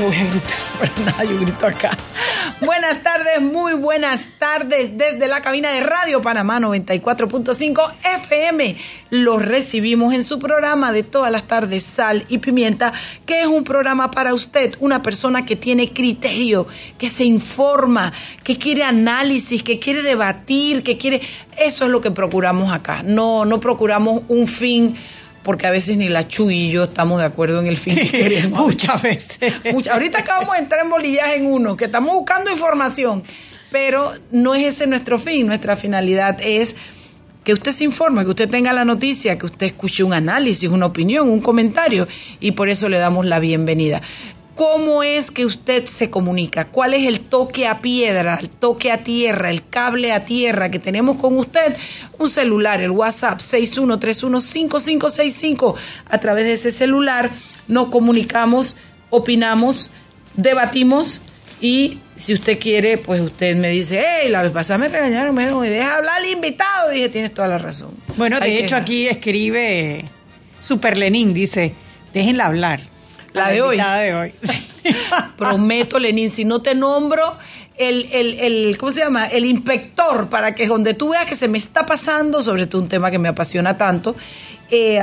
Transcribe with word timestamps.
Voy 0.00 0.16
a 0.16 0.24
gritar, 0.24 0.52
pero 0.80 0.92
nada, 1.04 1.24
yo 1.24 1.40
grito 1.40 1.66
acá. 1.66 1.96
Buenas 2.60 3.02
tardes, 3.02 3.40
muy 3.40 3.74
buenas 3.74 4.28
tardes 4.38 4.96
desde 4.96 5.28
la 5.28 5.40
cabina 5.42 5.70
de 5.70 5.80
Radio 5.80 6.22
Panamá 6.22 6.58
94.5 6.60 7.92
FM. 8.22 8.76
Los 9.10 9.44
recibimos 9.44 10.14
en 10.14 10.24
su 10.24 10.38
programa 10.38 10.92
de 10.92 11.02
todas 11.02 11.30
las 11.30 11.44
tardes, 11.44 11.84
Sal 11.84 12.24
y 12.28 12.38
Pimienta, 12.38 12.92
que 13.26 13.40
es 13.40 13.46
un 13.46 13.64
programa 13.64 14.10
para 14.10 14.34
usted, 14.34 14.74
una 14.80 15.02
persona 15.02 15.44
que 15.44 15.56
tiene 15.56 15.92
criterio, 15.92 16.66
que 16.98 17.08
se 17.08 17.24
informa, 17.24 18.12
que 18.42 18.56
quiere 18.58 18.84
análisis, 18.84 19.62
que 19.62 19.78
quiere 19.78 20.02
debatir, 20.02 20.82
que 20.82 20.98
quiere... 20.98 21.20
Eso 21.58 21.84
es 21.84 21.90
lo 21.90 22.00
que 22.00 22.10
procuramos 22.10 22.72
acá. 22.72 23.02
No, 23.02 23.44
no 23.44 23.60
procuramos 23.60 24.22
un 24.28 24.46
fin 24.46 24.96
porque 25.42 25.66
a 25.66 25.70
veces 25.70 25.96
ni 25.96 26.08
la 26.08 26.26
Chu 26.26 26.50
y 26.50 26.70
yo 26.70 26.84
estamos 26.84 27.20
de 27.20 27.26
acuerdo 27.26 27.60
en 27.60 27.66
el 27.66 27.76
fin 27.76 27.94
que 27.94 28.08
queremos. 28.10 28.60
Muchas 28.60 29.00
veces. 29.02 29.38
Ahorita 29.90 30.20
acabamos 30.20 30.54
de 30.54 30.62
entrar 30.62 30.84
en 30.84 30.90
bolillaje 30.90 31.36
en 31.36 31.46
uno, 31.46 31.76
que 31.76 31.86
estamos 31.86 32.14
buscando 32.14 32.50
información, 32.50 33.22
pero 33.70 34.12
no 34.30 34.54
es 34.54 34.66
ese 34.66 34.86
nuestro 34.86 35.18
fin, 35.18 35.46
nuestra 35.46 35.76
finalidad 35.76 36.38
es 36.40 36.76
que 37.44 37.52
usted 37.54 37.72
se 37.72 37.84
informe, 37.84 38.22
que 38.24 38.30
usted 38.30 38.48
tenga 38.48 38.72
la 38.72 38.84
noticia, 38.84 39.38
que 39.38 39.46
usted 39.46 39.66
escuche 39.66 40.04
un 40.04 40.12
análisis, 40.12 40.68
una 40.68 40.86
opinión, 40.86 41.28
un 41.28 41.40
comentario, 41.40 42.06
y 42.38 42.52
por 42.52 42.68
eso 42.68 42.88
le 42.88 42.98
damos 42.98 43.24
la 43.24 43.38
bienvenida. 43.38 44.02
¿Cómo 44.54 45.02
es 45.02 45.30
que 45.30 45.46
usted 45.46 45.86
se 45.86 46.10
comunica? 46.10 46.66
¿Cuál 46.66 46.92
es 46.94 47.06
el 47.06 47.20
toque 47.20 47.66
a 47.66 47.80
piedra, 47.80 48.38
el 48.40 48.50
toque 48.50 48.92
a 48.92 49.02
tierra, 49.02 49.50
el 49.50 49.66
cable 49.66 50.12
a 50.12 50.24
tierra 50.24 50.70
que 50.70 50.78
tenemos 50.78 51.16
con 51.16 51.36
usted? 51.38 51.76
Un 52.18 52.28
celular, 52.28 52.82
el 52.82 52.90
WhatsApp 52.90 53.38
61315565. 53.38 55.74
A 56.08 56.18
través 56.18 56.44
de 56.44 56.52
ese 56.52 56.70
celular 56.70 57.30
nos 57.68 57.88
comunicamos, 57.88 58.76
opinamos, 59.08 59.90
debatimos 60.36 61.22
y 61.60 61.98
si 62.16 62.34
usted 62.34 62.58
quiere, 62.58 62.98
pues 62.98 63.20
usted 63.20 63.56
me 63.56 63.68
dice, 63.68 64.04
hey, 64.06 64.28
la 64.30 64.42
vez 64.42 64.52
pasada 64.52 64.78
me 64.78 64.88
regañaron, 64.88 65.34
me 65.34 65.46
deja 65.46 65.96
hablar 65.96 66.18
al 66.18 66.26
invitado. 66.26 66.90
Dije, 66.90 67.08
tienes 67.08 67.32
toda 67.32 67.48
la 67.48 67.58
razón. 67.58 67.90
Bueno, 68.16 68.40
de 68.40 68.58
hecho 68.58 68.76
aquí 68.76 69.06
escribe 69.06 70.04
Super 70.60 70.96
Lenin, 70.96 71.32
dice, 71.32 71.74
déjenla 72.12 72.46
hablar. 72.46 72.80
La, 73.32 73.50
de 73.50 73.62
hoy. 73.62 73.76
La 73.76 73.98
de 73.98 74.14
hoy. 74.14 74.34
Prometo, 75.36 75.98
Lenín, 75.98 76.30
si 76.30 76.44
no 76.44 76.62
te 76.62 76.74
nombro 76.74 77.36
el, 77.76 78.08
el, 78.12 78.34
el, 78.40 78.78
¿cómo 78.78 78.92
se 78.92 79.00
llama? 79.00 79.26
El 79.26 79.46
inspector, 79.46 80.28
para 80.28 80.54
que 80.54 80.66
donde 80.66 80.94
tú 80.94 81.10
veas 81.10 81.26
que 81.26 81.34
se 81.34 81.48
me 81.48 81.58
está 81.58 81.86
pasando, 81.86 82.42
sobre 82.42 82.66
todo 82.66 82.82
un 82.82 82.88
tema 82.88 83.10
que 83.10 83.18
me 83.18 83.28
apasiona 83.28 83.76
tanto, 83.76 84.14
eh, 84.70 85.00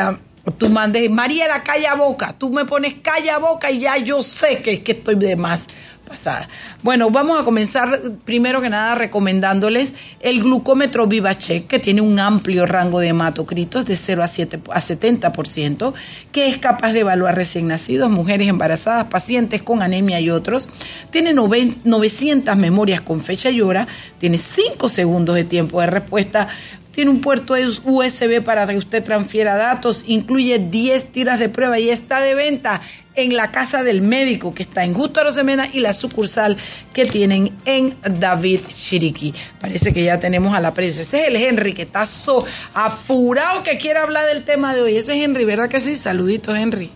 tú 0.57 0.69
mandes, 0.69 1.09
Mariela, 1.09 1.63
calla 1.63 1.95
boca, 1.95 2.35
tú 2.38 2.51
me 2.51 2.65
pones 2.65 2.95
calla 3.01 3.39
boca 3.39 3.71
y 3.71 3.79
ya 3.79 3.97
yo 3.97 4.21
sé 4.21 4.57
que, 4.57 4.83
que 4.83 4.91
estoy 4.91 5.15
de 5.15 5.35
más 5.35 5.67
pasada. 6.07 6.47
Bueno, 6.84 7.09
vamos 7.09 7.40
a 7.40 7.44
comenzar 7.44 8.01
primero 8.25 8.62
que 8.62 8.69
nada 8.69 8.95
recomendándoles 8.95 9.94
el 10.19 10.41
glucómetro 10.41 11.07
VivaCheck, 11.07 11.68
que 11.68 11.79
tiene 11.79 12.01
un 12.01 12.19
amplio 12.19 12.66
rango 12.66 13.00
de 13.00 13.09
hematocritos 13.09 13.85
de 13.85 13.95
0 13.95 14.23
a, 14.23 14.28
7, 14.28 14.59
a 14.72 14.79
70%, 14.79 15.94
que 16.31 16.47
es 16.47 16.57
capaz 16.57 16.94
de 16.94 17.01
evaluar 17.01 17.35
recién 17.35 17.68
nacidos, 17.68 18.09
mujeres 18.09 18.47
embarazadas, 18.47 19.06
pacientes 19.06 19.62
con 19.62 19.81
anemia 19.81 20.19
y 20.19 20.29
otros. 20.29 20.69
Tiene 21.12 21.34
900 21.34 22.56
memorias 22.56 23.01
con 23.01 23.22
fecha 23.22 23.50
y 23.50 23.62
hora, 23.62 23.88
tiene 24.18 24.38
5 24.38 24.89
segundos 24.89 25.35
de 25.35 25.44
tiempo 25.44 25.81
de 25.81 25.88
respuesta 25.88 26.47
tiene 26.97 27.11
un 27.11 27.21
puerto 27.21 27.53
USB 27.53 28.41
para 28.43 28.65
que 28.65 28.75
usted 28.75 29.03
transfiera 29.03 29.55
datos, 29.55 30.03
incluye 30.07 30.57
10 30.57 31.11
tiras 31.11 31.37
de 31.37 31.47
prueba 31.47 31.77
y 31.77 31.91
está 31.91 32.21
de 32.21 32.33
venta 32.33 32.81
en 33.13 33.35
la 33.35 33.51
casa 33.51 33.83
del 33.83 34.01
médico 34.01 34.51
que 34.55 34.63
está 34.63 34.83
en 34.83 34.95
Justo 34.95 35.23
Rosemena 35.23 35.67
y 35.71 35.79
la 35.79 35.93
sucursal 35.93 36.57
que 36.95 37.05
tienen 37.05 37.55
en 37.65 37.95
David 38.01 38.61
Chiriquí. 38.67 39.31
Parece 39.61 39.93
que 39.93 40.03
ya 40.03 40.19
tenemos 40.19 40.55
a 40.55 40.59
la 40.59 40.73
prensa. 40.73 41.03
Ese 41.03 41.21
es 41.21 41.27
el 41.27 41.35
Henry 41.35 41.73
que 41.73 41.83
está 41.83 42.07
so 42.07 42.43
apurado 42.73 43.61
que 43.61 43.77
quiere 43.77 43.99
hablar 43.99 44.25
del 44.25 44.43
tema 44.43 44.73
de 44.73 44.81
hoy. 44.81 44.97
Ese 44.97 45.15
es 45.15 45.23
Henry, 45.23 45.45
¿verdad 45.45 45.69
que 45.69 45.79
sí? 45.79 45.95
Saluditos, 45.95 46.57
Henry. 46.57 46.89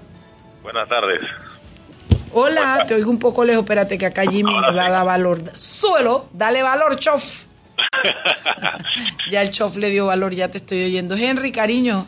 Buenas 0.64 0.90
tardes. 0.90 1.22
Hola, 2.34 2.86
te 2.88 2.96
oigo 2.96 3.12
un 3.12 3.20
poco 3.20 3.46
lejos. 3.46 3.62
Espérate 3.62 4.00
que 4.00 4.08
acá 4.08 4.24
Jimmy 4.24 4.52
me 4.52 4.76
va 4.76 4.88
a 4.88 4.90
dar 4.90 5.06
valor. 5.06 5.44
Suelo, 5.54 6.26
dale 6.34 6.64
valor, 6.64 6.98
chof. 6.98 7.51
ya 9.32 9.42
el 9.42 9.50
chof 9.50 9.78
le 9.78 9.90
dio 9.90 10.08
valor, 10.08 10.34
ya 10.34 10.50
te 10.50 10.58
estoy 10.58 10.84
oyendo. 10.84 11.16
Henry, 11.16 11.52
cariño. 11.52 12.08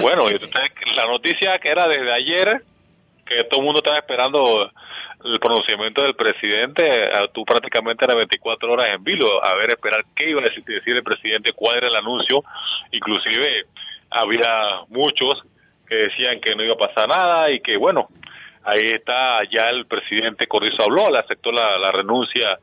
Bueno, 0.00 0.28
la 0.28 1.04
noticia 1.06 1.58
que 1.60 1.70
era 1.70 1.86
desde 1.86 2.12
ayer, 2.12 2.62
que 3.26 3.44
todo 3.44 3.60
el 3.60 3.66
mundo 3.66 3.80
estaba 3.80 3.98
esperando 3.98 4.70
el 5.24 5.38
pronunciamiento 5.38 6.02
del 6.02 6.14
presidente, 6.14 6.88
tú 7.32 7.44
prácticamente 7.44 8.04
era 8.04 8.14
24 8.14 8.72
horas 8.72 8.88
en 8.90 9.04
vilo, 9.04 9.44
a 9.44 9.54
ver, 9.56 9.70
esperar 9.70 10.04
qué 10.14 10.30
iba 10.30 10.40
a 10.40 10.44
decir, 10.44 10.96
el 10.96 11.02
presidente, 11.02 11.52
cuál 11.54 11.76
era 11.76 11.88
el 11.88 11.96
anuncio, 11.96 12.42
inclusive 12.92 13.66
había 14.10 14.82
muchos 14.88 15.42
que 15.86 15.94
decían 15.94 16.40
que 16.40 16.54
no 16.54 16.64
iba 16.64 16.74
a 16.74 16.88
pasar 16.88 17.08
nada 17.08 17.50
y 17.50 17.60
que 17.60 17.76
bueno, 17.76 18.08
ahí 18.64 18.86
está 18.94 19.40
ya 19.50 19.66
el 19.66 19.86
presidente 19.86 20.46
Corrizo 20.46 20.84
habló, 20.84 21.10
le 21.10 21.18
aceptó 21.18 21.50
la 21.52 21.92
renuncia 21.92 22.58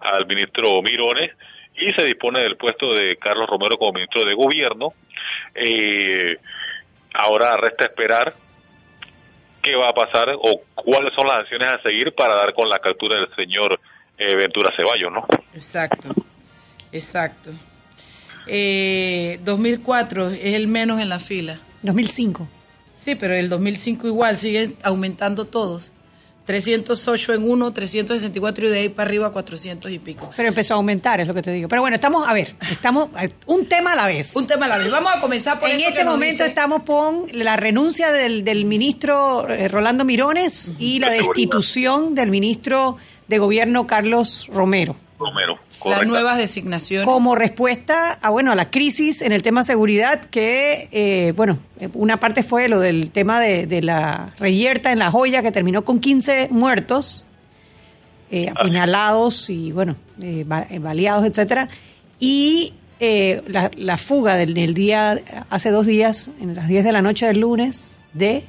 al 0.00 0.26
ministro 0.26 0.80
Mirones 0.82 1.32
y 1.80 1.92
se 1.94 2.04
dispone 2.04 2.40
del 2.40 2.56
puesto 2.56 2.94
de 2.94 3.16
Carlos 3.16 3.48
Romero 3.48 3.76
como 3.78 3.94
ministro 3.94 4.24
de 4.24 4.34
Gobierno. 4.34 4.92
Eh, 5.54 6.36
ahora 7.14 7.56
resta 7.56 7.86
esperar 7.86 8.34
qué 9.62 9.74
va 9.74 9.88
a 9.88 9.94
pasar 9.94 10.34
o 10.36 10.62
cuáles 10.74 11.14
son 11.14 11.26
las 11.26 11.36
acciones 11.36 11.72
a 11.72 11.82
seguir 11.82 12.12
para 12.14 12.34
dar 12.34 12.54
con 12.54 12.68
la 12.68 12.78
captura 12.78 13.20
del 13.20 13.34
señor 13.34 13.80
eh, 14.18 14.36
Ventura 14.36 14.74
Ceballos, 14.76 15.12
¿no? 15.12 15.26
Exacto, 15.54 16.10
exacto. 16.92 17.50
Eh, 18.46 19.38
2004 19.42 20.30
es 20.30 20.54
el 20.54 20.66
menos 20.66 21.00
en 21.00 21.08
la 21.08 21.18
fila. 21.18 21.58
2005. 21.82 22.48
Sí, 22.94 23.14
pero 23.14 23.34
el 23.34 23.48
2005 23.48 24.06
igual, 24.06 24.36
siguen 24.36 24.76
aumentando 24.82 25.46
todos. 25.46 25.92
308 26.44 27.34
en 27.34 27.48
uno, 27.48 27.72
364 27.72 28.66
y 28.66 28.68
de 28.70 28.78
ahí 28.78 28.88
para 28.88 29.08
arriba 29.08 29.30
400 29.30 29.90
y 29.90 29.98
pico. 29.98 30.30
Pero 30.36 30.48
empezó 30.48 30.74
a 30.74 30.76
aumentar, 30.76 31.20
es 31.20 31.28
lo 31.28 31.34
que 31.34 31.42
te 31.42 31.52
digo. 31.52 31.68
Pero 31.68 31.82
bueno, 31.82 31.94
estamos, 31.94 32.28
a 32.28 32.32
ver, 32.32 32.54
estamos 32.70 33.10
un 33.46 33.66
tema 33.66 33.92
a 33.92 33.96
la 33.96 34.06
vez. 34.06 34.34
Un 34.34 34.46
tema 34.46 34.66
a 34.66 34.68
la 34.68 34.78
vez. 34.78 34.90
Vamos 34.90 35.12
a 35.14 35.20
comenzar 35.20 35.58
por 35.60 35.70
En 35.70 35.80
este 35.80 36.04
momento 36.04 36.44
estamos 36.44 36.82
con 36.82 37.26
la 37.32 37.56
renuncia 37.56 38.12
del, 38.12 38.44
del 38.44 38.64
ministro 38.64 39.48
eh, 39.48 39.68
Rolando 39.68 40.04
Mirones 40.04 40.72
y 40.78 40.98
la 40.98 41.10
destitución 41.10 42.14
del 42.14 42.30
ministro 42.30 42.96
de 43.28 43.38
Gobierno 43.38 43.86
Carlos 43.86 44.46
Romero. 44.52 44.96
Romero. 45.18 45.58
Las 45.84 46.06
nuevas 46.06 46.36
designaciones. 46.38 47.06
Como 47.06 47.34
respuesta 47.34 48.12
a, 48.20 48.30
bueno, 48.30 48.52
a 48.52 48.54
la 48.54 48.70
crisis 48.70 49.22
en 49.22 49.32
el 49.32 49.42
tema 49.42 49.62
seguridad, 49.62 50.20
que, 50.24 50.88
eh, 50.92 51.32
bueno, 51.36 51.58
una 51.94 52.18
parte 52.18 52.42
fue 52.42 52.68
lo 52.68 52.80
del 52.80 53.10
tema 53.10 53.40
de, 53.40 53.80
la 53.82 54.34
reyerta 54.38 54.92
en 54.92 54.98
La 54.98 55.10
Joya, 55.10 55.42
que 55.42 55.52
terminó 55.52 55.82
con 55.84 56.00
15 56.00 56.48
muertos. 56.50 57.24
eh, 58.30 58.48
apuñalados 58.48 59.50
y, 59.50 59.72
bueno, 59.72 59.96
eh, 60.22 60.44
eh, 60.70 60.78
baleados, 60.78 61.24
etcétera. 61.24 61.68
Y 62.20 62.74
eh, 63.00 63.42
la, 63.48 63.70
la 63.76 63.96
fuga 63.96 64.36
del, 64.36 64.54
del 64.54 64.74
día, 64.74 65.18
hace 65.50 65.70
dos 65.70 65.86
días, 65.86 66.30
en 66.40 66.54
las 66.54 66.68
10 66.68 66.84
de 66.84 66.92
la 66.92 67.02
noche 67.02 67.26
del 67.26 67.40
lunes, 67.40 68.02
de 68.12 68.44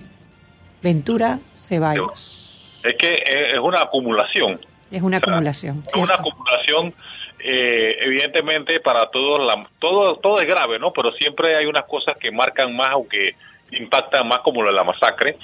Ventura 0.84 1.40
Ceballos. 1.54 2.80
Es 2.84 2.96
que 3.00 3.08
es 3.14 3.60
una 3.62 3.82
acumulación. 3.82 4.60
Es 4.92 5.02
una 5.02 5.18
acumulación. 5.18 5.84
Es 5.88 5.96
una 5.96 6.14
acumulación, 6.16 6.94
eh, 7.44 7.98
evidentemente, 8.02 8.80
para 8.80 9.06
todos, 9.10 9.40
la, 9.46 9.68
todo, 9.80 10.18
todo 10.18 10.40
es 10.40 10.48
grave, 10.48 10.80
¿no? 10.80 10.92
Pero 10.94 11.12
siempre 11.14 11.56
hay 11.58 11.66
unas 11.66 11.86
cosas 11.86 12.18
que 12.18 12.32
marcan 12.32 12.76
más 12.76 12.96
o 12.96 13.08
que 13.08 13.36
impactan 13.72 14.28
más, 14.28 14.40
como 14.40 14.64
la 14.64 14.84
masacre, 14.84 15.38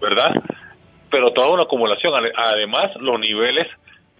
¿verdad? 0.00 0.30
Pero 1.10 1.32
toda 1.32 1.50
una 1.50 1.62
acumulación. 1.62 2.12
Ade- 2.14 2.32
Además, 2.36 2.94
los 3.00 3.18
niveles 3.20 3.66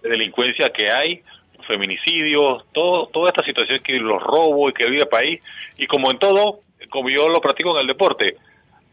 de 0.01 0.09
delincuencia 0.09 0.69
que 0.69 0.89
hay, 0.89 1.21
feminicidios, 1.67 2.63
todo, 2.73 3.07
toda 3.07 3.27
esta 3.27 3.43
situación 3.45 3.79
que 3.83 3.93
los 3.93 4.21
robos 4.23 4.71
y 4.71 4.73
que 4.73 4.89
vive 4.89 5.03
el 5.03 5.07
país. 5.07 5.41
Y 5.77 5.85
como 5.87 6.09
en 6.09 6.17
todo, 6.17 6.61
como 6.89 7.09
yo 7.09 7.27
lo 7.29 7.39
practico 7.41 7.71
en 7.75 7.81
el 7.81 7.87
deporte, 7.87 8.35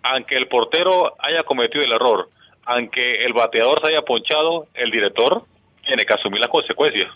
aunque 0.03 0.37
el 0.37 0.47
portero 0.47 1.15
haya 1.19 1.43
cometido 1.45 1.85
el 1.85 1.93
error, 1.95 2.29
aunque 2.67 3.25
el 3.25 3.33
bateador 3.33 3.81
se 3.83 3.93
haya 3.93 4.03
ponchado, 4.03 4.67
el 4.75 4.91
director 4.91 5.43
tiene 5.87 6.05
que 6.05 6.15
asumir 6.15 6.41
las 6.41 6.51
consecuencias. 6.51 7.09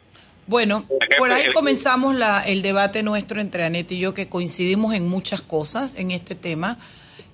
Bueno, 0.50 0.85
por 1.17 1.31
ahí 1.31 1.52
comenzamos 1.55 2.17
la, 2.17 2.43
el 2.43 2.61
debate 2.61 3.05
nuestro 3.05 3.41
entre 3.41 3.62
Anet 3.62 3.93
y 3.93 3.99
yo, 4.00 4.14
que 4.14 4.26
coincidimos 4.29 4.94
en 4.94 5.06
muchas 5.08 5.41
cosas 5.43 5.94
en 5.94 6.11
este 6.11 6.35
tema. 6.35 6.76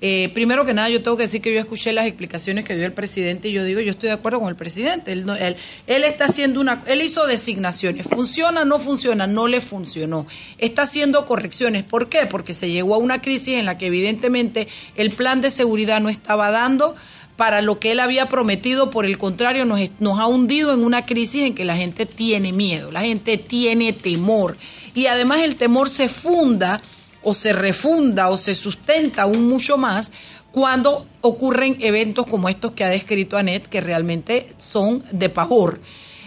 Eh, 0.02 0.30
primero 0.34 0.66
que 0.66 0.74
nada, 0.74 0.90
yo 0.90 1.02
tengo 1.02 1.16
que 1.16 1.22
decir 1.22 1.40
que 1.40 1.54
yo 1.54 1.58
escuché 1.58 1.94
las 1.94 2.04
explicaciones 2.04 2.66
que 2.66 2.76
dio 2.76 2.84
el 2.84 2.92
presidente 2.92 3.48
y 3.48 3.52
yo 3.52 3.64
digo, 3.64 3.80
yo 3.80 3.92
estoy 3.92 4.10
de 4.10 4.14
acuerdo 4.16 4.40
con 4.40 4.50
el 4.50 4.54
presidente. 4.56 5.12
Él, 5.12 5.24
no- 5.24 5.34
él, 5.34 5.56
él 5.86 6.04
está 6.04 6.26
haciendo 6.26 6.60
una, 6.60 6.82
él 6.86 7.00
hizo 7.00 7.26
designaciones. 7.26 8.06
¿Funciona? 8.06 8.66
No 8.66 8.78
funciona. 8.78 9.26
No 9.26 9.48
le 9.48 9.62
funcionó. 9.62 10.26
Está 10.58 10.82
haciendo 10.82 11.24
correcciones. 11.24 11.84
¿Por 11.84 12.10
qué? 12.10 12.26
Porque 12.26 12.52
se 12.52 12.70
llegó 12.70 12.96
a 12.96 12.98
una 12.98 13.22
crisis 13.22 13.54
en 13.56 13.64
la 13.64 13.78
que 13.78 13.86
evidentemente 13.86 14.69
el 14.96 15.12
plan 15.12 15.40
de 15.40 15.50
seguridad 15.50 16.02
no 16.02 16.10
estaba 16.10 16.50
dando 16.50 16.94
para 17.36 17.60
lo 17.60 17.78
que 17.78 17.92
él 17.92 18.00
había 18.00 18.28
prometido, 18.28 18.90
por 18.90 19.04
el 19.04 19.18
contrario, 19.18 19.64
nos, 19.64 19.80
nos 20.00 20.18
ha 20.18 20.26
hundido 20.26 20.72
en 20.72 20.82
una 20.82 21.04
crisis 21.04 21.44
en 21.44 21.54
que 21.54 21.64
la 21.64 21.76
gente 21.76 22.06
tiene 22.06 22.52
miedo, 22.52 22.90
la 22.90 23.02
gente 23.02 23.36
tiene 23.36 23.92
temor. 23.92 24.56
Y 24.94 25.06
además 25.06 25.40
el 25.40 25.56
temor 25.56 25.90
se 25.90 26.08
funda 26.08 26.80
o 27.22 27.34
se 27.34 27.52
refunda 27.52 28.30
o 28.30 28.36
se 28.36 28.54
sustenta 28.54 29.22
aún 29.22 29.48
mucho 29.48 29.76
más 29.76 30.12
cuando 30.52 31.06
ocurren 31.20 31.76
eventos 31.80 32.24
como 32.26 32.48
estos 32.48 32.72
que 32.72 32.84
ha 32.84 32.88
descrito 32.88 33.36
Anet, 33.36 33.66
que 33.66 33.82
realmente 33.82 34.54
son 34.56 35.04
de 35.10 35.28
pavor. 35.28 35.80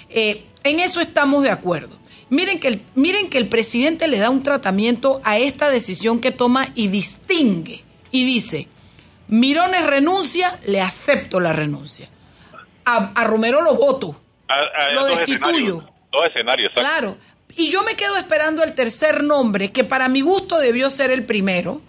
Eh, 0.09 0.45
en 0.63 0.79
eso 0.79 1.01
estamos 1.01 1.41
de 1.41 1.49
acuerdo. 1.49 1.97
Miren 2.29 2.59
que, 2.59 2.67
el, 2.67 2.81
miren 2.93 3.29
que 3.29 3.39
el 3.39 3.47
presidente 3.47 4.07
le 4.07 4.19
da 4.19 4.29
un 4.29 4.43
tratamiento 4.43 5.19
a 5.23 5.39
esta 5.39 5.71
decisión 5.71 6.19
que 6.19 6.29
toma 6.31 6.71
y 6.75 6.89
distingue 6.89 7.83
y 8.11 8.23
dice, 8.23 8.67
Mirones 9.29 9.85
renuncia, 9.85 10.59
le 10.65 10.81
acepto 10.81 11.39
la 11.39 11.53
renuncia. 11.53 12.09
A, 12.85 13.11
a 13.15 13.23
Romero 13.23 13.61
lo 13.61 13.75
voto. 13.75 14.19
A- 14.47 14.53
a- 14.53 14.91
Lo 14.93 15.05
destituyo. 15.05 15.83
Dos 16.11 16.21
escenarios, 16.27 16.71
exacto. 16.71 16.81
Claro. 16.89 17.17
Y 17.55 17.69
yo 17.69 17.83
me 17.83 17.95
quedo 17.95 18.15
esperando 18.17 18.63
el 18.63 18.73
tercer 18.73 19.23
nombre, 19.23 19.69
que 19.69 19.83
para 19.83 20.07
mi 20.07 20.21
gusto 20.21 20.57
debió 20.59 20.89
ser 20.89 21.11
el 21.11 21.25
primero. 21.25 21.81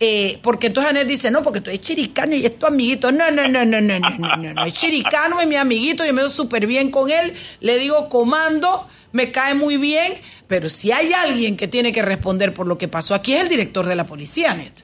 eh, 0.00 0.38
porque 0.42 0.66
entonces 0.66 0.90
Anet 0.90 1.06
dice, 1.06 1.30
no, 1.30 1.42
porque 1.42 1.60
tú 1.60 1.70
eres 1.70 1.80
chiricano 1.80 2.34
y 2.34 2.44
es 2.44 2.58
tu 2.58 2.66
amiguito. 2.66 3.10
No, 3.12 3.30
no, 3.30 3.46
no, 3.48 3.64
no, 3.64 3.80
no, 3.80 3.98
no, 3.98 4.10
no, 4.18 4.36
no, 4.36 4.52
no. 4.52 4.64
Es 4.66 4.74
chiricano, 4.74 5.40
es 5.40 5.46
mi 5.46 5.54
amiguito, 5.56 6.04
yo 6.04 6.12
me 6.12 6.20
veo 6.22 6.28
súper 6.30 6.66
bien 6.66 6.90
con 6.90 7.10
él. 7.10 7.32
Le 7.60 7.78
digo 7.78 8.08
comando, 8.10 8.86
me 9.12 9.30
cae 9.30 9.54
muy 9.54 9.76
bien. 9.78 10.14
Pero 10.48 10.68
si 10.68 10.90
hay 10.92 11.12
alguien 11.14 11.56
que 11.56 11.68
tiene 11.68 11.92
que 11.92 12.02
responder 12.02 12.52
por 12.52 12.66
lo 12.66 12.76
que 12.76 12.88
pasó 12.88 13.14
aquí, 13.14 13.32
es 13.34 13.42
el 13.42 13.48
director 13.48 13.86
de 13.86 13.94
la 13.94 14.04
policía, 14.04 14.50
Anet 14.50 14.83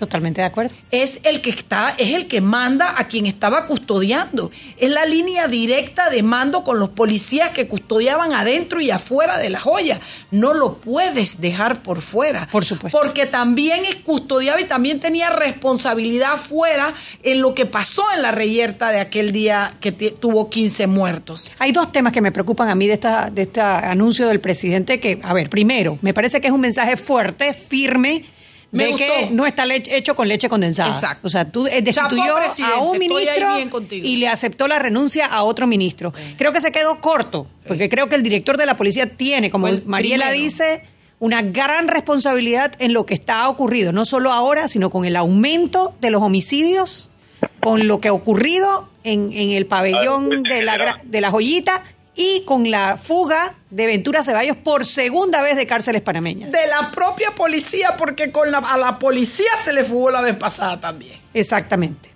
Totalmente 0.00 0.40
de 0.40 0.46
acuerdo. 0.46 0.74
es 0.90 1.20
el 1.24 1.42
que 1.42 1.50
está, 1.50 1.94
es 1.98 2.14
el 2.14 2.26
que 2.26 2.40
manda 2.40 2.94
a 2.96 3.06
quien 3.06 3.26
estaba 3.26 3.66
custodiando. 3.66 4.50
Es 4.78 4.90
la 4.90 5.04
línea 5.04 5.46
directa 5.46 6.08
de 6.08 6.22
mando 6.22 6.64
con 6.64 6.78
los 6.78 6.88
policías 6.88 7.50
que 7.50 7.68
custodiaban 7.68 8.32
adentro 8.32 8.80
y 8.80 8.90
afuera 8.90 9.36
de 9.36 9.50
la 9.50 9.60
joya. 9.60 10.00
No 10.30 10.54
lo 10.54 10.74
puedes 10.74 11.40
dejar 11.40 11.82
por 11.82 12.00
fuera. 12.00 12.48
Por 12.50 12.64
supuesto. 12.64 12.98
Porque 12.98 13.26
también 13.26 13.84
es 13.84 13.96
custodiaba 13.96 14.60
y 14.60 14.64
también 14.64 15.00
tenía 15.00 15.28
responsabilidad 15.28 16.38
fuera 16.38 16.94
en 17.22 17.42
lo 17.42 17.54
que 17.54 17.66
pasó 17.66 18.04
en 18.14 18.22
la 18.22 18.30
reyerta 18.30 18.90
de 18.90 19.00
aquel 19.00 19.32
día 19.32 19.74
que 19.80 19.92
tuvo 19.92 20.48
15 20.48 20.86
muertos. 20.86 21.50
Hay 21.58 21.72
dos 21.72 21.92
temas 21.92 22.14
que 22.14 22.22
me 22.22 22.32
preocupan 22.32 22.70
a 22.70 22.74
mí 22.74 22.86
de 22.86 22.94
esta 22.94 23.30
de 23.30 23.42
este 23.42 23.60
anuncio 23.60 24.28
del 24.28 24.40
presidente 24.40 24.98
que, 24.98 25.20
a 25.22 25.34
ver, 25.34 25.50
primero, 25.50 25.98
me 26.00 26.14
parece 26.14 26.40
que 26.40 26.46
es 26.46 26.52
un 26.54 26.60
mensaje 26.60 26.96
fuerte, 26.96 27.52
firme, 27.52 28.24
Me 28.72 28.84
de 28.84 28.90
gustó. 28.92 29.06
que 29.06 29.28
no 29.32 29.46
está 29.46 29.66
le- 29.66 29.82
hecho 29.86 30.14
con 30.14 30.28
leche 30.28 30.48
condensada. 30.48 30.88
Exacto. 30.90 31.26
O 31.26 31.30
sea, 31.30 31.50
tú 31.50 31.66
eh, 31.66 31.82
destituyó 31.82 32.36
a 32.36 32.80
un 32.80 32.98
ministro 32.98 33.48
y 33.90 34.16
le 34.16 34.28
aceptó 34.28 34.68
la 34.68 34.78
renuncia 34.78 35.26
a 35.26 35.42
otro 35.42 35.66
ministro. 35.66 36.12
Creo 36.38 36.52
que 36.52 36.60
se 36.60 36.70
quedó 36.70 37.00
corto, 37.00 37.46
porque 37.66 37.88
creo 37.88 38.08
que 38.08 38.14
el 38.14 38.22
director 38.22 38.56
de 38.56 38.66
la 38.66 38.76
policía 38.76 39.16
tiene, 39.16 39.50
como 39.50 39.66
el 39.68 39.84
Mariela 39.86 40.26
primero. 40.26 40.44
dice, 40.44 40.82
una 41.18 41.42
gran 41.42 41.88
responsabilidad 41.88 42.72
en 42.78 42.92
lo 42.92 43.06
que 43.06 43.14
está 43.14 43.48
ocurrido, 43.48 43.92
no 43.92 44.04
solo 44.04 44.32
ahora, 44.32 44.68
sino 44.68 44.88
con 44.90 45.04
el 45.04 45.16
aumento 45.16 45.94
de 46.00 46.10
los 46.10 46.22
homicidios, 46.22 47.10
con 47.60 47.88
lo 47.88 48.00
que 48.00 48.08
ha 48.08 48.12
ocurrido 48.12 48.88
en, 49.04 49.32
en 49.32 49.50
el 49.50 49.66
pabellón 49.66 50.42
de 50.44 50.62
la, 50.62 51.00
de 51.04 51.20
la 51.20 51.30
joyita 51.30 51.82
y 52.20 52.42
con 52.42 52.70
la 52.70 52.98
fuga 52.98 53.54
de 53.70 53.86
Ventura 53.86 54.22
Ceballos 54.22 54.58
por 54.58 54.84
segunda 54.84 55.40
vez 55.40 55.56
de 55.56 55.66
cárceles 55.66 56.02
panameñas. 56.02 56.52
De 56.52 56.66
la 56.66 56.90
propia 56.90 57.30
policía, 57.34 57.94
porque 57.96 58.30
con 58.30 58.50
la, 58.50 58.58
a 58.58 58.76
la 58.76 58.98
policía 58.98 59.48
se 59.64 59.72
le 59.72 59.84
fugó 59.84 60.10
la 60.10 60.20
vez 60.20 60.36
pasada 60.36 60.78
también. 60.78 61.14
Exactamente. 61.32 62.10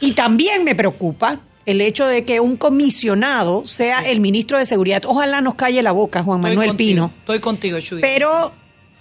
Y 0.00 0.12
también 0.12 0.64
me 0.64 0.74
preocupa 0.74 1.38
el 1.66 1.82
hecho 1.82 2.06
de 2.06 2.24
que 2.24 2.40
un 2.40 2.56
comisionado 2.56 3.66
sea 3.66 4.08
el 4.08 4.20
ministro 4.20 4.56
de 4.56 4.64
Seguridad. 4.64 5.02
Ojalá 5.04 5.42
nos 5.42 5.54
calle 5.54 5.82
la 5.82 5.92
boca, 5.92 6.22
Juan 6.22 6.40
Manuel 6.40 6.74
Pino. 6.74 7.12
Estoy 7.20 7.40
contigo, 7.40 7.78
Chuy. 7.78 8.00
Pero 8.00 8.52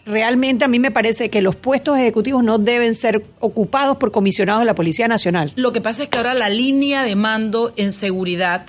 realmente 0.05 0.65
a 0.65 0.67
mí 0.67 0.79
me 0.79 0.91
parece 0.91 1.29
que 1.29 1.41
los 1.41 1.55
puestos 1.55 1.97
ejecutivos 1.97 2.43
no 2.43 2.57
deben 2.57 2.93
ser 2.93 3.23
ocupados 3.39 3.95
por 3.95 4.11
comisionados 4.11 4.63
de 4.63 4.65
la 4.65 4.75
Policía 4.75 5.07
Nacional. 5.07 5.53
Lo 5.55 5.71
que 5.71 5.79
pasa 5.79 6.03
es 6.03 6.09
que 6.09 6.17
ahora 6.17 6.33
la 6.33 6.49
línea 6.49 7.05
de 7.05 7.15
mando 7.15 7.71
en 7.77 7.93
seguridad 7.93 8.65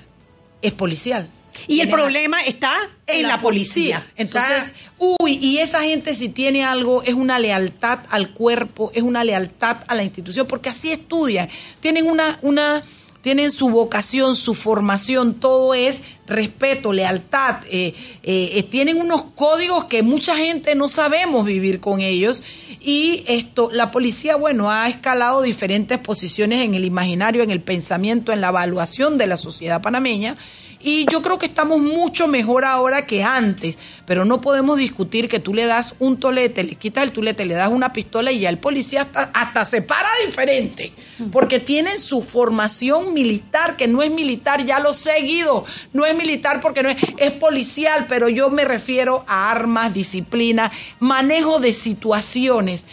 es 0.63 0.73
policial. 0.73 1.29
Y 1.67 1.81
el 1.81 1.89
problema 1.89 2.43
está 2.43 2.75
en, 3.07 3.29
la, 3.29 3.41
policía. 3.41 4.07
Entonces, 4.17 4.75
O 4.99 5.17
uy, 5.21 5.39
y 5.41 5.59
esa 5.59 5.83
gente 5.83 6.15
si 6.15 6.29
tiene 6.29 6.65
algo 6.65 7.03
es 7.03 7.15
una 7.15 7.39
lealtad 7.39 8.01
al 8.11 8.31
cuerpo, 8.31 8.91
es 8.95 9.03
una 9.03 9.25
lealtad 9.25 9.79
a 9.87 9.95
la 9.95 10.03
institución, 10.03 10.47
porque 10.47 10.69
así 10.69 10.93
estudian. 10.93 11.49
Tienen 11.81 12.07
una, 12.07 12.39
una, 12.43 12.83
tienen 13.23 13.53
su 13.53 13.71
vocación, 13.71 14.37
su 14.37 14.55
formación, 14.55 15.35
todo 15.35 15.75
es 15.75 16.03
respeto, 16.27 16.93
lealtad. 16.93 17.65
eh, 17.71 17.95
eh, 18.23 18.51
eh, 18.55 18.63
tienen 18.65 19.01
unos 19.01 19.25
códigos 19.35 19.85
que 19.85 20.03
mucha 20.03 20.37
gente 20.37 20.75
no 20.75 20.89
sabemos 20.89 21.47
vivir 21.47 21.81
con 21.81 22.01
ellos. 22.01 22.45
Y 22.81 23.25
esto, 23.29 23.71
la 23.73 23.91
policía, 23.91 24.37
bueno, 24.37 24.71
ha 24.71 24.89
escalado 24.89 25.43
diferentes 25.43 25.99
posiciones 25.99 26.65
en 26.65 26.75
el 26.75 26.85
imaginario, 26.85 27.43
en 27.43 27.51
el 27.51 27.61
pensamiento, 27.61 28.33
en 28.33 28.41
la 28.41 28.49
evaluación 28.49 29.19
de 29.19 29.29
la 29.29 29.37
sociedad 29.37 29.81
panameña. 29.81 30.35
Y 30.83 31.07
yo 31.11 31.23
creo 31.23 31.39
que 31.39 31.47
estamos 31.47 31.81
mucho 31.81 32.27
mejor 32.27 32.65
ahora 32.65 33.07
que 33.07 33.23
antes, 33.23 33.79
pero 34.05 34.25
no 34.25 34.41
podemos 34.41 34.79
discutir 34.79 35.29
que 35.29 35.39
tú 35.39 35.55
le 35.55 35.67
das 35.67 35.95
un 36.01 36.19
tolete, 36.19 36.65
le 36.65 36.75
quitas 36.75 37.05
el 37.05 37.13
tulete, 37.13 37.45
le 37.45 37.55
das 37.55 37.71
una 37.71 37.93
pistola 37.93 38.33
y 38.33 38.41
ya 38.41 38.49
el 38.49 38.59
policía 38.59 39.03
hasta, 39.03 39.31
hasta 39.33 39.65
se 39.65 39.83
para 39.83 40.09
diferente, 40.27 40.93
porque 41.31 41.61
tienen 41.61 41.99
su 41.99 42.21
formación 42.23 43.15
militar, 43.15 43.77
que 43.77 43.87
no 43.87 44.03
es 44.03 44.11
militar, 44.11 44.65
ya 44.65 44.81
lo 44.81 44.93
seguido, 44.93 45.65
no 45.93 46.05
es 46.05 46.17
militar 46.17 46.61
porque 46.61 46.83
no 46.83 46.89
es, 46.89 46.97
es 47.17 47.31
policial, 47.31 48.07
pero 48.09 48.29
yo 48.29 48.51
me 48.51 48.65
refiero 48.65 49.25
a 49.29 49.53
armas, 49.53 49.95
disciplina, 49.95 50.73
manejo 50.99 51.61
de 51.61 51.73
situaciones. 51.73 52.87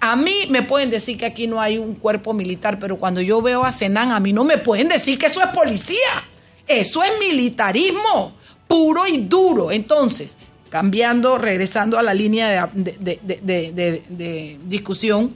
A 0.00 0.16
mí 0.16 0.48
me 0.50 0.62
pueden 0.62 0.90
decir 0.90 1.16
que 1.16 1.26
aquí 1.26 1.46
no 1.46 1.60
hay 1.60 1.78
un 1.78 1.94
cuerpo 1.94 2.32
militar, 2.32 2.80
pero 2.80 2.96
cuando 2.96 3.20
yo 3.20 3.40
veo 3.40 3.62
a 3.62 3.70
Senan, 3.70 4.10
a 4.10 4.18
mí 4.18 4.32
no 4.32 4.42
me 4.42 4.58
pueden 4.58 4.88
decir 4.88 5.16
que 5.16 5.26
eso 5.26 5.40
es 5.40 5.48
policía. 5.48 6.24
Eso 6.66 7.02
es 7.02 7.12
militarismo 7.18 8.32
puro 8.66 9.06
y 9.06 9.18
duro. 9.18 9.70
Entonces, 9.70 10.36
cambiando, 10.68 11.38
regresando 11.38 11.98
a 11.98 12.02
la 12.02 12.12
línea 12.14 12.68
de, 12.74 12.92
de- 12.98 13.18
de- 13.22 13.40
de- 13.42 13.72
de- 13.72 14.02
de 14.08 14.58
discusión, 14.64 15.32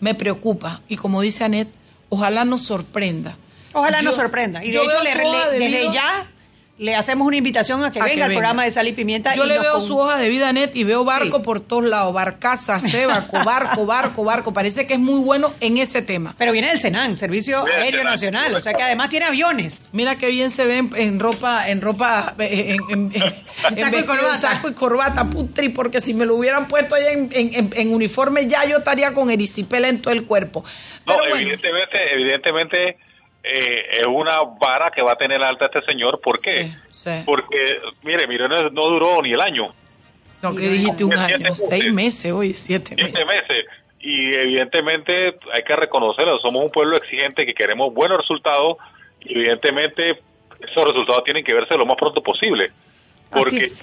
me 0.00 0.14
preocupa. 0.14 0.80
Y 0.88 0.96
como 0.96 1.20
dice 1.20 1.44
Anet, 1.44 1.68
ojalá 2.08 2.44
nos 2.44 2.62
sorprenda. 2.62 3.36
Ojalá 3.72 3.98
Yo- 4.00 4.04
nos 4.06 4.16
sorprenda. 4.16 4.64
Y 4.64 4.70
de 4.70 4.78
hecho, 4.78 5.02
le- 5.02 5.10
desde 5.58 5.92
ya 5.92 6.30
le 6.82 6.94
hacemos 6.96 7.26
una 7.26 7.36
invitación 7.36 7.84
a 7.84 7.90
que 7.92 8.00
A 8.00 8.04
venga 8.04 8.14
que 8.16 8.22
al 8.24 8.28
venga. 8.30 8.38
programa 8.40 8.64
de 8.64 8.70
Sal 8.72 8.88
y 8.88 8.92
Pimienta. 8.92 9.34
Yo 9.34 9.44
y 9.44 9.48
le 9.48 9.58
veo 9.60 9.72
con- 9.74 9.82
su 9.82 9.96
hoja 9.98 10.18
de 10.18 10.28
vida 10.28 10.52
net 10.52 10.74
y 10.74 10.84
veo 10.84 11.04
barco 11.04 11.38
Sí. 11.38 11.42
por 11.44 11.60
todos 11.60 11.84
lados, 11.84 12.12
barcaza, 12.12 12.78
barco, 13.06 13.38
barco, 13.44 13.86
barco, 13.86 14.24
barco. 14.24 14.52
Parece 14.52 14.86
que 14.86 14.94
es 14.94 15.00
muy 15.00 15.20
bueno 15.20 15.52
en 15.60 15.78
ese 15.78 16.02
tema. 16.02 16.34
Pero 16.38 16.50
viene 16.52 16.68
del 16.68 16.80
Senan, 16.80 17.16
Servicio 17.16 17.64
Aéreo 17.64 18.00
Senan, 18.00 18.04
Nacional, 18.12 18.54
o 18.54 18.60
sea 18.60 18.74
que 18.74 18.82
además 18.82 19.08
tiene 19.10 19.26
aviones. 19.26 19.90
Mira 19.92 20.16
qué 20.18 20.28
bien 20.28 20.50
se 20.50 20.66
ven 20.66 20.90
en 20.96 21.20
ropa, 21.20 21.68
en 21.68 21.80
ropa, 21.80 22.34
en, 22.38 22.80
en- 22.90 22.90
en- 22.90 23.12
en 23.14 23.22
Saco 23.22 23.72
y 23.74 23.74
vestido, 23.74 24.06
corbata. 24.06 24.38
saco 24.38 24.68
y 24.68 24.74
corbata, 24.74 25.24
putri, 25.30 25.68
porque 25.68 26.00
si 26.00 26.14
me 26.14 26.26
lo 26.26 26.34
hubieran 26.34 26.66
puesto 26.68 26.94
ahí 26.96 27.04
en, 27.12 27.28
en- 27.32 27.54
en- 27.54 27.70
en 27.74 27.94
uniforme 27.94 28.46
ya 28.48 28.64
yo 28.64 28.78
estaría 28.78 29.12
con 29.12 29.30
erisipela 29.30 29.88
en 29.88 30.02
todo 30.02 30.12
el 30.12 30.24
cuerpo. 30.24 30.64
No, 31.06 31.14
Pero 31.14 31.18
bueno, 31.30 31.36
evidentemente, 31.36 31.98
evidentemente 32.12 32.96
eh, 33.42 33.98
es 34.00 34.06
una 34.06 34.38
vara 34.60 34.90
que 34.90 35.02
va 35.02 35.12
a 35.12 35.16
tener 35.16 35.42
alta 35.42 35.66
este 35.66 35.82
señor. 35.82 36.20
¿Por 36.20 36.40
qué? 36.40 36.64
Sí, 36.64 36.74
sí. 36.90 37.10
Porque, 37.26 37.80
mire, 38.02 38.26
Mirones 38.26 38.72
no 38.72 38.82
duró 38.82 39.20
ni 39.22 39.32
el 39.32 39.40
año, 39.40 39.72
no, 40.42 40.54
que 40.54 40.68
dijiste 40.68 41.04
un 41.04 41.14
año, 41.16 41.38
meses. 41.38 41.68
seis 41.68 41.92
meses, 41.92 42.32
oye, 42.32 42.54
siete 42.54 42.94
siete 42.96 43.24
meses. 43.24 43.26
meses. 43.26 43.66
Y 44.00 44.36
evidentemente 44.36 45.36
hay 45.52 45.62
que 45.64 45.76
reconocerlo, 45.76 46.40
somos 46.40 46.64
un 46.64 46.70
pueblo 46.70 46.96
exigente 46.96 47.46
que 47.46 47.54
queremos 47.54 47.94
buenos 47.94 48.18
resultados 48.18 48.78
y 49.20 49.38
evidentemente 49.38 50.10
esos 50.10 50.88
resultados 50.88 51.22
tienen 51.24 51.44
que 51.44 51.54
verse 51.54 51.76
lo 51.76 51.86
más 51.86 51.96
pronto 51.96 52.20
posible. 52.20 52.72
Porque, 53.30 53.56
Así 53.56 53.58
es. 53.58 53.82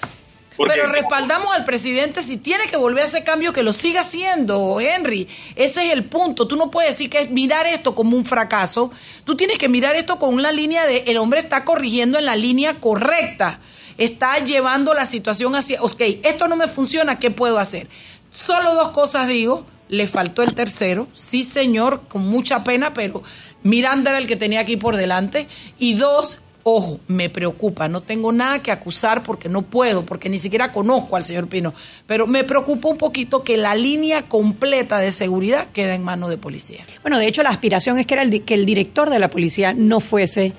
Pero 0.56 0.92
respaldamos 0.92 1.54
al 1.54 1.64
presidente 1.64 2.22
si 2.22 2.36
tiene 2.36 2.66
que 2.66 2.76
volver 2.76 3.04
a 3.04 3.06
ese 3.06 3.24
cambio 3.24 3.52
que 3.52 3.62
lo 3.62 3.72
siga 3.72 4.02
haciendo, 4.02 4.80
Henry. 4.80 5.28
Ese 5.56 5.86
es 5.86 5.92
el 5.92 6.04
punto. 6.04 6.46
Tú 6.46 6.56
no 6.56 6.70
puedes 6.70 6.92
decir 6.92 7.08
que 7.08 7.22
es 7.22 7.30
mirar 7.30 7.66
esto 7.66 7.94
como 7.94 8.16
un 8.16 8.24
fracaso. 8.24 8.90
Tú 9.24 9.36
tienes 9.36 9.58
que 9.58 9.68
mirar 9.68 9.96
esto 9.96 10.18
con 10.18 10.34
una 10.34 10.52
línea 10.52 10.86
de 10.86 11.04
el 11.06 11.16
hombre 11.16 11.40
está 11.40 11.64
corrigiendo 11.64 12.18
en 12.18 12.26
la 12.26 12.36
línea 12.36 12.80
correcta. 12.80 13.60
Está 13.96 14.38
llevando 14.38 14.94
la 14.94 15.06
situación 15.06 15.54
hacia, 15.54 15.82
ok, 15.82 16.00
esto 16.22 16.48
no 16.48 16.56
me 16.56 16.68
funciona, 16.68 17.18
¿qué 17.18 17.30
puedo 17.30 17.58
hacer? 17.58 17.88
Solo 18.30 18.74
dos 18.74 18.90
cosas 18.90 19.28
digo, 19.28 19.66
le 19.88 20.06
faltó 20.06 20.42
el 20.42 20.54
tercero, 20.54 21.08
sí 21.12 21.42
señor, 21.42 22.02
con 22.08 22.22
mucha 22.22 22.64
pena, 22.64 22.94
pero 22.94 23.22
Miranda 23.62 24.10
era 24.10 24.18
el 24.18 24.26
que 24.26 24.36
tenía 24.36 24.60
aquí 24.60 24.76
por 24.76 24.96
delante. 24.96 25.48
Y 25.78 25.94
dos, 25.94 26.38
Ojo, 26.62 27.00
me 27.08 27.30
preocupa, 27.30 27.88
no 27.88 28.02
tengo 28.02 28.32
nada 28.32 28.58
que 28.58 28.70
acusar 28.70 29.22
porque 29.22 29.48
no 29.48 29.62
puedo, 29.62 30.04
porque 30.04 30.28
ni 30.28 30.36
siquiera 30.38 30.72
conozco 30.72 31.16
al 31.16 31.24
señor 31.24 31.48
Pino, 31.48 31.72
pero 32.06 32.26
me 32.26 32.44
preocupa 32.44 32.88
un 32.88 32.98
poquito 32.98 33.42
que 33.42 33.56
la 33.56 33.74
línea 33.74 34.22
completa 34.28 34.98
de 34.98 35.10
seguridad 35.10 35.68
quede 35.72 35.94
en 35.94 36.02
manos 36.04 36.28
de 36.28 36.36
policía. 36.36 36.84
Bueno, 37.02 37.18
de 37.18 37.26
hecho 37.26 37.42
la 37.42 37.48
aspiración 37.50 37.98
es 37.98 38.06
que, 38.06 38.12
era 38.14 38.22
el, 38.22 38.42
que 38.44 38.52
el 38.54 38.66
director 38.66 39.08
de 39.08 39.18
la 39.18 39.30
policía 39.30 39.72
no 39.72 40.00
fuese... 40.00 40.52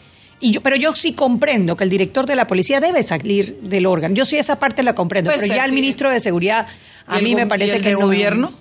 Y 0.43 0.50
yo, 0.50 0.62
pero 0.62 0.75
yo 0.75 0.91
sí 0.96 1.13
comprendo 1.13 1.77
que 1.77 1.84
el 1.84 1.91
director 1.91 2.25
de 2.25 2.36
la 2.36 2.48
policía 2.48 2.79
debe 2.79 3.03
salir 3.03 3.60
del 3.62 3.86
órgano. 3.86 4.15
Yo 4.15 4.25
sí 4.25 4.38
esa 4.38 4.58
parte 4.58 4.81
la 4.81 4.96
comprendo, 4.96 5.29
pero 5.29 5.39
ser, 5.46 5.55
ya 5.55 5.65
el 5.65 5.70
sí. 5.70 5.75
ministro 5.75 6.10
de 6.10 6.20
Seguridad 6.20 6.65
a 7.05 7.15
¿Y 7.15 7.17
el 7.20 7.24
mí 7.25 7.36
me 7.36 7.46
parece 7.46 7.74
y 7.74 7.77
el 7.77 7.84
que 7.84 7.89
de 7.89 7.93
no- 7.96 8.08
gobierno? 8.08 8.51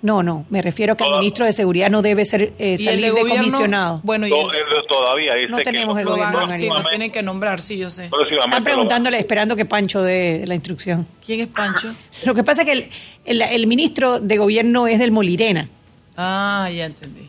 No, 0.00 0.22
no, 0.22 0.46
me 0.48 0.62
refiero 0.62 0.96
que 0.96 1.02
el 1.02 1.10
ministro 1.18 1.44
de 1.44 1.52
Seguridad 1.52 1.90
no 1.90 2.02
debe 2.02 2.24
ser 2.24 2.42
eh, 2.42 2.54
¿Y 2.58 2.72
el 2.74 2.78
salir 2.78 3.04
de 3.06 3.10
gobierno? 3.10 3.36
comisionado. 3.42 4.00
Bueno, 4.04 4.28
y 4.28 4.30
no, 4.30 4.48
el- 4.52 4.56
eh, 4.56 4.60
todavía 4.88 5.32
dice 5.34 5.50
No 5.50 5.56
que 5.56 5.64
tenemos 5.64 5.98
el 5.98 6.04
van 6.06 6.14
gobierno 6.32 6.56
sí, 6.56 6.68
lo 6.68 6.84
tienen 6.84 7.10
que 7.10 7.20
nombrar, 7.22 7.60
sí, 7.60 7.78
yo 7.78 7.90
sé. 7.90 8.08
Están 8.44 8.62
preguntándole, 8.62 9.18
esperando 9.18 9.56
que 9.56 9.64
Pancho 9.64 10.00
dé 10.02 10.44
la 10.46 10.54
instrucción. 10.54 11.04
¿Quién 11.26 11.40
es 11.40 11.48
Pancho? 11.48 11.92
Lo 12.24 12.32
que 12.32 12.44
pasa 12.44 12.62
es 12.62 12.66
que 12.66 12.72
el, 12.72 12.90
el- 13.24 13.42
el 13.42 13.66
ministro 13.66 14.20
de 14.20 14.36
gobierno 14.38 14.86
es 14.86 15.00
del 15.00 15.10
Molirena. 15.10 15.68
Ah, 16.16 16.68
ya 16.72 16.84
entendí. 16.86 17.28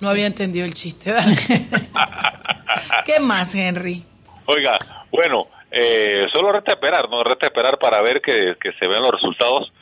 No 0.00 0.08
había 0.10 0.26
entendido 0.26 0.66
el 0.66 0.74
chiste. 0.74 1.12
dale. 1.12 1.34
¿Qué 3.04 3.18
más, 3.20 3.54
Henry? 3.54 4.02
Oiga, 4.46 4.76
bueno, 5.10 5.46
eh, 5.70 6.22
solo 6.32 6.52
resta 6.52 6.72
esperar, 6.72 7.08
¿no? 7.10 7.22
Resta 7.22 7.46
esperar 7.46 7.78
para 7.78 8.02
ver 8.02 8.20
que, 8.20 8.54
que 8.60 8.72
se 8.78 8.86
vean 8.86 9.02
los 9.02 9.12
resultados 9.12 9.72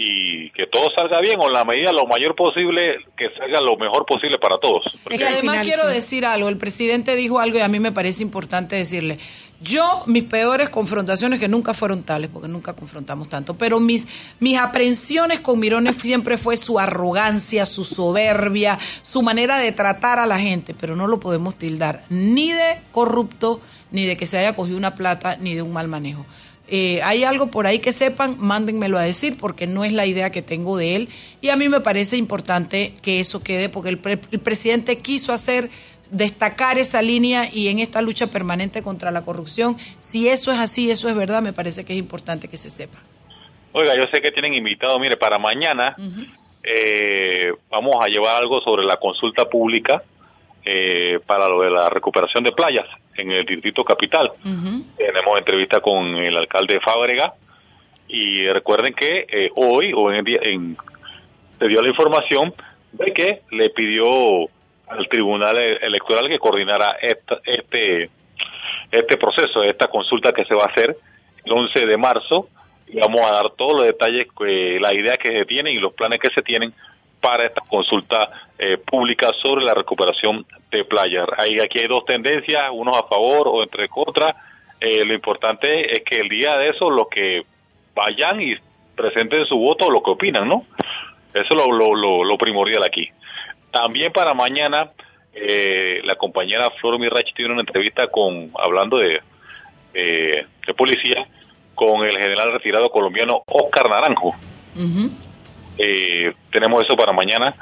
y 0.00 0.50
que 0.50 0.68
todo 0.68 0.86
salga 0.96 1.20
bien 1.20 1.40
o 1.40 1.48
en 1.48 1.54
la 1.54 1.64
medida 1.64 1.90
lo 1.90 2.06
mayor 2.06 2.36
posible, 2.36 2.98
que 3.16 3.30
salga 3.36 3.60
lo 3.60 3.76
mejor 3.76 4.06
posible 4.06 4.38
para 4.38 4.56
todos. 4.58 4.84
Y 5.10 5.20
además 5.20 5.40
final 5.40 5.64
quiero 5.64 5.88
sí. 5.88 5.94
decir 5.94 6.24
algo, 6.24 6.48
el 6.48 6.56
presidente 6.56 7.16
dijo 7.16 7.40
algo 7.40 7.58
y 7.58 7.62
a 7.62 7.68
mí 7.68 7.80
me 7.80 7.90
parece 7.90 8.22
importante 8.22 8.76
decirle, 8.76 9.18
yo 9.60 10.04
mis 10.06 10.22
peores 10.22 10.70
confrontaciones 10.70 11.40
que 11.40 11.48
nunca 11.48 11.74
fueron 11.74 12.04
tales, 12.04 12.30
porque 12.32 12.46
nunca 12.46 12.74
confrontamos 12.74 13.28
tanto, 13.28 13.54
pero 13.54 13.80
mis, 13.80 14.06
mis 14.38 14.56
aprensiones 14.56 15.40
con 15.40 15.58
Mirones 15.58 15.96
siempre 15.96 16.36
fue 16.36 16.56
su 16.56 16.78
arrogancia, 16.78 17.66
su 17.66 17.82
soberbia, 17.82 18.78
su 19.02 19.22
manera 19.22 19.58
de 19.58 19.72
tratar 19.72 20.20
a 20.20 20.26
la 20.26 20.38
gente, 20.38 20.74
pero 20.78 20.94
no 20.94 21.08
lo 21.08 21.18
podemos 21.18 21.56
tildar 21.56 22.04
ni 22.08 22.52
de 22.52 22.78
corrupto, 22.92 23.60
ni 23.90 24.04
de 24.04 24.16
que 24.16 24.26
se 24.26 24.38
haya 24.38 24.54
cogido 24.54 24.78
una 24.78 24.94
plata, 24.94 25.36
ni 25.40 25.56
de 25.56 25.62
un 25.62 25.72
mal 25.72 25.88
manejo. 25.88 26.24
Eh, 26.70 27.00
hay 27.02 27.24
algo 27.24 27.50
por 27.50 27.66
ahí 27.66 27.78
que 27.78 27.92
sepan, 27.92 28.36
mándenmelo 28.38 28.98
a 28.98 29.02
decir 29.02 29.36
porque 29.38 29.66
no 29.66 29.84
es 29.84 29.92
la 29.92 30.04
idea 30.04 30.30
que 30.30 30.42
tengo 30.42 30.76
de 30.76 30.96
él. 30.96 31.08
Y 31.40 31.48
a 31.48 31.56
mí 31.56 31.68
me 31.68 31.80
parece 31.80 32.16
importante 32.18 32.92
que 33.02 33.20
eso 33.20 33.42
quede 33.42 33.68
porque 33.68 33.88
el, 33.88 33.98
pre- 33.98 34.20
el 34.30 34.38
presidente 34.40 34.98
quiso 34.98 35.32
hacer 35.32 35.70
destacar 36.10 36.78
esa 36.78 37.02
línea 37.02 37.48
y 37.52 37.68
en 37.68 37.78
esta 37.78 38.00
lucha 38.02 38.28
permanente 38.28 38.82
contra 38.82 39.10
la 39.10 39.22
corrupción, 39.22 39.76
si 39.98 40.28
eso 40.28 40.50
es 40.52 40.58
así, 40.58 40.90
eso 40.90 41.08
es 41.08 41.14
verdad, 41.14 41.42
me 41.42 41.52
parece 41.52 41.84
que 41.84 41.92
es 41.92 41.98
importante 41.98 42.48
que 42.48 42.56
se 42.56 42.70
sepa. 42.70 42.98
Oiga, 43.72 43.94
yo 43.94 44.04
sé 44.12 44.20
que 44.22 44.30
tienen 44.30 44.54
invitado, 44.54 44.98
mire, 44.98 45.16
para 45.18 45.38
mañana 45.38 45.94
eh, 46.62 47.52
vamos 47.70 47.96
a 48.00 48.06
llevar 48.08 48.40
algo 48.42 48.60
sobre 48.62 48.84
la 48.84 48.96
consulta 48.96 49.44
pública 49.44 50.02
eh, 50.64 51.18
para 51.26 51.46
lo 51.48 51.60
de 51.62 51.70
la 51.70 51.88
recuperación 51.90 52.42
de 52.42 52.52
playas 52.52 52.86
en 53.18 53.30
el 53.32 53.44
Distrito 53.44 53.84
Capital. 53.84 54.30
Tenemos 54.96 55.38
entrevista 55.38 55.80
con 55.80 56.16
el 56.16 56.36
alcalde 56.36 56.80
Fábrega 56.80 57.34
y 58.08 58.46
recuerden 58.48 58.94
que 58.94 59.26
eh, 59.28 59.50
hoy 59.56 59.92
o 59.94 60.10
en 60.10 60.16
el 60.18 60.24
día 60.24 60.38
en, 60.42 60.76
se 61.58 61.68
dio 61.68 61.82
la 61.82 61.88
información 61.88 62.54
de 62.92 63.12
que 63.12 63.42
le 63.50 63.70
pidió 63.70 64.04
al 64.88 65.06
Tribunal 65.10 65.56
Electoral 65.58 66.28
que 66.28 66.38
coordinara 66.38 66.96
esta- 67.02 67.40
este 67.44 68.10
este 68.90 69.16
proceso, 69.18 69.62
esta 69.62 69.88
consulta 69.88 70.32
que 70.32 70.44
se 70.46 70.54
va 70.54 70.62
a 70.62 70.70
hacer 70.72 70.96
el 71.44 71.52
11 71.52 71.86
de 71.86 71.96
marzo 71.98 72.48
y 72.86 72.98
vamos 72.98 73.20
a 73.26 73.32
dar 73.32 73.50
todos 73.50 73.74
los 73.74 73.84
detalles, 73.84 74.26
eh, 74.46 74.78
las 74.80 74.94
ideas 74.94 75.18
que 75.18 75.30
se 75.30 75.44
tienen 75.44 75.74
y 75.74 75.78
los 75.78 75.92
planes 75.92 76.18
que 76.20 76.28
se 76.34 76.40
tienen 76.40 76.72
para 77.20 77.46
esta 77.46 77.60
consulta 77.62 78.30
eh, 78.58 78.78
pública 78.78 79.28
sobre 79.42 79.64
la 79.64 79.74
recuperación 79.74 80.44
de 80.70 80.84
playas. 80.84 81.26
Ahí, 81.36 81.58
aquí 81.62 81.80
hay 81.80 81.88
dos 81.88 82.04
tendencias, 82.04 82.62
unos 82.72 82.96
a 82.96 83.06
favor 83.06 83.48
o 83.48 83.62
entre 83.62 83.88
contra. 83.88 84.34
Eh, 84.80 85.04
lo 85.04 85.14
importante 85.14 85.92
es 85.92 86.00
que 86.04 86.16
el 86.16 86.28
día 86.28 86.56
de 86.56 86.70
eso 86.70 86.90
los 86.90 87.08
que 87.08 87.44
vayan 87.94 88.40
y 88.40 88.54
presenten 88.94 89.44
su 89.46 89.56
voto 89.56 89.90
lo 89.90 90.02
que 90.02 90.10
opinan, 90.10 90.48
¿no? 90.48 90.64
Eso 91.34 91.46
es 91.50 91.56
lo, 91.56 91.94
lo, 91.94 92.24
lo, 92.24 92.38
primordial 92.38 92.82
aquí. 92.84 93.08
También 93.70 94.12
para 94.12 94.34
mañana, 94.34 94.90
eh, 95.34 96.00
la 96.04 96.16
compañera 96.16 96.70
Flor 96.80 96.98
Mirach 96.98 97.32
tiene 97.34 97.52
una 97.52 97.60
entrevista 97.60 98.08
con 98.08 98.50
hablando 98.58 98.96
de, 98.96 99.20
de, 99.92 100.46
de 100.66 100.74
policía 100.74 101.26
con 101.74 102.04
el 102.04 102.12
general 102.12 102.52
retirado 102.52 102.90
colombiano 102.90 103.42
Oscar 103.46 103.88
Naranjo. 103.88 104.34
Eh, 105.78 106.32
tenemos 106.50 106.82
eso 106.82 106.96
para 106.96 107.12
mañana, 107.12 107.54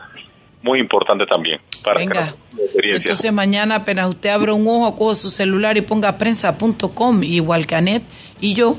muy 0.63 0.81
importante 0.81 1.27
también. 1.27 1.61
Para 1.85 2.01
que 2.01 2.07
Venga, 2.07 2.35
entonces 2.75 3.33
mañana 3.33 3.77
apenas 3.77 4.09
usted 4.09 4.31
abra 4.31 4.55
un 4.55 4.67
ojo, 4.67 4.97
coja 4.97 5.15
su 5.15 5.31
celular 5.31 5.77
y 5.77 5.83
ponga 5.83 6.19
prensa.com, 6.19 7.23
igual 7.23 7.67
que 7.67 7.75
Anet 7.75 8.03
y 8.41 8.55
yo, 8.55 8.77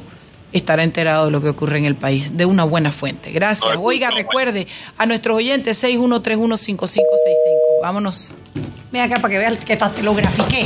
estará 0.51 0.83
enterado 0.83 1.25
de 1.25 1.31
lo 1.31 1.41
que 1.41 1.49
ocurre 1.49 1.77
en 1.77 1.85
el 1.85 1.95
país, 1.95 2.35
de 2.35 2.45
una 2.45 2.63
buena 2.63 2.91
fuente. 2.91 3.31
Gracias. 3.31 3.73
No, 3.73 3.81
Oiga, 3.81 4.09
no, 4.09 4.15
recuerde 4.15 4.67
a 4.97 5.05
nuestros 5.05 5.37
oyentes 5.37 5.83
61315565. 5.83 6.87
Vámonos. 7.81 8.33
Ven 8.91 9.01
acá 9.01 9.15
para 9.21 9.33
que 9.33 9.37
vean 9.37 9.57
que 9.57 9.73
hasta 9.73 9.93
te 9.93 10.03
lo 10.03 10.13
grafiqué. 10.13 10.65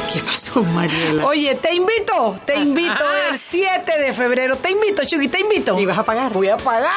¿Qué 0.13 0.19
pasó, 0.19 0.61
Mariela? 0.63 1.25
Oye, 1.25 1.55
te 1.55 1.73
invito, 1.73 2.35
te 2.45 2.55
invito 2.57 2.91
Ah. 2.99 3.29
el 3.31 3.37
7 3.39 3.97
de 3.97 4.11
febrero. 4.13 4.57
Te 4.57 4.71
invito, 4.71 5.03
Chugi, 5.05 5.29
te 5.29 5.39
invito. 5.39 5.79
¿Y 5.79 5.85
vas 5.85 5.97
a 5.99 6.03
pagar? 6.03 6.33
Voy 6.33 6.49
a 6.49 6.57
pagar. 6.57 6.89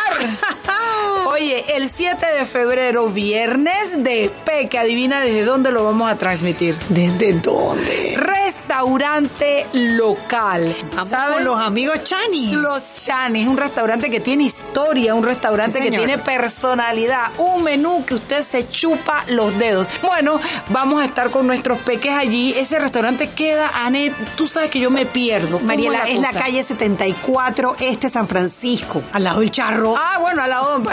Oye, 1.27 1.65
el 1.77 1.89
7 1.89 2.27
de 2.39 2.45
febrero, 2.45 3.09
viernes 3.09 4.03
de 4.03 4.31
Peque, 4.45 4.79
adivina 4.79 5.21
desde 5.21 5.45
dónde 5.45 5.71
lo 5.71 5.85
vamos 5.85 6.11
a 6.11 6.17
transmitir. 6.17 6.77
¿Desde 6.89 7.33
dónde? 7.35 8.15
Restaurante 8.17 9.67
local. 9.73 10.75
Vamos 10.93 11.09
¿Sabes? 11.09 11.35
con 11.37 11.45
los 11.45 11.61
amigos 11.61 12.03
Chanis. 12.05 12.53
Los 12.53 13.05
Chanis, 13.05 13.47
un 13.47 13.57
restaurante 13.57 14.11
que 14.11 14.21
tiene 14.21 14.45
historia, 14.45 15.15
un 15.15 15.25
restaurante 15.25 15.79
Sí, 15.79 15.85
que 15.85 15.91
tiene 15.97 16.19
personalidad, 16.19 17.29
un 17.39 17.63
menú 17.63 18.05
que 18.05 18.15
usted 18.15 18.43
se 18.43 18.69
chupa 18.69 19.25
los 19.29 19.57
dedos. 19.59 19.87
Bueno, 20.03 20.41
vamos 20.71 21.03
a 21.03 21.05
estar 21.07 21.31
con 21.31 21.47
nuestros 21.47 21.79
peques 21.79 22.13
allí. 22.13 22.55
Ese 22.57 22.79
restaurante 22.79 23.04
queda, 23.35 23.71
Anet, 23.85 24.15
tú 24.37 24.47
sabes 24.47 24.71
que 24.71 24.79
yo 24.81 24.91
me 24.91 25.05
pierdo. 25.07 25.59
¿Cómo 25.59 25.67
Mariela, 25.67 26.09
es 26.09 26.21
la 26.21 26.33
calle 26.33 26.63
74, 26.63 27.77
este 27.81 28.09
San 28.09 28.29
Francisco, 28.29 29.03
al 29.13 29.25
lado 29.25 29.41
del 29.41 29.51
charro. 29.51 29.97
Ah, 29.97 30.19
bueno, 30.21 30.43
al 30.43 30.51
lado, 30.51 30.77
en 30.77 30.85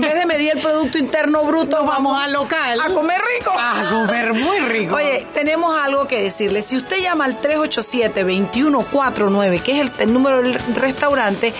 vez 0.00 0.14
de 0.14 0.24
medir 0.26 0.52
el 0.54 0.60
Producto 0.60 0.96
Interno 0.98 1.42
Bruto, 1.44 1.84
vamos 1.84 2.22
al 2.22 2.32
local. 2.32 2.80
a 2.80 2.88
comer 2.88 3.20
rico. 3.38 3.52
A 3.56 3.90
comer 3.90 4.32
muy 4.34 4.58
rico. 4.60 4.94
Oye, 4.96 5.26
tenemos 5.32 5.76
algo 5.76 6.06
que 6.06 6.22
decirle. 6.22 6.62
Si 6.62 6.76
usted 6.76 6.98
llama 7.00 7.24
al 7.24 7.40
387-2149, 7.40 9.62
que 9.62 9.72
es 9.72 9.80
el, 9.80 9.90
el 9.98 10.12
número 10.12 10.42
del 10.42 10.54
restaurante, 10.74 11.54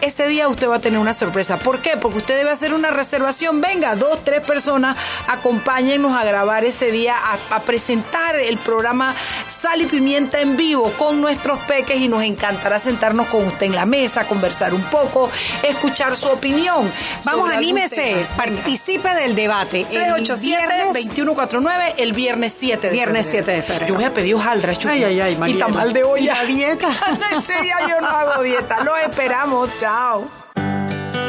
ese 0.00 0.26
día 0.28 0.48
usted 0.48 0.68
va 0.68 0.76
a 0.76 0.80
tener 0.80 0.98
una 0.98 1.14
sorpresa. 1.14 1.58
¿Por 1.58 1.80
qué? 1.80 1.96
Porque 1.96 2.18
usted 2.18 2.36
debe 2.36 2.50
hacer 2.50 2.72
una 2.74 2.90
reservación. 2.90 3.60
Venga, 3.60 3.94
dos, 3.96 4.24
tres 4.24 4.40
personas, 4.42 4.96
acompáñennos 5.28 6.12
a 6.12 6.24
grabar 6.24 6.64
ese 6.64 6.90
día, 6.90 7.14
a, 7.16 7.56
a 7.56 7.60
presentar 7.60 8.36
el 8.36 8.58
programa 8.58 9.14
Sal 9.48 9.82
y 9.82 9.86
Pimienta 9.86 10.40
en 10.40 10.56
vivo 10.56 10.92
con 10.98 11.20
nuestros 11.20 11.58
peques 11.60 11.98
y 12.00 12.08
nos 12.08 12.22
encantará 12.22 12.78
sentarnos 12.78 13.28
con 13.28 13.46
usted 13.46 13.66
en 13.66 13.74
la 13.74 13.86
mesa, 13.86 14.26
conversar 14.26 14.74
un 14.74 14.82
poco, 14.84 15.30
escuchar 15.62 16.16
su 16.16 16.28
opinión. 16.28 16.90
Vamos, 17.24 17.50
anímese, 17.50 18.26
participe 18.36 19.08
del 19.14 19.34
debate. 19.34 19.86
El 19.90 20.14
viernes- 20.14 20.30
387-2149, 20.30 21.94
el 21.98 22.12
viernes 22.12 22.56
7 22.58 22.86
de 22.88 22.92
Viernes 22.92 23.26
febrero. 23.26 23.44
7 23.46 23.52
de 23.52 23.62
febrero. 23.62 23.86
Yo 23.86 23.94
voy 23.94 24.04
a 24.04 24.14
pedir 24.14 24.34
hojaldra, 24.34 24.74
Chucky. 24.74 24.88
Ay, 24.88 25.04
ay, 25.04 25.20
ay, 25.20 25.32
Y 25.32 25.36
Mariela. 25.36 25.66
tamal 25.66 25.92
de 25.92 26.04
olla. 26.04 26.20
¿Y 26.22 26.26
la 26.26 26.44
dieta? 26.44 26.88
Ese 27.38 27.60
día 27.62 27.76
yo 27.88 28.00
no 28.00 28.06
hago 28.08 28.42
dieta. 28.42 28.84
Lo 28.84 28.96
esperamos. 28.96 29.68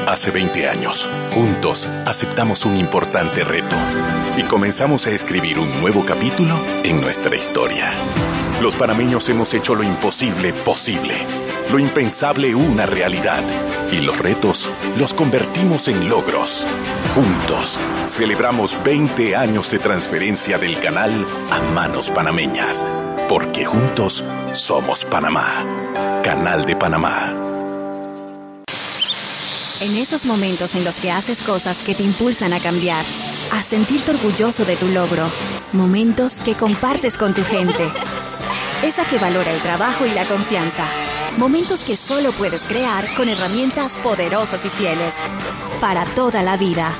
Hace 0.07 0.29
20 0.29 0.69
años, 0.69 1.09
juntos 1.33 1.87
aceptamos 2.05 2.63
un 2.63 2.77
importante 2.77 3.43
reto 3.43 3.75
y 4.37 4.43
comenzamos 4.43 5.07
a 5.07 5.09
escribir 5.09 5.57
un 5.57 5.81
nuevo 5.81 6.05
capítulo 6.05 6.59
en 6.83 7.01
nuestra 7.01 7.35
historia. 7.35 7.91
Los 8.61 8.75
panameños 8.75 9.27
hemos 9.29 9.55
hecho 9.55 9.73
lo 9.73 9.81
imposible 9.81 10.53
posible, 10.53 11.15
lo 11.71 11.79
impensable 11.79 12.53
una 12.53 12.85
realidad 12.85 13.41
y 13.91 13.99
los 14.01 14.19
retos 14.19 14.69
los 14.99 15.15
convertimos 15.15 15.87
en 15.87 16.07
logros. 16.07 16.67
Juntos 17.15 17.79
celebramos 18.05 18.77
20 18.83 19.35
años 19.35 19.71
de 19.71 19.79
transferencia 19.79 20.59
del 20.59 20.79
canal 20.79 21.11
a 21.49 21.61
manos 21.73 22.11
panameñas, 22.11 22.85
porque 23.27 23.65
juntos 23.65 24.23
somos 24.53 25.03
Panamá, 25.03 25.65
Canal 26.21 26.63
de 26.65 26.75
Panamá. 26.75 27.50
En 29.81 29.97
esos 29.97 30.27
momentos 30.27 30.75
en 30.75 30.83
los 30.83 31.00
que 31.00 31.09
haces 31.09 31.41
cosas 31.41 31.75
que 31.79 31.95
te 31.95 32.03
impulsan 32.03 32.53
a 32.53 32.59
cambiar, 32.59 33.03
a 33.51 33.63
sentirte 33.63 34.11
orgulloso 34.11 34.63
de 34.63 34.75
tu 34.75 34.88
logro, 34.89 35.23
momentos 35.73 36.35
que 36.35 36.53
compartes 36.53 37.17
con 37.17 37.33
tu 37.33 37.43
gente, 37.43 37.89
esa 38.83 39.03
que 39.05 39.17
valora 39.17 39.51
el 39.51 39.59
trabajo 39.61 40.05
y 40.05 40.11
la 40.11 40.25
confianza, 40.25 40.85
momentos 41.39 41.81
que 41.81 41.97
solo 41.97 42.31
puedes 42.33 42.61
crear 42.61 43.11
con 43.15 43.27
herramientas 43.27 43.97
poderosas 44.03 44.63
y 44.67 44.69
fieles, 44.69 45.13
para 45.79 46.05
toda 46.13 46.43
la 46.43 46.57
vida. 46.57 46.93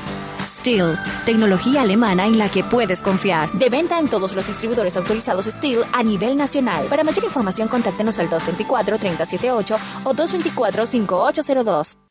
Steel, 0.44 0.98
tecnología 1.24 1.84
alemana 1.84 2.26
en 2.26 2.40
la 2.40 2.50
que 2.50 2.64
puedes 2.64 3.04
confiar. 3.04 3.52
De 3.52 3.70
venta 3.70 4.00
en 4.00 4.08
todos 4.08 4.34
los 4.34 4.48
distribuidores 4.48 4.98
autorizados 4.98 5.46
Steel 5.46 5.84
a 5.94 6.02
nivel 6.02 6.36
nacional. 6.36 6.88
Para 6.88 7.04
mayor 7.04 7.26
información, 7.26 7.68
contáctenos 7.68 8.18
al 8.18 8.28
224-3078 8.32 9.78
o 10.04 10.14
224-5802. 10.16 12.11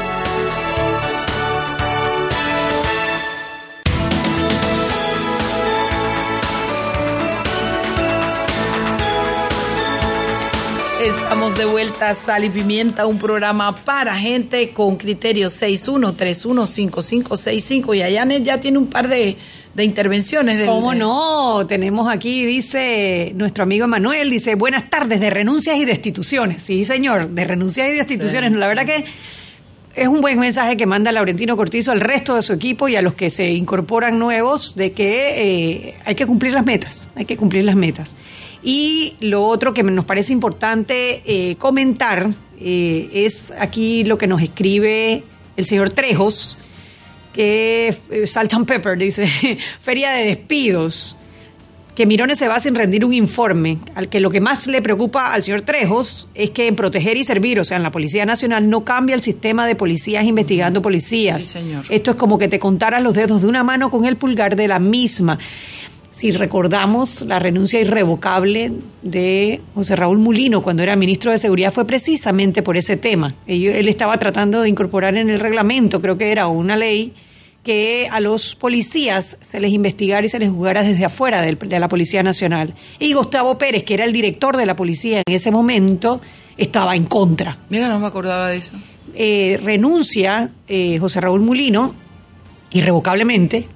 Estamos 11.03 11.57
de 11.57 11.65
vuelta 11.65 12.09
a 12.09 12.13
Sal 12.13 12.43
y 12.45 12.49
Pimienta, 12.49 13.07
un 13.07 13.17
programa 13.17 13.75
para 13.75 14.15
gente 14.19 14.69
con 14.69 14.97
criterios 14.97 15.59
61315565 15.61 17.95
y 17.97 18.03
Ayanet 18.03 18.43
ya 18.43 18.59
tiene 18.59 18.77
un 18.77 18.85
par 18.87 19.07
de, 19.07 19.35
de 19.73 19.83
intervenciones. 19.83 20.57
del- 20.59 20.67
¿Cómo 20.67 20.93
no? 20.93 21.65
Tenemos 21.67 22.07
aquí, 22.13 22.45
dice 22.45 23.31
nuestro 23.35 23.63
amigo 23.63 23.85
Emanuel, 23.85 24.29
dice, 24.29 24.53
buenas 24.55 24.89
tardes, 24.91 25.19
de 25.19 25.31
renuncias 25.31 25.77
y 25.77 25.85
destituciones. 25.85 26.61
Sí, 26.61 26.85
señor, 26.85 27.29
de 27.29 27.45
renuncias 27.45 27.89
y 27.89 27.93
destituciones. 27.93 28.51
Sí, 28.51 28.57
La 28.59 28.67
verdad 28.67 28.85
que 28.85 29.03
es 29.95 30.07
un 30.07 30.21
buen 30.21 30.37
mensaje 30.39 30.77
que 30.77 30.85
manda 30.85 31.11
Laurentino 31.11 31.57
Cortizo 31.57 31.91
al 31.91 31.99
resto 31.99 32.35
de 32.35 32.43
su 32.43 32.53
equipo 32.53 32.87
y 32.87 32.95
a 32.95 33.01
los 33.01 33.15
que 33.15 33.29
se 33.31 33.49
incorporan 33.49 34.19
nuevos 34.19 34.75
de 34.75 34.91
que 34.91 35.87
eh, 35.89 35.95
hay 36.05 36.13
que 36.15 36.27
cumplir 36.27 36.53
las 36.53 36.63
metas, 36.65 37.09
hay 37.15 37.25
que 37.25 37.37
cumplir 37.37 37.63
las 37.65 37.75
metas. 37.75 38.15
Y 38.63 39.15
lo 39.21 39.43
otro 39.43 39.73
que 39.73 39.83
nos 39.83 40.05
parece 40.05 40.33
importante 40.33 41.21
eh, 41.25 41.55
comentar 41.55 42.29
eh, 42.59 43.09
es 43.11 43.51
aquí 43.59 44.03
lo 44.03 44.17
que 44.17 44.27
nos 44.27 44.41
escribe 44.41 45.23
el 45.57 45.65
señor 45.65 45.89
Trejos, 45.91 46.57
que 47.33 47.95
eh, 48.09 48.27
Salt 48.27 48.53
and 48.53 48.67
Pepper 48.67 48.97
dice, 48.97 49.27
feria 49.81 50.11
de 50.11 50.25
despidos, 50.25 51.15
que 51.95 52.05
Mirones 52.05 52.39
se 52.39 52.47
va 52.47 52.59
sin 52.59 52.75
rendir 52.75 53.03
un 53.03 53.13
informe, 53.13 53.79
al 53.95 54.09
que 54.09 54.19
lo 54.19 54.29
que 54.29 54.39
más 54.39 54.67
le 54.67 54.81
preocupa 54.81 55.33
al 55.33 55.41
señor 55.41 55.61
Trejos 55.61 56.29
es 56.35 56.51
que 56.51 56.67
en 56.67 56.75
proteger 56.75 57.17
y 57.17 57.23
servir, 57.23 57.59
o 57.59 57.65
sea, 57.65 57.77
en 57.77 57.83
la 57.83 57.91
Policía 57.91 58.25
Nacional 58.25 58.69
no 58.69 58.85
cambia 58.85 59.15
el 59.15 59.21
sistema 59.21 59.65
de 59.65 59.75
policías 59.75 60.23
investigando 60.23 60.81
policías. 60.81 61.43
Sí, 61.43 61.53
señor. 61.53 61.85
Esto 61.89 62.11
es 62.11 62.17
como 62.17 62.37
que 62.37 62.47
te 62.47 62.59
contaras 62.59 63.01
los 63.01 63.13
dedos 63.13 63.41
de 63.41 63.47
una 63.47 63.63
mano 63.63 63.91
con 63.91 64.05
el 64.05 64.17
pulgar 64.17 64.55
de 64.55 64.67
la 64.67 64.79
misma. 64.79 65.37
Si 66.11 66.29
recordamos, 66.31 67.21
la 67.21 67.39
renuncia 67.39 67.79
irrevocable 67.79 68.73
de 69.01 69.61
José 69.73 69.95
Raúl 69.95 70.17
Mulino 70.17 70.61
cuando 70.61 70.83
era 70.83 70.97
ministro 70.97 71.31
de 71.31 71.37
Seguridad 71.37 71.71
fue 71.71 71.85
precisamente 71.85 72.61
por 72.61 72.75
ese 72.75 72.97
tema. 72.97 73.33
Él 73.47 73.87
estaba 73.87 74.17
tratando 74.19 74.61
de 74.61 74.67
incorporar 74.67 75.15
en 75.15 75.29
el 75.29 75.39
reglamento, 75.39 76.01
creo 76.01 76.17
que 76.17 76.31
era 76.31 76.47
una 76.47 76.75
ley, 76.75 77.13
que 77.63 78.09
a 78.11 78.19
los 78.19 78.55
policías 78.55 79.37
se 79.39 79.61
les 79.61 79.71
investigara 79.71 80.25
y 80.25 80.29
se 80.29 80.37
les 80.37 80.49
juzgara 80.49 80.83
desde 80.83 81.05
afuera 81.05 81.41
de 81.41 81.79
la 81.79 81.87
Policía 81.87 82.23
Nacional. 82.23 82.73
Y 82.99 83.13
Gustavo 83.13 83.57
Pérez, 83.57 83.83
que 83.83 83.93
era 83.93 84.03
el 84.03 84.11
director 84.11 84.57
de 84.57 84.65
la 84.65 84.75
policía 84.75 85.21
en 85.25 85.33
ese 85.33 85.49
momento, 85.49 86.19
estaba 86.57 86.95
en 86.95 87.05
contra 87.05 87.57
Mira, 87.69 87.87
no 87.87 87.99
me 87.99 88.07
acordaba 88.07 88.49
de 88.49 88.57
eso. 88.57 88.71
eh, 89.15 89.57
renuncia 89.63 90.51
eh, 90.67 90.97
José 90.99 91.21
Raúl 91.21 91.39
Mulino 91.39 91.95
irrevocablemente. 92.73 93.67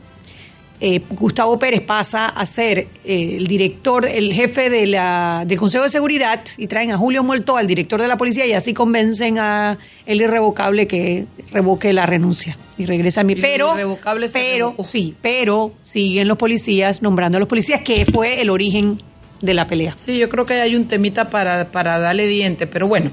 Eh, 0.81 1.01
Gustavo 1.09 1.57
Pérez 1.57 1.81
pasa 1.81 2.27
a 2.27 2.45
ser 2.45 2.79
eh, 3.05 3.37
el 3.37 3.47
director, 3.47 4.05
el 4.05 4.33
jefe 4.33 4.69
de 4.69 4.85
la, 4.87 5.43
del 5.47 5.57
Consejo 5.57 5.85
de 5.85 5.89
Seguridad 5.89 6.41
y 6.57 6.67
traen 6.67 6.91
a 6.91 6.97
Julio 6.97 7.23
Molto, 7.23 7.55
al 7.55 7.65
director 7.65 8.01
de 8.01 8.09
la 8.09 8.17
policía, 8.17 8.45
y 8.45 8.51
así 8.51 8.73
convencen 8.73 9.39
a 9.39 9.77
el 10.05 10.21
irrevocable 10.21 10.85
que 10.85 11.25
revoque 11.51 11.93
la 11.93 12.05
renuncia 12.05 12.57
y 12.77 12.85
regresa 12.85 13.21
a 13.21 13.23
mí. 13.23 13.35
Pero, 13.35 13.73
irrevocable 13.73 14.29
pero, 14.33 14.75
sí, 14.83 15.15
pero 15.21 15.71
siguen 15.83 16.27
los 16.27 16.37
policías 16.37 17.01
nombrando 17.01 17.37
a 17.37 17.39
los 17.39 17.47
policías, 17.47 17.81
que 17.81 18.05
fue 18.05 18.41
el 18.41 18.49
origen 18.49 18.97
de 19.41 19.53
la 19.53 19.67
pelea. 19.67 19.95
Sí, 19.95 20.17
yo 20.17 20.29
creo 20.29 20.45
que 20.45 20.55
hay 20.55 20.75
un 20.75 20.87
temita 20.87 21.29
para, 21.29 21.71
para 21.71 21.99
darle 21.99 22.27
diente, 22.27 22.67
pero 22.67 22.87
bueno, 22.87 23.11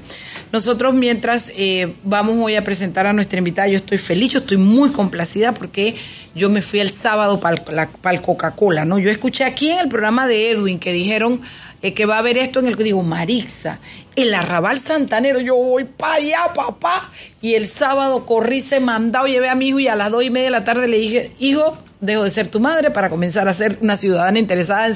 nosotros 0.51 0.93
mientras 0.93 1.51
eh, 1.55 1.93
vamos 2.03 2.35
hoy 2.39 2.55
a 2.55 2.63
presentar 2.63 3.07
a 3.07 3.13
nuestra 3.13 3.39
invitada, 3.39 3.67
yo 3.67 3.77
estoy 3.77 3.97
feliz, 3.97 4.33
yo 4.33 4.39
estoy 4.39 4.57
muy 4.57 4.89
complacida 4.91 5.53
porque 5.53 5.95
yo 6.35 6.49
me 6.49 6.61
fui 6.61 6.79
el 6.79 6.91
sábado 6.91 7.39
para 7.39 7.89
el 8.11 8.21
Coca-Cola, 8.21 8.85
¿no? 8.85 8.99
Yo 8.99 9.09
escuché 9.09 9.43
aquí 9.43 9.69
en 9.69 9.79
el 9.79 9.89
programa 9.89 10.27
de 10.27 10.51
Edwin 10.51 10.79
que 10.79 10.91
dijeron 10.93 11.41
eh, 11.83 11.93
que 11.93 12.05
va 12.05 12.15
a 12.15 12.19
haber 12.19 12.37
esto 12.37 12.59
en 12.59 12.67
el 12.67 12.77
que 12.77 12.83
digo, 12.85 13.03
Marixa, 13.03 13.79
el 14.15 14.33
arrabal 14.33 14.79
santanero, 14.79 15.41
yo 15.41 15.55
voy 15.55 15.83
para 15.83 16.15
allá, 16.15 16.53
papá. 16.55 17.11
Y 17.41 17.55
el 17.55 17.67
sábado 17.67 18.25
corrí, 18.25 18.61
se 18.61 18.79
mandado, 18.79 19.27
llevé 19.27 19.49
a 19.49 19.55
mi 19.55 19.67
hijo 19.67 19.79
y 19.79 19.89
a 19.89 19.95
las 19.97 20.09
dos 20.09 20.23
y 20.23 20.29
media 20.29 20.45
de 20.45 20.51
la 20.51 20.63
tarde 20.63 20.87
le 20.87 20.97
dije, 20.97 21.31
hijo, 21.39 21.77
dejo 22.03 22.23
de 22.23 22.29
ser 22.29 22.47
tu 22.47 22.59
madre 22.59 22.91
para 22.91 23.09
comenzar 23.09 23.47
a 23.47 23.53
ser 23.53 23.77
una 23.81 23.97
ciudadana 23.97 24.39
interesada 24.39 24.87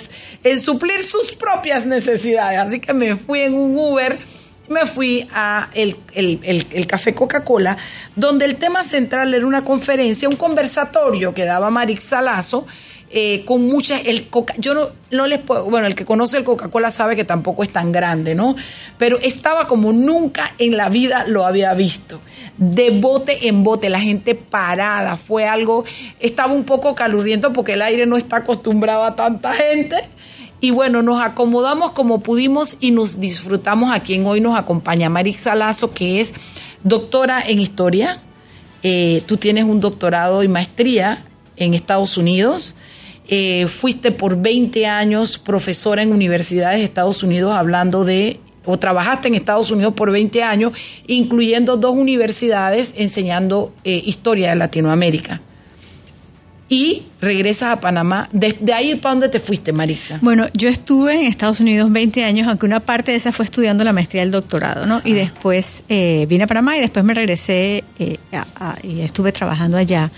en, 0.44 0.60
suplir 0.60 1.02
sus 1.02 1.32
propias 1.32 1.86
necesidades. 1.86 2.60
Así 2.60 2.80
que 2.80 2.94
me 2.94 3.16
fui 3.16 3.42
en 3.42 3.54
un 3.54 3.78
Uber 3.78 4.20
me 4.70 4.86
fui 4.86 5.26
a 5.34 5.70
el, 5.74 5.96
el, 6.14 6.68
el, 6.70 6.88
Café 6.88 7.14
Coca-Cola, 7.16 7.78
donde 8.18 8.44
el 8.44 8.58
tema 8.58 8.84
central 8.84 9.34
era 9.34 9.48
una 9.48 9.64
conferencia, 9.64 10.28
un 10.28 10.36
conversatorio 10.36 11.34
que 11.34 11.46
daba 11.46 11.70
Marix 11.70 12.04
Salazo, 12.04 12.68
eh, 13.10 13.46
con 13.46 13.66
muchas, 13.66 14.06
el 14.06 14.28
coca, 14.28 14.54
yo 14.58 14.74
no, 14.74 14.90
no 15.12 15.28
les 15.28 15.40
puedo, 15.40 15.66
bueno, 15.70 15.88
el 15.88 15.96
que 15.96 16.04
conoce 16.04 16.38
el 16.38 16.44
Coca-Cola 16.44 16.92
sabe 16.92 17.16
que 17.16 17.24
tampoco 17.24 17.64
es 17.64 17.70
tan 17.70 17.94
grande, 17.94 18.36
¿no? 18.36 18.58
Pero 18.98 19.18
estaba 19.20 19.66
como 19.66 19.94
nunca 19.94 20.54
en 20.58 20.76
la 20.76 20.90
vida 20.90 21.24
lo 21.26 21.46
había 21.46 21.74
visto, 21.74 22.20
de 22.58 22.92
bote 22.92 23.48
en 23.48 23.64
bote, 23.64 23.90
la 23.90 24.02
gente 24.02 24.36
parada, 24.36 25.16
fue 25.16 25.46
algo, 25.46 25.86
estaba 26.20 26.52
un 26.52 26.66
poco 26.66 26.96
calurriento 26.96 27.54
porque 27.54 27.74
el 27.74 27.82
aire 27.82 28.06
no 28.06 28.18
está 28.18 28.38
acostumbrado 28.38 29.06
a 29.06 29.16
tanta 29.16 29.54
gente. 29.54 29.96
Y 30.60 30.72
bueno, 30.72 31.04
nos 31.04 31.22
acomodamos 31.22 31.92
como 31.92 32.20
pudimos 32.20 32.78
y 32.80 32.90
nos 32.90 33.20
disfrutamos 33.20 33.94
a 33.94 34.00
quien 34.00 34.26
hoy 34.26 34.42
nos 34.42 34.58
acompaña, 34.58 35.08
Marix 35.08 35.42
Salazo, 35.42 35.94
que 35.94 36.20
es 36.20 36.34
doctora 36.84 37.42
en 37.46 37.62
historia. 37.62 38.22
Eh, 38.82 39.22
tú 39.28 39.38
tienes 39.38 39.66
un 39.66 39.80
doctorado 39.80 40.42
y 40.42 40.48
maestría 40.48 41.24
en 41.58 41.74
Estados 41.74 42.18
Unidos. 42.18 42.76
Eh, 43.30 43.68
fuiste 43.68 44.12
por 44.12 44.42
20 44.42 44.86
años 44.86 45.38
profesora 45.38 46.02
en 46.02 46.14
universidades 46.14 46.80
de 46.80 46.86
Estados 46.86 47.24
Unidos 47.24 47.54
hablando 47.54 48.06
de, 48.06 48.40
o 48.66 48.80
trabajaste 48.80 49.28
en 49.28 49.36
Estados 49.36 49.70
Unidos 49.70 49.94
por 49.96 50.12
20 50.12 50.44
años, 50.44 50.74
incluyendo 51.08 51.76
dos 51.76 51.96
universidades 51.96 52.94
enseñando 52.98 53.74
eh, 53.84 54.02
historia 54.06 54.52
de 54.52 54.56
Latinoamérica 54.56 55.42
y 56.70 57.04
regresas 57.22 57.70
a 57.70 57.80
Panamá. 57.80 58.30
¿De, 58.32 58.58
ahí 58.74 58.96
para 58.96 59.14
dónde 59.14 59.30
te 59.30 59.40
fuiste, 59.40 59.72
Marisa? 59.72 60.20
Bueno, 60.22 60.48
yo 60.54 60.70
estuve 60.70 61.14
en 61.14 61.26
Estados 61.26 61.60
Unidos 61.60 61.92
20 61.92 62.24
años, 62.24 62.48
aunque 62.48 62.66
una 62.66 62.82
parte 62.82 63.12
de 63.12 63.18
esa 63.18 63.32
fue 63.32 63.46
estudiando 63.46 63.84
la 63.84 63.94
maestría 63.94 64.22
del 64.22 64.32
doctorado, 64.32 64.86
¿no? 64.86 65.02
Y 65.04 65.14
después 65.14 65.84
eh, 65.90 66.26
vine 66.30 66.44
a 66.44 66.48
Panamá 66.48 66.78
y 66.78 66.82
después 66.82 67.06
me 67.06 67.14
regresé 67.14 67.84
eh, 68.00 68.18
y 68.84 69.02
estuve 69.02 69.32
trabajando 69.32 69.78
allá 69.78 70.12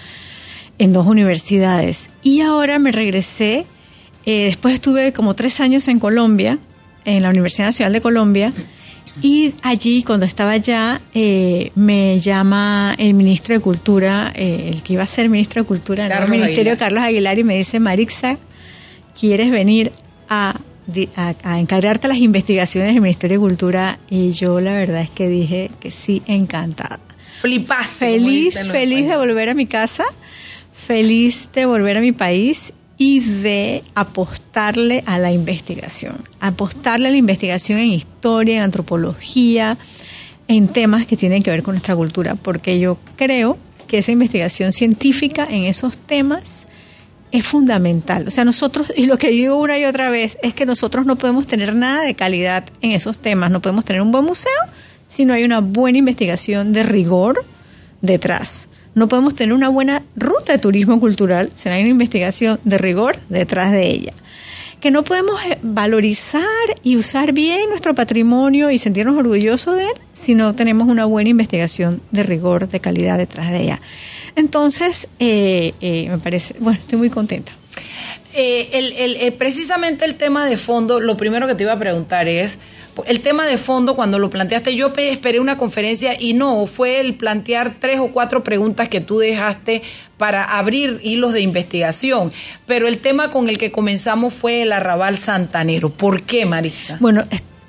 en 0.80 0.94
dos 0.94 1.06
universidades. 1.06 2.10
Y 2.24 2.42
ahora 2.42 2.80
me 2.80 2.92
regresé, 2.92 3.66
eh, 4.26 4.46
después 4.46 4.74
estuve 4.74 5.14
como 5.14 5.36
tres 5.36 5.60
años 5.60 5.88
en 5.88 6.00
Colombia, 6.00 6.58
en 7.06 7.22
la 7.22 7.30
Universidad 7.30 7.68
Nacional 7.68 7.94
de 7.94 8.02
Colombia. 8.02 8.54
Y 9.22 9.54
allí, 9.64 10.04
cuando 10.04 10.26
estaba 10.26 10.52
allá, 10.52 11.02
eh, 11.14 11.72
me 11.76 12.18
llama 12.20 12.96
el 12.98 13.14
ministro 13.14 13.54
de 13.54 13.60
Cultura, 13.60 14.32
eh, 14.34 14.72
el 14.74 14.82
que 14.82 14.94
iba 14.94 15.04
a 15.04 15.08
ser 15.08 15.28
ministro 15.28 15.64
de 15.64 15.68
Cultura 15.68 16.06
en 16.06 16.12
el 16.12 16.30
Ministerio 16.30 16.78
Carlos 16.78 17.04
Aguilar, 17.04 17.38
y 17.38 17.44
me 17.44 17.58
dice, 17.58 17.82
Marixa, 17.82 18.38
¿quieres 19.20 19.52
venir 19.52 19.92
a, 20.30 20.56
a, 21.44 21.60
encargarte 21.60 22.08
las 22.08 22.20
investigaciones 22.20 22.94
del 22.94 23.02
Ministerio 23.02 23.40
de 23.40 23.42
Cultura? 23.42 24.00
Y 24.10 24.32
yo 24.32 24.62
la 24.62 24.74
verdad 24.74 25.02
es 25.02 25.10
que 25.10 25.28
dije 25.28 25.70
que 25.82 25.92
sí, 25.92 26.22
encantada. 26.26 27.00
Flipa. 27.42 27.84
Feliz, 27.84 28.58
feliz 28.72 29.08
de 29.08 29.18
volver 29.18 29.50
a 29.50 29.54
mi 29.54 29.66
casa, 29.66 30.06
feliz 30.90 31.50
de 31.54 31.68
volver 31.68 32.00
a 32.00 32.02
mi 32.02 32.14
país 32.14 32.74
y 32.98 33.20
de 33.20 33.84
apostarle 33.94 35.04
a 35.06 35.20
la 35.20 35.32
investigación, 35.32 36.24
apostarle 36.40 37.10
a 37.10 37.12
la 37.12 37.18
investigación 37.18 37.78
en 37.78 37.90
historia, 37.90 38.56
en 38.56 38.64
antropología, 38.64 39.78
en 40.48 40.68
temas 40.68 41.06
que 41.06 41.16
tienen 41.16 41.44
que 41.44 41.52
ver 41.52 41.62
con 41.62 41.76
nuestra 41.76 41.96
cultura, 41.96 42.34
porque 42.34 42.80
yo 42.80 42.98
creo 43.18 43.60
que 43.88 44.00
esa 44.00 44.12
investigación 44.12 44.72
científica 44.72 45.48
en 45.48 45.66
esos 45.66 45.96
temas 46.00 46.66
es 47.32 47.46
fundamental. 47.46 48.28
O 48.28 48.32
sea, 48.32 48.44
nosotros, 48.44 48.92
y 48.98 49.06
lo 49.06 49.20
que 49.20 49.30
digo 49.30 49.58
una 49.58 49.78
y 49.78 49.86
otra 49.86 50.10
vez, 50.10 50.40
es 50.42 50.56
que 50.56 50.66
nosotros 50.66 51.06
no 51.06 51.18
podemos 51.18 51.46
tener 51.46 51.76
nada 51.76 52.02
de 52.02 52.16
calidad 52.16 52.66
en 52.82 52.94
esos 52.94 53.20
temas, 53.20 53.52
no 53.52 53.62
podemos 53.62 53.86
tener 53.86 54.02
un 54.02 54.10
buen 54.12 54.26
museo 54.26 54.60
si 55.08 55.26
no 55.26 55.36
hay 55.36 55.44
una 55.44 55.60
buena 55.60 56.00
investigación 56.00 56.74
de 56.74 56.82
rigor 56.82 57.46
detrás 58.02 58.70
no 59.00 59.08
podemos 59.08 59.34
tener 59.34 59.54
una 59.54 59.70
buena 59.70 60.04
ruta 60.16 60.52
de 60.52 60.60
turismo 60.60 61.00
cultural 61.00 61.52
si 61.56 61.70
no 61.70 61.76
hay 61.76 61.82
una 61.82 61.92
investigación 61.92 62.60
de 62.64 62.78
rigor 62.78 63.18
detrás 63.30 63.72
de 63.72 63.88
ella. 63.88 64.14
Que 64.80 64.92
no 64.92 65.04
podemos 65.04 65.44
eh, 65.46 65.58
valorizar 65.62 66.44
y 66.84 66.96
usar 66.96 67.34
bien 67.34 67.70
nuestro 67.70 67.96
patrimonio 67.96 68.70
y 68.72 68.78
sentirnos 68.78 69.18
orgullosos 69.18 69.76
de 69.76 69.84
él 69.84 69.94
si 70.14 70.36
no 70.36 70.54
tenemos 70.54 70.88
una 70.88 71.06
buena 71.06 71.30
investigación 71.30 72.02
de 72.12 72.24
rigor, 72.24 72.70
de 72.70 72.80
calidad 72.80 73.18
detrás 73.18 73.52
de 73.52 73.64
ella. 73.64 73.82
Entonces, 74.36 75.08
eh, 75.20 75.74
eh, 75.82 76.08
me 76.10 76.20
parece, 76.20 76.56
bueno, 76.60 76.80
estoy 76.80 77.00
muy 77.00 77.10
contenta. 77.10 77.59
El, 78.40 79.34
precisamente 79.34 80.06
el 80.06 80.16
tema 80.16 80.48
de 80.48 80.58
fondo, 80.58 81.00
lo 81.00 81.18
primero 81.18 81.48
que 81.48 81.56
te 81.56 81.64
iba 81.64 81.74
a 81.74 81.80
preguntar 81.80 82.28
es, 82.28 82.60
el 83.06 83.22
tema 83.22 83.48
de 83.48 83.58
fondo, 83.58 83.96
cuando 83.96 84.20
lo 84.20 84.30
planteaste, 84.30 84.76
yo 84.76 84.92
esperé 84.96 85.40
una 85.40 85.58
conferencia 85.58 86.20
y 86.20 86.34
no, 86.34 86.66
fue 86.68 87.00
el 87.00 87.16
plantear 87.16 87.76
tres 87.80 88.00
o 88.00 88.08
cuatro 88.08 88.44
preguntas 88.44 88.90
que 88.90 89.02
tú 89.02 89.20
dejaste 89.20 89.82
para 90.18 90.44
abrir 90.44 91.00
hilos 91.04 91.34
de 91.34 91.42
investigación. 91.42 92.34
Pero 92.66 92.88
el 92.88 92.98
tema 92.98 93.32
con 93.32 93.50
el 93.50 93.58
que 93.58 93.72
comenzamos 93.72 94.34
fue 94.34 94.62
el 94.62 94.72
arrabal 94.72 95.18
santanero. 95.18 95.90
¿Por 95.90 96.24
qué, 96.24 96.46
Marisa? 96.46 96.98
Bueno, 97.00 97.24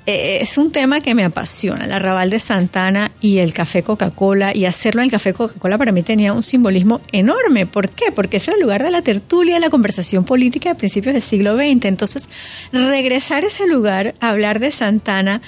eh, 0.07 0.39
es 0.41 0.57
un 0.57 0.71
tema 0.71 1.01
que 1.01 1.13
me 1.13 1.23
apasiona, 1.23 1.85
el 1.85 1.91
arrabal 1.91 2.31
de 2.31 2.39
Santana 2.39 3.11
y 3.21 3.37
el 3.37 3.53
café 3.53 3.83
Coca-Cola, 3.83 4.55
y 4.55 4.65
hacerlo 4.65 5.01
en 5.01 5.05
el 5.05 5.11
café 5.11 5.33
Coca-Cola 5.33 5.77
para 5.77 5.91
mí 5.91 6.01
tenía 6.01 6.33
un 6.33 6.41
simbolismo 6.41 7.01
enorme. 7.11 7.67
¿Por 7.67 7.89
qué? 7.89 8.11
Porque 8.11 8.37
es 8.37 8.47
el 8.47 8.59
lugar 8.59 8.81
de 8.83 8.89
la 8.89 9.03
tertulia, 9.03 9.55
de 9.55 9.59
la 9.59 9.69
conversación 9.69 10.25
política 10.25 10.69
de 10.69 10.75
principios 10.75 11.13
del 11.13 11.21
siglo 11.21 11.55
XX. 11.55 11.85
Entonces, 11.85 12.29
regresar 12.71 13.43
a 13.43 13.47
ese 13.47 13.67
lugar, 13.67 14.15
hablar 14.19 14.59
de 14.59 14.71
Santana, 14.71 15.41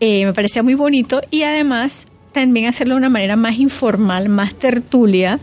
eh, 0.00 0.24
me 0.26 0.32
parecía 0.32 0.64
muy 0.64 0.74
bonito 0.74 1.20
y 1.30 1.44
además 1.44 2.06
también 2.32 2.66
hacerlo 2.66 2.94
de 2.94 2.98
una 2.98 3.08
manera 3.08 3.36
más 3.36 3.56
informal, 3.58 4.28
más 4.28 4.54
tertulia 4.54 5.38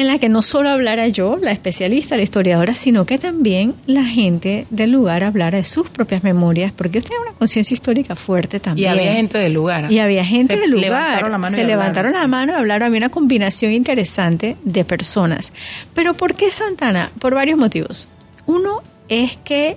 en 0.00 0.08
la 0.08 0.18
que 0.18 0.28
no 0.28 0.42
solo 0.42 0.70
hablara 0.70 1.06
yo, 1.08 1.36
la 1.40 1.52
especialista, 1.52 2.16
la 2.16 2.22
historiadora, 2.22 2.74
sino 2.74 3.06
que 3.06 3.18
también 3.18 3.74
la 3.86 4.04
gente 4.04 4.66
del 4.70 4.90
lugar 4.90 5.22
hablara 5.22 5.58
de 5.58 5.64
sus 5.64 5.88
propias 5.88 6.24
memorias, 6.24 6.72
porque 6.72 6.98
usted 6.98 7.10
tiene 7.10 7.26
una 7.26 7.38
conciencia 7.38 7.74
histórica 7.74 8.16
fuerte 8.16 8.58
también. 8.58 8.90
Y 8.90 8.98
había 8.98 9.12
gente 9.14 9.38
del 9.38 9.52
lugar. 9.52 9.92
Y 9.92 10.00
había 10.00 10.24
gente 10.24 10.56
del 10.56 10.70
lugar. 10.70 10.90
Levantaron 10.90 11.30
la 11.30 11.38
mano 11.38 11.56
Se 11.56 11.64
levantaron 11.64 12.12
la 12.12 12.26
mano 12.26 12.52
y 12.52 12.54
hablaron. 12.56 12.86
Había 12.86 12.98
una 12.98 13.08
combinación 13.08 13.72
interesante 13.72 14.56
de 14.64 14.84
personas. 14.84 15.52
Pero 15.94 16.14
¿por 16.14 16.34
qué 16.34 16.50
Santana? 16.50 17.12
Por 17.20 17.34
varios 17.34 17.58
motivos. 17.58 18.08
Uno 18.46 18.82
es 19.08 19.36
que 19.36 19.76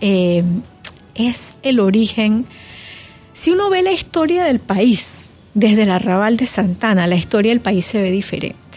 eh, 0.00 0.44
es 1.14 1.54
el 1.62 1.80
origen. 1.80 2.46
Si 3.34 3.50
uno 3.50 3.68
ve 3.68 3.82
la 3.82 3.92
historia 3.92 4.44
del 4.44 4.60
país 4.60 5.36
desde 5.52 5.82
el 5.82 5.90
arrabal 5.90 6.38
de 6.38 6.46
Santana, 6.46 7.06
la 7.06 7.16
historia 7.16 7.52
del 7.52 7.60
país 7.60 7.84
se 7.84 8.00
ve 8.00 8.10
diferente. 8.10 8.67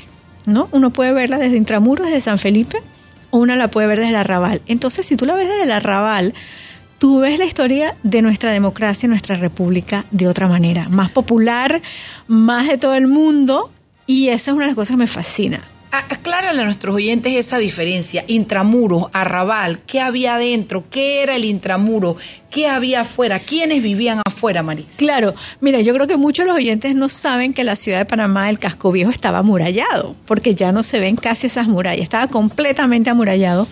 ¿No? 0.46 0.70
Uno 0.72 0.92
puede 0.92 1.12
verla 1.12 1.38
desde 1.38 1.58
Intramuros, 1.58 2.08
desde 2.08 2.22
San 2.22 2.40
Felipe, 2.40 2.78
o 3.30 3.40
uno 3.40 3.56
la 3.56 3.70
puede 3.70 3.88
ver 3.88 4.00
desde 4.00 4.12
el 4.12 4.18
Arrabal. 4.18 4.62
Entonces, 4.68 5.06
si 5.06 5.16
tú 5.16 5.26
la 5.26 5.36
ves 5.36 5.48
desde 5.48 5.64
el 5.64 5.72
Arrabal, 5.72 6.34
tú 6.98 7.20
ves 7.20 7.40
la 7.40 7.46
historia 7.46 7.96
de 8.04 8.22
nuestra 8.22 8.52
democracia, 8.52 9.10
nuestra 9.10 9.36
república, 9.36 10.06
de 10.12 10.28
otra 10.28 10.48
manera, 10.48 10.90
más 10.90 11.10
popular, 11.10 11.82
más 12.28 12.68
de 12.68 12.78
todo 12.78 12.96
el 12.96 13.08
mundo, 13.08 13.72
y 14.06 14.30
esa 14.30 14.52
es 14.52 14.56
una 14.56 14.66
de 14.66 14.72
las 14.72 14.76
cosas 14.76 14.96
que 14.96 15.00
me 15.00 15.08
fascina. 15.08 15.62
Aclárale 15.92 16.62
a 16.62 16.64
nuestros 16.64 16.96
oyentes 16.96 17.34
esa 17.34 17.58
diferencia, 17.58 18.24
intramuro, 18.28 19.10
arrabal, 19.12 19.80
¿qué 19.86 20.00
había 20.00 20.36
adentro? 20.36 20.86
¿Qué 20.90 21.22
era 21.22 21.36
el 21.36 21.44
intramuro? 21.44 22.16
¿Qué 22.50 22.68
había 22.68 23.02
afuera? 23.02 23.40
¿Quiénes 23.40 23.84
vivían 23.84 24.22
afuera, 24.26 24.64
Maris? 24.64 24.86
Claro, 24.96 25.34
mira, 25.60 25.82
yo 25.82 25.94
creo 25.94 26.08
que 26.08 26.16
muchos 26.16 26.46
de 26.46 26.48
los 26.48 26.58
oyentes 26.58 26.96
no 26.96 27.10
saben 27.10 27.54
que 27.54 27.66
la 27.66 27.76
ciudad 27.76 28.00
de 28.00 28.06
Panamá, 28.06 28.50
el 28.50 28.58
casco 28.58 28.94
viejo, 28.94 29.12
estaba 29.12 29.40
amurallado, 29.40 30.16
porque 30.26 30.56
ya 30.56 30.72
no 30.72 30.82
se 30.82 31.02
ven 31.02 31.18
casi 31.18 31.48
esas 31.48 31.68
murallas, 31.68 32.04
estaba 32.04 32.28
completamente 32.28 33.10
amurallado 33.10 33.68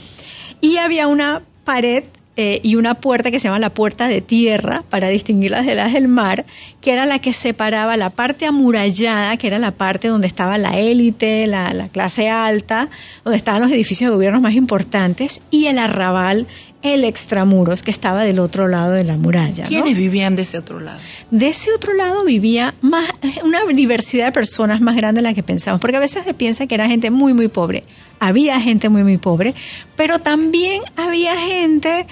y 0.59 0.75
había 0.75 1.07
una 1.07 1.43
pared 1.63 2.03
eh, 2.41 2.61
y 2.63 2.75
una 2.75 2.95
puerta 2.95 3.31
que 3.31 3.39
se 3.41 3.49
llama 3.49 3.59
la 3.59 3.73
puerta 3.73 4.07
de 4.07 4.21
tierra 4.21 4.85
para 4.89 5.09
distinguirlas 5.09 5.65
de 5.65 5.75
las 5.75 5.91
del 5.91 6.07
mar, 6.07 6.45
que 6.79 6.93
era 6.93 7.05
la 7.05 7.19
que 7.19 7.33
separaba 7.33 7.97
la 7.97 8.11
parte 8.11 8.45
amurallada, 8.45 9.35
que 9.35 9.47
era 9.47 9.59
la 9.59 9.71
parte 9.71 10.07
donde 10.07 10.27
estaba 10.27 10.57
la 10.57 10.79
élite, 10.79 11.47
la, 11.47 11.89
clase 11.91 12.29
alta, 12.29 12.87
donde 13.25 13.35
estaban 13.35 13.61
los 13.61 13.69
edificios 13.69 14.09
de 14.09 14.15
gobierno 14.15 14.39
más 14.39 14.53
importantes, 14.53 15.41
y 15.51 15.65
el 15.65 15.77
arrabal, 15.79 16.47
el 16.81 17.03
extramuros, 17.03 17.83
que 17.83 17.91
estaba 17.91 18.23
del 18.23 18.39
otro 18.39 18.69
lado 18.69 18.93
de 18.93 19.03
la 19.03 19.17
muralla. 19.17 19.65
¿Quiénes 19.65 19.97
vivían 19.97 20.37
de 20.37 20.43
ese 20.43 20.59
otro 20.59 20.79
lado? 20.79 21.01
De 21.31 21.49
ese 21.49 21.73
otro 21.73 21.93
lado 21.93 22.23
vivía 22.23 22.73
más, 22.79 23.09
una 23.43 23.65
diversidad 23.65 24.27
de 24.27 24.31
personas 24.31 24.79
más 24.79 24.95
grande 24.95 25.19
de 25.19 25.23
la 25.23 25.33
que 25.33 25.43
pensamos, 25.43 25.81
porque 25.81 25.97
a 25.97 25.99
veces 25.99 26.23
se 26.23 26.33
piensa 26.33 26.67
que 26.67 26.75
era 26.75 26.87
gente 26.87 27.11
muy, 27.11 27.33
muy 27.33 27.49
pobre 27.49 27.83
había 28.19 28.59
gente 28.59 28.89
muy, 28.89 29.03
muy 29.03 29.17
pobre, 29.17 29.55
pero 29.95 30.19
también 30.19 30.81
había 30.95 31.37
gente 31.37 32.05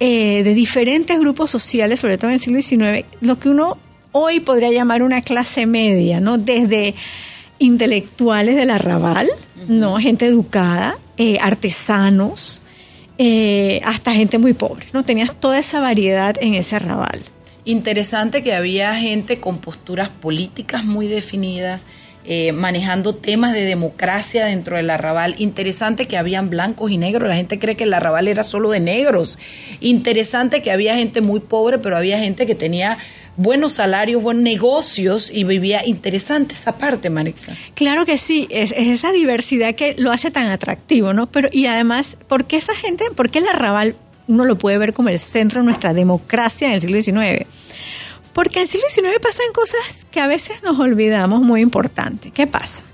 eh, 0.00 0.42
de 0.44 0.54
diferentes 0.54 1.18
grupos 1.18 1.50
sociales, 1.50 2.00
sobre 2.00 2.18
todo 2.18 2.30
en 2.30 2.34
el 2.34 2.40
siglo 2.40 2.62
XIX, 2.62 3.04
lo 3.20 3.38
que 3.38 3.48
uno 3.48 3.78
hoy 4.12 4.40
podría 4.40 4.70
llamar 4.70 5.02
una 5.02 5.22
clase 5.22 5.66
media, 5.66 6.20
¿no? 6.20 6.38
Desde 6.38 6.94
intelectuales 7.58 8.56
del 8.56 8.70
arrabal, 8.70 9.28
¿no? 9.68 9.98
Gente 9.98 10.26
educada, 10.26 10.96
eh, 11.16 11.38
artesanos, 11.40 12.62
eh, 13.18 13.80
hasta 13.84 14.12
gente 14.12 14.38
muy 14.38 14.54
pobre, 14.54 14.86
¿no? 14.92 15.04
Tenías 15.04 15.34
toda 15.38 15.58
esa 15.58 15.80
variedad 15.80 16.36
en 16.40 16.54
ese 16.54 16.76
arrabal. 16.76 17.20
Interesante 17.64 18.42
que 18.42 18.54
había 18.54 18.94
gente 18.94 19.40
con 19.40 19.58
posturas 19.58 20.08
políticas 20.08 20.84
muy 20.84 21.08
definidas, 21.08 21.84
eh, 22.30 22.52
manejando 22.52 23.14
temas 23.14 23.54
de 23.54 23.64
democracia 23.64 24.44
dentro 24.44 24.76
del 24.76 24.90
arrabal. 24.90 25.34
Interesante 25.38 26.06
que 26.06 26.18
habían 26.18 26.50
blancos 26.50 26.90
y 26.90 26.98
negros. 26.98 27.26
La 27.26 27.36
gente 27.36 27.58
cree 27.58 27.74
que 27.74 27.84
el 27.84 27.94
arrabal 27.94 28.28
era 28.28 28.44
solo 28.44 28.68
de 28.68 28.80
negros. 28.80 29.38
Interesante 29.80 30.60
que 30.60 30.70
había 30.70 30.94
gente 30.94 31.22
muy 31.22 31.40
pobre, 31.40 31.78
pero 31.78 31.96
había 31.96 32.18
gente 32.18 32.44
que 32.44 32.54
tenía 32.54 32.98
buenos 33.38 33.72
salarios, 33.72 34.22
buenos 34.22 34.42
negocios 34.42 35.30
y 35.32 35.44
vivía 35.44 35.86
interesante 35.86 36.54
esa 36.54 36.76
parte, 36.76 37.08
Marixa. 37.08 37.54
Claro 37.72 38.04
que 38.04 38.18
sí, 38.18 38.46
es, 38.50 38.72
es, 38.72 38.88
esa 38.88 39.10
diversidad 39.10 39.74
que 39.74 39.94
lo 39.96 40.12
hace 40.12 40.30
tan 40.30 40.48
atractivo, 40.50 41.14
¿no? 41.14 41.30
Pero 41.30 41.48
y 41.50 41.64
además, 41.64 42.18
¿por 42.26 42.44
qué 42.44 42.58
esa 42.58 42.74
gente, 42.74 43.06
por 43.16 43.30
qué 43.30 43.38
el 43.38 43.48
arrabal 43.48 43.96
uno 44.28 44.44
lo 44.44 44.58
puede 44.58 44.78
ver 44.78 44.92
como 44.92 45.08
el 45.08 45.18
centro 45.18 45.62
de 45.62 45.64
nuestra 45.64 45.94
democracia 45.94 46.68
en 46.68 46.74
el 46.74 46.80
siglo 46.82 47.00
XIX. 47.00 47.46
Porque 48.38 48.60
en 48.60 48.62
el 48.62 48.68
siglo 48.68 48.86
XIX 48.88 49.18
pasan 49.20 49.46
cosas 49.52 50.06
que 50.12 50.20
a 50.20 50.28
veces 50.28 50.62
nos 50.62 50.78
olvidamos 50.78 51.42
muy 51.42 51.60
importantes. 51.60 52.30
¿Qué 52.30 52.46
pasa? 52.46 52.84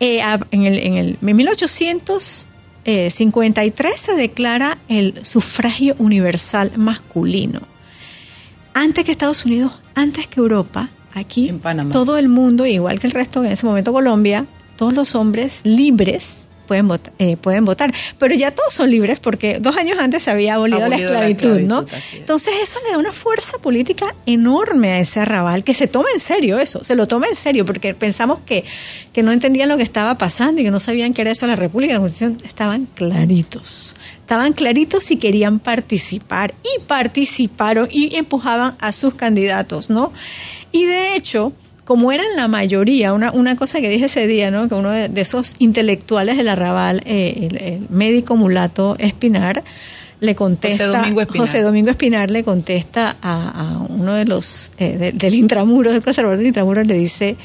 Eh, 0.00 0.20
en, 0.50 0.64
el, 0.64 0.78
en, 0.80 0.94
el, 0.94 1.18
1853 1.20 4.00
se 4.00 4.16
declara 4.16 4.78
el 4.88 5.24
sufragio 5.24 5.94
universal 5.98 6.72
masculino. 6.74 7.60
Antes 8.74 9.04
que 9.04 9.12
Estados 9.12 9.44
Unidos, 9.44 9.80
antes 9.94 10.26
que 10.26 10.40
Europa, 10.40 10.90
aquí 11.14 11.48
en 11.48 11.60
Panamá. 11.60 11.92
todo 11.92 12.18
el 12.18 12.28
mundo, 12.28 12.66
igual 12.66 12.98
que 12.98 13.06
el 13.06 13.12
resto, 13.12 13.44
en 13.44 13.52
ese 13.52 13.64
momento 13.64 13.92
Colombia, 13.92 14.46
todos 14.74 14.94
los 14.94 15.14
hombres 15.14 15.60
libres 15.62 16.48
pueden, 16.72 16.88
votar, 16.88 17.12
eh, 17.18 17.36
pueden 17.36 17.66
votar. 17.66 17.92
Pero 18.18 18.34
ya 18.34 18.50
todos 18.50 18.72
son 18.72 18.90
libres 18.90 19.20
porque 19.20 19.58
dos 19.60 19.76
años 19.76 19.98
antes 19.98 20.22
se 20.22 20.30
había 20.30 20.54
abolido, 20.54 20.88
la 20.88 20.96
esclavitud, 20.96 21.60
¿no? 21.60 21.84
Entonces 22.14 22.54
eso 22.62 22.78
le 22.86 22.92
da 22.92 22.98
una 22.98 23.12
fuerza 23.12 23.58
política 23.58 24.14
enorme 24.24 24.92
a 24.92 24.98
ese 24.98 25.20
arrabal, 25.20 25.64
que 25.64 25.74
se 25.74 25.86
toma 25.86 26.08
en 26.14 26.20
serio 26.20 26.58
eso, 26.58 26.82
se 26.82 26.94
lo 26.94 27.06
toma 27.06 27.26
en 27.26 27.34
serio, 27.34 27.66
porque 27.66 27.92
pensamos 27.92 28.38
que, 28.46 28.64
que 29.12 29.22
no 29.22 29.32
entendían 29.32 29.68
lo 29.68 29.76
que 29.76 29.82
estaba 29.82 30.16
pasando 30.16 30.62
y 30.62 30.64
que 30.64 30.70
no 30.70 30.80
sabían 30.80 31.12
qué 31.12 31.20
era 31.20 31.32
eso 31.32 31.46
la 31.46 31.56
República, 31.56 31.92
la 31.92 32.00
Constitución, 32.00 32.38
estaban 32.42 32.86
claritos. 32.86 33.96
Estaban 34.20 34.54
claritos 34.54 35.10
y 35.10 35.16
querían 35.16 35.58
participar 35.58 36.54
y 36.62 36.80
participaron 36.86 37.88
y 37.90 38.16
empujaban 38.16 38.76
a 38.80 38.92
sus 38.92 39.14
candidatos, 39.14 39.90
¿no? 39.90 40.10
Y 40.70 40.86
de 40.86 41.16
hecho, 41.16 41.52
como 41.84 42.12
eran 42.12 42.26
la 42.36 42.48
mayoría, 42.48 43.12
una, 43.12 43.32
una 43.32 43.56
cosa 43.56 43.80
que 43.80 43.88
dije 43.88 44.06
ese 44.06 44.26
día, 44.26 44.50
¿no? 44.50 44.68
que 44.68 44.74
uno 44.74 44.90
de, 44.90 45.10
esos 45.20 45.54
intelectuales 45.58 46.36
del 46.36 46.48
arrabal, 46.48 47.02
eh, 47.04 47.48
el, 47.50 47.88
médico 47.88 48.36
mulato 48.36 48.96
Espinar, 48.98 49.64
le 50.20 50.36
contesta, 50.36 50.86
José 50.86 50.96
Domingo 50.98 51.20
Espinar, 51.20 51.46
José 51.48 51.62
Domingo 51.62 51.90
Espinar 51.90 52.30
le 52.30 52.44
contesta 52.44 53.16
a, 53.20 53.72
a 53.72 53.78
uno 53.88 54.14
de 54.14 54.24
los, 54.24 54.70
eh, 54.78 55.10
del 55.12 55.34
intramuro, 55.34 55.90
del 55.90 56.02
conservador 56.02 56.38
del 56.38 56.46
intramuro, 56.46 56.84
le 56.84 56.94
dice, 56.94 57.36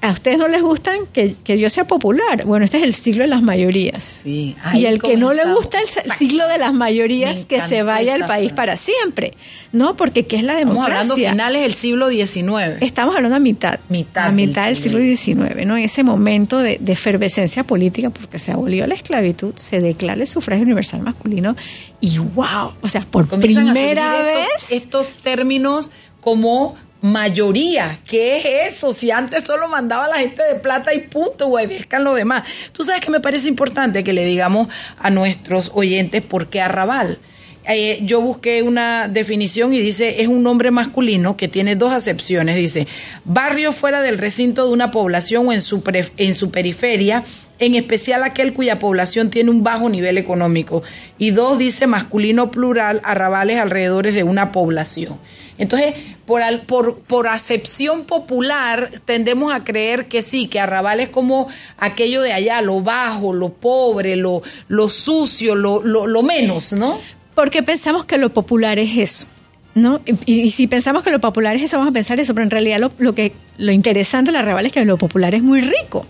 a 0.00 0.12
ustedes 0.12 0.38
no 0.38 0.46
les 0.46 0.62
gustan 0.62 1.06
que, 1.12 1.34
que, 1.42 1.58
yo 1.58 1.68
sea 1.68 1.84
popular. 1.84 2.44
Bueno, 2.44 2.64
este 2.64 2.76
es 2.76 2.84
el 2.84 2.94
siglo 2.94 3.24
de 3.24 3.28
las 3.28 3.42
mayorías. 3.42 4.22
Sí, 4.22 4.54
y 4.72 4.84
el 4.84 5.02
que 5.02 5.16
no 5.16 5.32
le 5.32 5.44
gusta 5.52 5.78
el 5.80 6.12
siglo 6.12 6.46
de 6.46 6.58
las 6.58 6.72
mayorías, 6.72 7.44
que 7.46 7.60
se 7.62 7.82
vaya 7.82 8.14
al 8.14 8.26
país 8.26 8.52
para 8.52 8.76
siempre. 8.76 9.34
No, 9.72 9.96
porque 9.96 10.26
¿qué 10.26 10.36
es 10.36 10.44
la 10.44 10.54
democracia? 10.54 11.02
Estamos 11.02 11.10
hablando 11.10 11.30
finales 11.30 11.62
del 11.62 11.74
siglo 11.74 12.08
XIX. 12.08 12.80
Estamos 12.80 13.16
hablando 13.16 13.36
a 13.36 13.40
mitad. 13.40 13.80
Mitad. 13.88 14.26
A 14.26 14.30
mitad 14.30 14.66
del 14.66 14.76
siglo 14.76 15.00
XIX, 15.00 15.66
¿no? 15.66 15.76
En 15.76 15.84
ese 15.84 16.04
momento 16.04 16.58
de, 16.58 16.78
de 16.80 16.92
efervescencia 16.92 17.64
política, 17.64 18.10
porque 18.10 18.38
se 18.38 18.52
abolió 18.52 18.86
la 18.86 18.94
esclavitud, 18.94 19.54
se 19.56 19.80
declara 19.80 20.20
el 20.20 20.28
sufragio 20.28 20.64
universal 20.64 21.00
masculino 21.00 21.56
y 22.00 22.18
wow, 22.18 22.72
o 22.80 22.88
sea, 22.88 23.04
por 23.10 23.28
Comienzan 23.28 23.72
primera 23.72 24.22
vez... 24.22 24.70
Estos, 24.70 25.08
estos 25.08 25.10
términos 25.22 25.90
como 26.20 26.76
mayoría. 27.00 28.00
¿Qué 28.06 28.38
es 28.38 28.74
eso? 28.74 28.92
Si 28.92 29.10
antes 29.10 29.44
solo 29.44 29.68
mandaba 29.68 30.08
la 30.08 30.18
gente 30.18 30.42
de 30.42 30.56
plata 30.56 30.92
y 30.94 31.00
punto, 31.00 31.48
güey, 31.48 31.66
dejan 31.66 32.04
lo 32.04 32.14
demás. 32.14 32.44
Tú 32.72 32.82
sabes 32.82 33.00
que 33.00 33.10
me 33.10 33.20
parece 33.20 33.48
importante 33.48 34.02
que 34.02 34.12
le 34.12 34.24
digamos 34.24 34.68
a 34.98 35.10
nuestros 35.10 35.70
oyentes 35.74 36.22
por 36.22 36.48
qué 36.48 36.60
arrabal. 36.60 37.18
Eh, 37.70 38.00
yo 38.02 38.22
busqué 38.22 38.62
una 38.62 39.08
definición 39.08 39.74
y 39.74 39.80
dice, 39.80 40.22
es 40.22 40.28
un 40.28 40.42
nombre 40.42 40.70
masculino 40.70 41.36
que 41.36 41.48
tiene 41.48 41.76
dos 41.76 41.92
acepciones. 41.92 42.56
Dice, 42.56 42.86
barrio 43.24 43.72
fuera 43.72 44.00
del 44.00 44.16
recinto 44.16 44.66
de 44.66 44.72
una 44.72 44.90
población 44.90 45.48
o 45.48 45.52
en 45.52 45.60
su, 45.60 45.82
en 46.16 46.34
su 46.34 46.50
periferia, 46.50 47.24
en 47.58 47.74
especial 47.74 48.22
aquel 48.22 48.54
cuya 48.54 48.78
población 48.78 49.28
tiene 49.28 49.50
un 49.50 49.62
bajo 49.62 49.90
nivel 49.90 50.16
económico. 50.16 50.82
Y 51.18 51.30
dos, 51.30 51.58
dice 51.58 51.86
masculino 51.86 52.50
plural, 52.50 53.02
arrabales 53.04 53.58
alrededor 53.58 54.10
de 54.10 54.22
una 54.22 54.50
población. 54.50 55.18
Entonces, 55.58 55.94
por, 56.24 56.42
al, 56.42 56.62
por, 56.62 57.00
por 57.00 57.26
acepción 57.26 58.04
popular, 58.04 58.90
tendemos 59.04 59.52
a 59.52 59.64
creer 59.64 60.06
que 60.06 60.22
sí, 60.22 60.46
que 60.46 60.60
arrabal 60.60 61.00
es 61.00 61.08
como 61.08 61.48
aquello 61.76 62.22
de 62.22 62.32
allá, 62.32 62.62
lo 62.62 62.80
bajo, 62.80 63.34
lo 63.34 63.50
pobre, 63.50 64.16
lo, 64.16 64.42
lo 64.68 64.88
sucio, 64.88 65.54
lo, 65.54 65.82
lo, 65.82 66.06
lo 66.06 66.22
menos, 66.22 66.72
¿no? 66.72 66.98
Porque 67.34 67.62
pensamos 67.62 68.04
que 68.04 68.18
lo 68.18 68.32
popular 68.32 68.78
es 68.78 68.96
eso. 68.96 69.26
¿No? 69.74 70.00
Y, 70.26 70.50
si 70.50 70.66
pensamos 70.66 71.04
que 71.04 71.10
lo 71.10 71.20
popular 71.20 71.54
es 71.54 71.62
eso, 71.62 71.76
vamos 71.76 71.92
a 71.92 71.94
pensar 71.94 72.18
eso, 72.18 72.34
pero 72.34 72.42
en 72.42 72.50
realidad 72.50 72.80
lo, 72.80 72.90
lo 72.98 73.14
que 73.14 73.32
lo 73.58 73.70
interesante 73.70 74.30
de 74.30 74.32
la 74.32 74.40
arrabal 74.40 74.66
es 74.66 74.72
que 74.72 74.84
lo 74.84 74.96
popular 74.96 75.36
es 75.36 75.42
muy 75.42 75.60
rico 75.60 76.04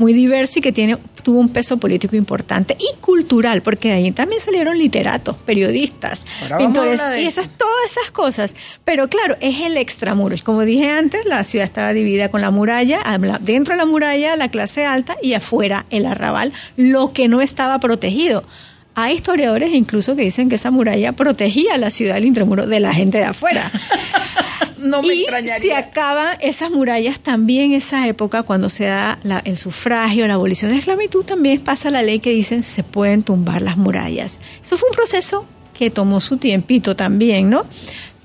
muy 0.00 0.14
diverso 0.14 0.58
y 0.58 0.62
que 0.62 0.72
tiene, 0.72 0.96
tuvo 1.22 1.38
un 1.38 1.50
peso 1.50 1.76
político 1.76 2.16
importante 2.16 2.76
y 2.80 2.98
cultural, 3.00 3.60
porque 3.62 3.88
de 3.88 3.94
ahí 3.94 4.10
también 4.12 4.40
salieron 4.40 4.78
literatos, 4.78 5.36
periodistas, 5.36 6.24
Ahora 6.42 6.56
pintores, 6.56 7.02
y 7.18 7.26
esas, 7.26 7.50
todas 7.50 7.74
esas 7.84 8.10
cosas. 8.10 8.56
Pero 8.84 9.08
claro, 9.08 9.36
es 9.40 9.60
el 9.60 9.76
extramuros. 9.76 10.42
Como 10.42 10.62
dije 10.62 10.88
antes, 10.88 11.26
la 11.26 11.44
ciudad 11.44 11.66
estaba 11.66 11.92
dividida 11.92 12.30
con 12.30 12.40
la 12.40 12.50
muralla, 12.50 13.02
dentro 13.42 13.74
de 13.74 13.78
la 13.78 13.84
muralla 13.84 14.36
la 14.36 14.48
clase 14.48 14.86
alta 14.86 15.16
y 15.22 15.34
afuera 15.34 15.84
el 15.90 16.06
arrabal, 16.06 16.54
lo 16.76 17.12
que 17.12 17.28
no 17.28 17.42
estaba 17.42 17.78
protegido. 17.78 18.44
Hay 18.94 19.14
historiadores 19.14 19.72
incluso 19.72 20.16
que 20.16 20.22
dicen 20.22 20.48
que 20.48 20.56
esa 20.56 20.70
muralla 20.70 21.12
protegía 21.12 21.76
la 21.78 21.90
ciudad 21.90 22.14
del 22.14 22.26
intramuro 22.26 22.66
de 22.66 22.80
la 22.80 22.92
gente 22.92 23.18
de 23.18 23.24
afuera. 23.24 23.70
no 24.78 25.02
me 25.02 25.14
y 25.14 25.20
extrañaría. 25.22 25.58
se 25.58 25.74
acaban 25.74 26.36
esas 26.40 26.70
murallas 26.70 27.20
también 27.20 27.72
esa 27.72 28.06
época 28.08 28.42
cuando 28.42 28.68
se 28.68 28.86
da 28.86 29.18
la, 29.22 29.40
el 29.44 29.56
sufragio, 29.56 30.26
la 30.26 30.34
abolición 30.34 30.70
de 30.70 30.76
la 30.76 30.78
esclavitud, 30.80 31.24
también 31.24 31.60
pasa 31.60 31.90
la 31.90 32.02
ley 32.02 32.18
que 32.18 32.30
dicen 32.30 32.62
se 32.62 32.82
pueden 32.82 33.22
tumbar 33.22 33.62
las 33.62 33.76
murallas. 33.76 34.40
Eso 34.62 34.76
fue 34.76 34.88
un 34.88 34.94
proceso 34.94 35.46
que 35.78 35.90
tomó 35.90 36.20
su 36.20 36.36
tiempito 36.36 36.96
también, 36.96 37.48
¿no? 37.48 37.64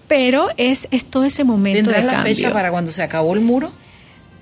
Pero 0.07 0.49
es, 0.57 0.87
es 0.91 1.05
todo 1.05 1.23
ese 1.23 1.43
momento 1.43 1.89
de 1.89 2.03
la 2.03 2.13
cambio. 2.13 2.35
fecha 2.35 2.51
para 2.51 2.69
cuando 2.71 2.91
se 2.91 3.01
acabó 3.01 3.33
el 3.33 3.41
muro? 3.41 3.71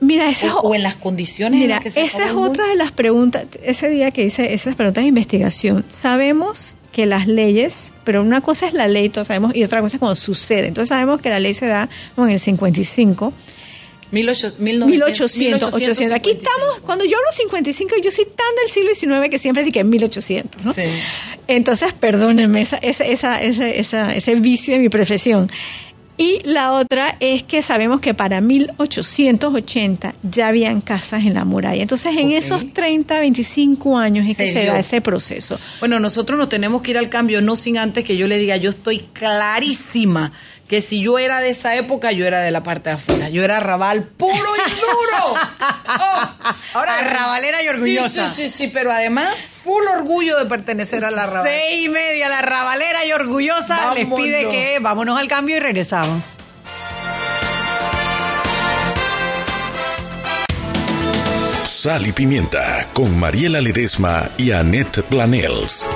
Mira, 0.03 0.29
esa, 0.29 0.55
o, 0.57 0.69
o, 0.69 0.75
en 0.75 0.83
las 0.83 0.95
condiciones 0.95 1.59
mira, 1.59 1.65
en 1.65 1.69
las 1.71 1.83
que 1.83 1.89
se 1.89 2.01
esa 2.01 2.25
es 2.25 2.33
otra 2.33 2.67
de 2.67 2.75
las 2.75 2.91
preguntas, 2.91 3.45
ese 3.63 3.89
día 3.89 4.11
que 4.11 4.23
hice 4.23 4.53
esas 4.53 4.75
preguntas 4.75 5.03
de 5.03 5.07
investigación, 5.07 5.85
sabemos 5.89 6.75
que 6.93 7.05
las 7.05 7.27
leyes, 7.27 7.91
pero 8.03 8.21
una 8.21 8.41
cosa 8.41 8.67
es 8.67 8.73
la 8.73 8.87
ley, 8.87 9.09
todos 9.09 9.27
sabemos, 9.27 9.55
y 9.55 9.63
otra 9.63 9.81
cosa 9.81 9.97
es 9.97 9.99
cuando 9.99 10.15
sucede. 10.15 10.67
Entonces 10.67 10.89
sabemos 10.89 11.21
que 11.21 11.29
la 11.29 11.39
ley 11.39 11.53
se 11.53 11.65
da 11.65 11.89
bueno, 12.15 12.29
en 12.29 12.33
el 12.33 12.39
55. 12.39 13.33
1800, 14.11 14.87
1800, 14.87 15.73
800. 15.73 16.15
Aquí 16.15 16.31
estamos, 16.31 16.81
cuando 16.85 17.03
yo 17.03 17.17
hablo 17.17 17.31
55, 17.31 17.95
yo 18.03 18.11
soy 18.11 18.25
tan 18.25 18.45
del 18.61 18.69
siglo 18.69 18.93
XIX 18.93 19.29
que 19.31 19.39
siempre 19.39 19.63
dije 19.63 19.83
1800, 19.83 20.63
¿no? 20.63 20.71
Sí. 20.71 20.83
Entonces, 21.47 21.93
perdónenme 21.93 22.61
esa, 22.61 22.77
esa, 22.77 23.07
esa, 23.07 23.41
esa, 23.41 24.13
ese 24.13 24.35
vicio 24.35 24.75
de 24.75 24.81
mi 24.81 24.89
profesión. 24.89 25.49
Y 26.17 26.41
la 26.43 26.73
otra 26.73 27.17
es 27.19 27.43
que 27.43 27.61
sabemos 27.61 27.99
que 27.99 28.13
para 28.13 28.39
1880 28.39 30.13
ya 30.21 30.47
habían 30.47 30.81
casas 30.81 31.25
en 31.25 31.33
la 31.33 31.43
muralla. 31.43 31.81
Entonces, 31.81 32.15
en 32.15 32.31
esos 32.31 32.71
30, 32.71 33.19
25 33.19 33.97
años 33.97 34.27
es 34.27 34.37
que 34.37 34.51
Se 34.51 34.65
da 34.65 34.77
ese 34.77 35.01
proceso. 35.01 35.59
Bueno, 35.79 35.99
nosotros 35.99 36.37
nos 36.37 36.49
tenemos 36.49 36.81
que 36.81 36.91
ir 36.91 36.97
al 36.97 37.09
cambio, 37.09 37.41
no 37.41 37.55
sin 37.55 37.77
antes 37.77 38.03
que 38.05 38.15
yo 38.15 38.27
le 38.27 38.37
diga, 38.37 38.57
yo 38.57 38.69
estoy 38.69 38.99
clarísima 39.13 40.31
que 40.67 40.81
si 40.81 41.01
yo 41.01 41.19
era 41.19 41.39
de 41.39 41.49
esa 41.49 41.75
época, 41.75 42.11
yo 42.11 42.25
era 42.25 42.41
de 42.41 42.51
la 42.51 42.63
parte 42.63 42.89
de 42.89 42.95
afuera. 42.95 43.29
Yo 43.29 43.43
era 43.43 43.57
arrabal 43.57 44.05
puro 44.05 44.33
y 44.33 44.71
duro. 44.71 45.39
Oh, 46.75 46.79
Arrabalera 46.79 47.61
y 47.61 47.67
orgullosa. 47.67 48.27
Sí, 48.27 48.43
sí, 48.43 48.49
sí, 48.49 48.57
sí, 48.65 48.71
pero 48.73 48.91
además, 48.91 49.35
full 49.63 49.85
orgullo 49.87 50.37
de 50.37 50.45
pertenecer 50.45 51.05
a 51.05 51.11
la 51.11 51.23
arrabal. 51.23 51.47
Seis 51.47 51.85
y 51.85 51.89
media, 51.89 52.27
la 52.29 52.41
rabalera 52.41 53.05
y 53.05 53.13
orgullosa 53.13 53.93
les 53.93 54.07
pide 54.07 54.49
que 54.49 54.79
vámonos 54.79 55.17
al 55.17 55.27
cambio 55.27 55.57
y 55.57 55.59
regresamos. 55.59 56.37
Sal 61.65 62.07
y 62.07 62.11
Pimienta 62.13 62.87
con 62.93 63.17
Mariela 63.19 63.59
Ledesma 63.59 64.29
y 64.37 64.51
Annette 64.51 65.01
Planels. 65.03 65.87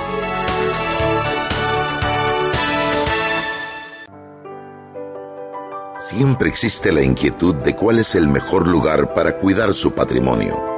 Siempre 5.98 6.48
existe 6.48 6.92
la 6.92 7.02
inquietud 7.02 7.54
de 7.54 7.74
cuál 7.74 7.98
es 7.98 8.14
el 8.14 8.28
mejor 8.28 8.66
lugar 8.66 9.14
para 9.14 9.36
cuidar 9.36 9.72
su 9.74 9.92
patrimonio. 9.92 10.77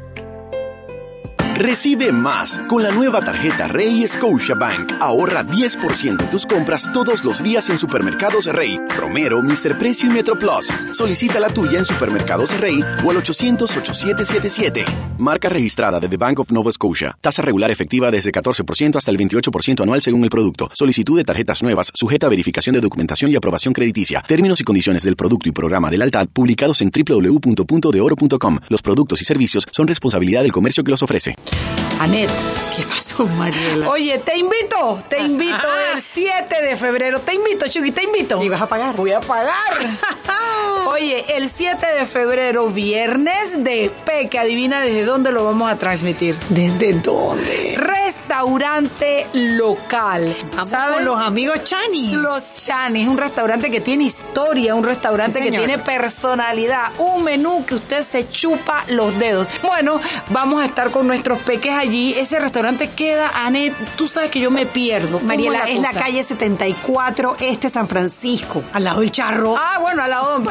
Recibe 1.61 2.11
más 2.11 2.57
con 2.67 2.81
la 2.81 2.89
nueva 2.89 3.21
tarjeta 3.21 3.67
Rey 3.67 4.03
Bank. 4.57 4.93
Ahorra 4.99 5.45
10% 5.45 6.19
en 6.19 6.29
tus 6.31 6.47
compras 6.47 6.91
todos 6.91 7.23
los 7.23 7.43
días 7.43 7.69
en 7.69 7.77
supermercados 7.77 8.47
Rey, 8.47 8.79
Romero, 8.97 9.43
Mr. 9.43 9.77
Precio 9.77 10.09
y 10.09 10.11
Metro 10.11 10.39
Plus. 10.39 10.73
Solicita 10.91 11.39
la 11.39 11.49
tuya 11.49 11.77
en 11.77 11.85
supermercados 11.85 12.59
Rey 12.59 12.81
o 13.05 13.11
al 13.11 13.17
800-8777. 13.17 14.85
Marca 15.19 15.49
registrada 15.49 15.99
de 15.99 16.09
The 16.09 16.17
Bank 16.17 16.39
of 16.39 16.51
Nova 16.51 16.71
Scotia. 16.71 17.15
Tasa 17.21 17.43
regular 17.43 17.69
efectiva 17.69 18.09
desde 18.09 18.31
14% 18.31 18.95
hasta 18.95 19.11
el 19.11 19.19
28% 19.19 19.83
anual 19.83 20.01
según 20.01 20.23
el 20.23 20.31
producto. 20.31 20.67
Solicitud 20.73 21.15
de 21.17 21.25
tarjetas 21.25 21.61
nuevas 21.61 21.91
sujeta 21.93 22.25
a 22.25 22.29
verificación 22.31 22.73
de 22.73 22.81
documentación 22.81 23.31
y 23.31 23.35
aprobación 23.35 23.75
crediticia. 23.75 24.23
Términos 24.27 24.59
y 24.61 24.63
condiciones 24.63 25.03
del 25.03 25.15
producto 25.15 25.47
y 25.47 25.51
programa 25.51 25.91
de 25.91 25.99
lealtad 25.99 26.27
publicados 26.27 26.81
en 26.81 26.89
www.puntodeoro.com. 26.89 28.59
Los 28.67 28.81
productos 28.81 29.21
y 29.21 29.25
servicios 29.25 29.67
son 29.71 29.87
responsabilidad 29.87 30.41
del 30.41 30.51
comercio 30.51 30.83
que 30.83 30.89
los 30.89 31.03
ofrece. 31.03 31.35
Anet. 32.01 32.70
¿Qué 32.81 32.87
pasó, 32.87 33.25
Mariela? 33.27 33.89
Oye, 33.89 34.17
te 34.19 34.37
invito, 34.37 34.99
te 35.07 35.19
invito 35.19 35.55
Ah. 35.67 35.93
el 35.95 36.01
7 36.01 36.61
de 36.63 36.75
febrero. 36.75 37.19
Te 37.19 37.35
invito, 37.35 37.67
Chugi, 37.67 37.91
te 37.91 38.03
invito. 38.03 38.41
¿Y 38.43 38.49
vas 38.49 38.61
a 38.61 38.67
pagar? 38.67 38.95
Voy 38.95 39.11
a 39.11 39.19
pagar. 39.19 39.53
Oye, 40.87 41.37
el 41.37 41.49
7 41.49 41.85
de 41.99 42.05
febrero, 42.05 42.67
viernes 42.69 43.63
de 43.63 43.91
Peque, 44.05 44.39
adivina 44.39 44.81
desde 44.81 45.03
dónde 45.05 45.31
lo 45.31 45.45
vamos 45.45 45.71
a 45.71 45.75
transmitir. 45.75 46.35
¿Desde 46.49 46.93
dónde? 46.93 47.77
Restaurante 47.77 49.27
local. 49.33 50.35
Vamos 50.51 50.69
¿Sabes? 50.69 50.95
con 50.95 51.05
los 51.05 51.19
amigos 51.19 51.63
Chanis. 51.63 52.13
Los 52.13 52.65
Chanis, 52.65 53.07
un 53.07 53.17
restaurante 53.17 53.69
que 53.69 53.81
tiene 53.81 54.05
historia, 54.05 54.73
un 54.75 54.83
restaurante 54.83 55.37
Sí, 55.39 55.43
que 55.45 55.51
tiene 55.57 55.77
personalidad, 55.77 56.91
un 56.97 57.23
menú 57.23 57.65
que 57.65 57.75
usted 57.75 58.03
se 58.03 58.29
chupa 58.29 58.83
los 58.87 59.17
dedos. 59.19 59.47
Bueno, 59.61 59.99
vamos 60.29 60.61
a 60.63 60.65
estar 60.65 60.89
con 60.91 61.07
nuestros 61.07 61.39
peques 61.39 61.73
allí. 61.73 62.13
Ese 62.17 62.39
restaurante 62.39 62.70
queda, 62.77 63.31
Anet, 63.45 63.73
tú 63.95 64.07
sabes 64.07 64.31
que 64.31 64.39
yo 64.39 64.49
me 64.51 64.65
pierdo. 64.65 65.19
¿Cómo 65.19 65.27
Mariela, 65.27 65.69
es 65.69 65.81
la 65.81 65.91
calle 65.91 66.23
74, 66.23 67.35
este 67.39 67.69
San 67.69 67.87
Francisco, 67.87 68.63
al 68.73 68.83
lado 68.83 69.01
del 69.01 69.11
charro. 69.11 69.55
Ah, 69.57 69.77
bueno, 69.79 70.03
al 70.03 70.09
lado, 70.09 70.37
en 70.37 70.43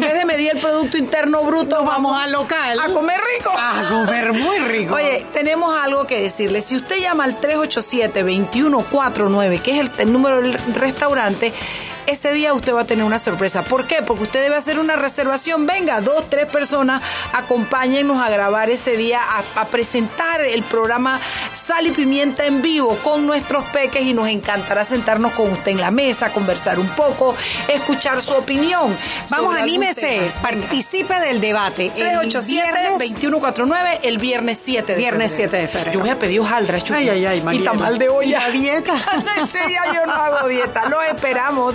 vez 0.00 0.14
de 0.14 0.24
medir 0.24 0.50
el 0.52 0.58
Producto 0.58 0.98
Interno 0.98 1.44
Bruto, 1.44 1.76
Nos 1.76 1.86
vamos 1.86 2.20
al 2.22 2.32
local. 2.32 2.78
A 2.78 2.88
comer 2.88 3.20
rico. 3.38 3.50
A 3.56 3.88
comer 3.88 4.32
muy 4.32 4.58
rico. 4.58 4.94
Oye, 4.94 5.24
tenemos 5.32 5.74
algo 5.76 6.06
que 6.06 6.20
decirle. 6.20 6.60
Si 6.62 6.76
usted 6.76 7.00
llama 7.00 7.24
al 7.24 7.40
387-2149, 7.40 9.60
que 9.60 9.72
es 9.72 9.80
el, 9.80 9.90
el 9.98 10.12
número 10.12 10.40
del 10.42 10.54
restaurante, 10.74 11.52
ese 12.06 12.32
día 12.32 12.52
usted 12.54 12.74
va 12.74 12.82
a 12.82 12.84
tener 12.84 13.04
una 13.04 13.18
sorpresa. 13.18 13.62
¿Por 13.64 13.86
qué? 13.86 14.02
Porque 14.02 14.24
usted 14.24 14.42
debe 14.42 14.56
hacer 14.56 14.78
una 14.78 14.96
reservación. 14.96 15.66
Venga, 15.66 16.00
dos, 16.00 16.28
tres 16.28 16.46
personas, 16.46 17.02
acompáñennos 17.32 18.20
a 18.22 18.30
grabar 18.30 18.70
ese 18.70 18.96
día, 18.96 19.20
a, 19.22 19.60
a 19.60 19.64
presentar 19.66 20.40
el 20.42 20.62
programa 20.62 21.20
Sal 21.52 21.86
y 21.86 21.90
Pimienta 21.90 22.46
en 22.46 22.62
vivo 22.62 22.96
con 23.02 23.26
nuestros 23.26 23.64
peques 23.66 24.02
y 24.02 24.14
nos 24.14 24.28
encantará 24.28 24.84
sentarnos 24.84 25.32
con 25.32 25.50
usted 25.52 25.72
en 25.72 25.80
la 25.80 25.90
mesa, 25.90 26.32
conversar 26.32 26.78
un 26.78 26.88
poco, 26.90 27.34
escuchar 27.68 28.20
su 28.22 28.32
opinión. 28.32 28.96
Vamos, 29.30 29.54
anímese, 29.56 30.32
participe 30.42 31.14
del 31.20 31.40
debate. 31.40 31.92
El 31.96 32.02
viernes- 32.18 32.32
387-2149, 32.34 34.00
el 34.02 34.18
viernes 34.18 34.60
7 34.64 34.92
de 34.92 34.98
Viernes 34.98 35.32
febrero. 35.32 35.50
7 35.50 35.56
de 35.56 35.68
febrero. 35.68 35.92
Yo 35.92 36.00
voy 36.00 36.10
a 36.10 36.18
pedir 36.18 36.40
hojaldra, 36.40 36.80
Chucky. 36.80 36.94
Ay, 37.00 37.08
ay, 37.10 37.26
ay, 37.26 37.38
Y 37.38 37.42
Mariela. 37.42 37.70
tamal 37.72 37.98
de 37.98 38.08
olla. 38.08 38.26
¿Y 38.26 38.30
la 38.30 38.50
dieta? 38.50 38.94
Ese 39.42 39.66
día 39.66 39.80
yo 39.94 40.06
no 40.06 40.12
hago 40.12 40.48
dieta. 40.48 40.88
Los 40.88 41.04
esperamos. 41.04 41.74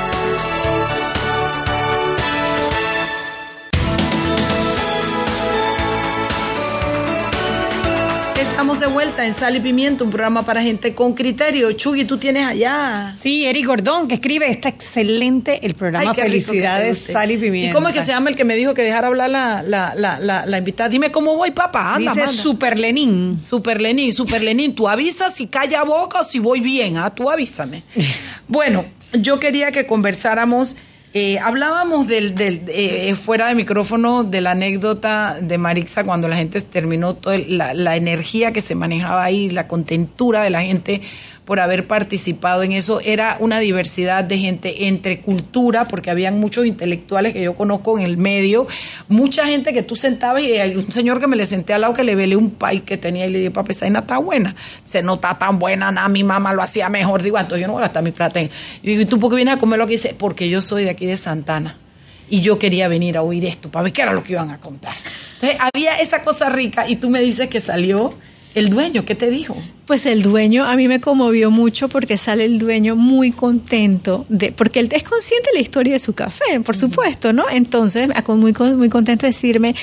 Estamos 8.61 8.79
de 8.79 8.93
vuelta 8.93 9.25
en 9.25 9.33
Sal 9.33 9.55
y 9.55 9.59
Pimiento, 9.59 10.03
un 10.03 10.11
programa 10.11 10.43
para 10.43 10.61
gente 10.61 10.93
con 10.93 11.13
criterio. 11.15 11.71
Chugui, 11.71 12.05
tú 12.05 12.19
tienes 12.19 12.45
allá. 12.45 13.11
Sí, 13.19 13.43
Eric 13.47 13.65
Gordón, 13.65 14.07
que 14.07 14.13
escribe, 14.13 14.47
está 14.51 14.69
excelente 14.69 15.65
el 15.65 15.73
programa. 15.73 16.11
Ay, 16.15 16.21
Felicidades. 16.21 16.99
Sal 16.99 17.31
y 17.31 17.37
Pimienta. 17.39 17.71
¿Y 17.71 17.73
cómo 17.73 17.87
es 17.87 17.95
que 17.95 18.01
se 18.01 18.11
llama 18.11 18.29
el 18.29 18.35
que 18.35 18.45
me 18.45 18.55
dijo 18.55 18.75
que 18.75 18.83
dejara 18.83 19.07
hablar 19.07 19.31
la, 19.31 19.63
la, 19.63 19.95
la, 19.95 20.19
la, 20.19 20.45
la 20.45 20.57
invitada? 20.59 20.89
Dime 20.89 21.11
cómo 21.11 21.35
voy, 21.35 21.49
papá. 21.49 21.95
Anda, 21.95 22.11
Dice 22.11 22.25
manda. 22.27 22.39
Super 22.39 22.77
Lenin. 22.77 23.41
Super 23.41 23.81
Lenín, 23.81 24.13
Super 24.13 24.43
Lenín, 24.43 24.75
tú 24.75 24.87
avisas 24.87 25.33
si 25.33 25.47
calla 25.47 25.83
boca 25.83 26.19
o 26.19 26.23
si 26.23 26.37
voy 26.37 26.59
bien, 26.59 26.97
¿ah? 26.97 27.09
Tú 27.15 27.31
avísame. 27.31 27.81
Bueno, 28.47 28.85
yo 29.13 29.39
quería 29.39 29.71
que 29.71 29.87
conversáramos, 29.87 30.75
eh, 31.13 31.39
hablábamos 31.39 32.07
del, 32.07 32.35
del 32.35 32.61
eh, 32.67 33.13
fuera 33.15 33.47
de 33.47 33.55
micrófono 33.55 34.23
de 34.23 34.39
la 34.39 34.51
anécdota 34.51 35.37
de 35.41 35.57
Marixa 35.57 36.05
cuando 36.05 36.29
la 36.29 36.37
gente 36.37 36.61
terminó 36.61 37.15
toda 37.15 37.37
la, 37.37 37.73
la 37.73 37.97
energía 37.97 38.53
que 38.53 38.61
se 38.61 38.75
manejaba 38.75 39.23
ahí, 39.23 39.49
la 39.49 39.67
contentura 39.67 40.41
de 40.43 40.49
la 40.49 40.61
gente 40.61 41.01
por 41.45 41.59
haber 41.59 41.87
participado 41.87 42.63
en 42.63 42.71
eso. 42.71 43.01
Era 43.01 43.37
una 43.39 43.59
diversidad 43.59 44.23
de 44.23 44.37
gente 44.37 44.87
entre 44.87 45.21
cultura, 45.21 45.87
porque 45.87 46.09
habían 46.11 46.39
muchos 46.39 46.65
intelectuales 46.65 47.33
que 47.33 47.41
yo 47.41 47.55
conozco 47.55 47.97
en 47.97 48.05
el 48.05 48.17
medio, 48.17 48.67
mucha 49.07 49.45
gente 49.45 49.73
que 49.73 49.83
tú 49.83 49.95
sentabas 49.95 50.43
y 50.43 50.57
hay 50.57 50.75
un 50.75 50.91
señor 50.91 51.19
que 51.19 51.27
me 51.27 51.35
le 51.35 51.45
senté 51.45 51.73
al 51.73 51.81
lado 51.81 51.93
que 51.93 52.03
le 52.03 52.15
velé 52.15 52.35
un 52.35 52.51
pay 52.51 52.81
que 52.81 52.97
tenía 52.97 53.25
y 53.25 53.31
le 53.31 53.39
dije, 53.39 53.51
papi, 53.51 53.71
esa 53.71 53.85
vaina 53.85 53.99
está 53.99 54.17
buena. 54.17 54.55
Se 54.85 55.01
no 55.01 55.15
está 55.15 55.37
tan 55.37 55.57
buena, 55.59 55.91
nada, 55.91 56.07
mi 56.09 56.23
mamá 56.23 56.53
lo 56.53 56.61
hacía 56.61 56.89
mejor. 56.89 57.23
Digo, 57.23 57.37
"Ah, 57.37 57.41
entonces 57.41 57.61
yo 57.61 57.67
no 57.67 57.73
voy 57.73 57.81
a 57.81 57.85
gastar 57.85 58.03
mi 58.03 58.11
plata. 58.11 58.39
en-". 58.39 58.49
Y 58.83 59.01
¿y 59.01 59.05
tú 59.05 59.19
por 59.19 59.29
qué 59.31 59.37
vienes 59.37 59.55
a 59.55 59.57
comer 59.57 59.79
lo 59.79 59.87
que 59.87 59.93
dice? 59.93 60.15
Porque 60.17 60.47
yo 60.47 60.61
soy 60.61 60.83
de 60.83 60.91
aquí 60.91 61.05
de 61.05 61.17
Santana. 61.17 61.77
Y 62.29 62.41
yo 62.41 62.57
quería 62.57 62.87
venir 62.87 63.17
a 63.17 63.23
oír 63.23 63.43
esto 63.45 63.69
para 63.69 63.83
ver 63.83 63.91
qué 63.91 64.03
era 64.03 64.13
lo 64.13 64.23
que 64.23 64.33
iban 64.33 64.51
a 64.51 64.57
contar. 64.59 64.95
Entonces 65.33 65.57
había 65.59 65.99
esa 65.99 66.23
cosa 66.23 66.47
rica 66.47 66.87
y 66.87 66.95
tú 66.95 67.09
me 67.09 67.19
dices 67.19 67.49
que 67.49 67.59
salió 67.59 68.13
el 68.55 68.69
dueño. 68.69 69.05
¿Qué 69.05 69.15
te 69.15 69.29
dijo? 69.29 69.55
Pues 69.85 70.05
el 70.05 70.21
dueño 70.21 70.65
a 70.65 70.75
mí 70.75 70.87
me 70.87 70.99
conmovió 70.99 71.51
mucho 71.51 71.87
porque 71.89 72.17
sale 72.17 72.45
el 72.45 72.59
dueño 72.59 72.95
muy 72.95 73.31
contento 73.31 74.25
de 74.29 74.51
porque 74.51 74.79
él 74.79 74.89
es 74.91 75.03
consciente 75.03 75.49
de 75.51 75.57
la 75.57 75.61
historia 75.61 75.93
de 75.93 75.99
su 75.99 76.13
café, 76.13 76.59
por 76.61 76.75
supuesto, 76.75 77.33
¿no? 77.33 77.45
Entonces, 77.49 78.09
muy 78.27 78.53
muy 78.53 78.89
contento 78.89 79.25
de 79.25 79.31
decirme 79.31 79.75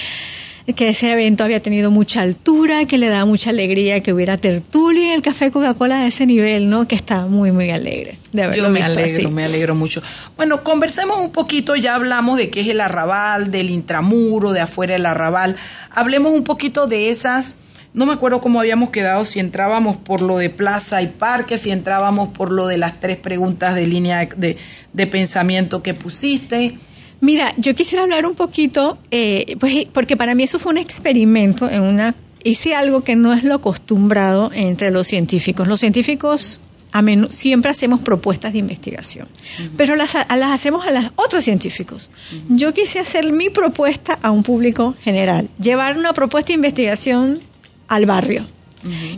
que 0.74 0.90
ese 0.90 1.10
evento 1.10 1.44
había 1.44 1.62
tenido 1.62 1.90
mucha 1.90 2.20
altura, 2.20 2.84
que 2.84 2.98
le 2.98 3.08
daba 3.08 3.24
mucha 3.24 3.50
alegría 3.50 4.02
que 4.02 4.12
hubiera 4.12 4.36
tertulia 4.36 5.08
en 5.08 5.14
el 5.14 5.22
café 5.22 5.50
Coca-Cola 5.50 6.00
de 6.02 6.08
ese 6.08 6.26
nivel, 6.26 6.68
¿no? 6.68 6.86
Que 6.86 6.94
estaba 6.94 7.26
muy 7.26 7.52
muy 7.52 7.70
alegre 7.70 8.18
de 8.32 8.42
haberlo 8.42 8.64
Yo 8.64 8.70
me 8.70 8.80
visto 8.80 9.00
alegro, 9.00 9.28
así. 9.28 9.34
me 9.34 9.44
alegro 9.44 9.74
mucho. 9.74 10.02
Bueno, 10.36 10.62
conversemos 10.62 11.18
un 11.20 11.32
poquito, 11.32 11.74
ya 11.74 11.94
hablamos 11.94 12.36
de 12.36 12.50
qué 12.50 12.60
es 12.60 12.68
el 12.68 12.80
arrabal, 12.82 13.50
del 13.50 13.70
intramuro, 13.70 14.52
de 14.52 14.60
afuera 14.60 14.92
del 14.92 15.06
arrabal. 15.06 15.56
Hablemos 15.90 16.32
un 16.32 16.44
poquito 16.44 16.86
de 16.86 17.08
esas, 17.08 17.54
no 17.98 18.06
me 18.06 18.12
acuerdo 18.14 18.40
cómo 18.40 18.60
habíamos 18.60 18.90
quedado, 18.90 19.24
si 19.24 19.40
entrábamos 19.40 19.96
por 19.96 20.22
lo 20.22 20.38
de 20.38 20.48
plaza 20.50 21.02
y 21.02 21.08
parque, 21.08 21.58
si 21.58 21.70
entrábamos 21.70 22.28
por 22.30 22.50
lo 22.50 22.66
de 22.66 22.78
las 22.78 23.00
tres 23.00 23.18
preguntas 23.18 23.74
de 23.74 23.86
línea 23.86 24.18
de, 24.20 24.28
de- 24.36 24.56
de 24.92 25.06
pensamiento 25.06 25.82
que 25.82 25.92
pusiste. 25.92 26.78
Mira, 27.20 27.52
yo 27.56 27.74
quisiera 27.74 28.04
hablar 28.04 28.24
un 28.26 28.34
poquito, 28.36 28.96
eh, 29.10 29.56
pues, 29.60 29.86
porque 29.92 30.16
para 30.16 30.34
mí 30.34 30.44
eso 30.44 30.58
fue 30.58 30.70
un 30.72 30.78
experimento 30.78 31.68
en 31.68 31.82
una 31.82 32.14
hice 32.44 32.74
algo 32.74 33.02
que 33.02 33.16
no 33.16 33.32
es 33.32 33.42
lo 33.42 33.56
acostumbrado 33.56 34.50
entre 34.54 34.90
los 34.92 35.06
científicos. 35.08 35.66
Los 35.66 35.80
científicos 35.80 36.60
a 36.92 37.02
menudo, 37.02 37.30
siempre 37.30 37.70
hacemos 37.70 38.00
propuestas 38.00 38.52
de 38.52 38.60
investigación, 38.60 39.28
pero 39.76 39.94
las, 39.96 40.14
las 40.14 40.52
hacemos 40.52 40.86
a 40.86 40.90
los 40.92 41.10
otros 41.16 41.44
científicos. 41.44 42.10
Yo 42.48 42.72
quise 42.72 42.98
hacer 43.00 43.30
mi 43.32 43.50
propuesta 43.50 44.18
a 44.22 44.30
un 44.30 44.42
público 44.42 44.94
general, 45.02 45.48
llevar 45.60 45.98
una 45.98 46.12
propuesta 46.14 46.48
de 46.48 46.54
investigación 46.54 47.40
al 47.88 48.06
barrio. 48.06 48.44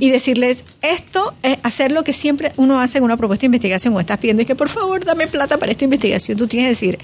Y 0.01 0.09
decirles 0.09 0.65
esto 0.81 1.35
es 1.43 1.59
hacer 1.63 1.93
lo 1.93 2.03
que 2.03 2.15
siempre 2.15 2.53
uno 2.57 2.81
hace 2.81 2.97
en 2.97 3.05
una 3.05 3.19
propuesta 3.19 3.43
de 3.43 3.47
investigación 3.49 3.95
o 3.95 4.01
estás 4.01 4.17
pidiendo 4.19 4.43
y 4.43 4.47
que 4.47 4.55
por 4.55 4.71
favor 4.71 5.05
dame 5.05 5.27
plata 5.27 5.59
para 5.59 5.73
esta 5.73 5.85
investigación. 5.85 6.39
Tú 6.39 6.47
tienes 6.47 6.67
que 6.67 6.87
decir 6.89 6.99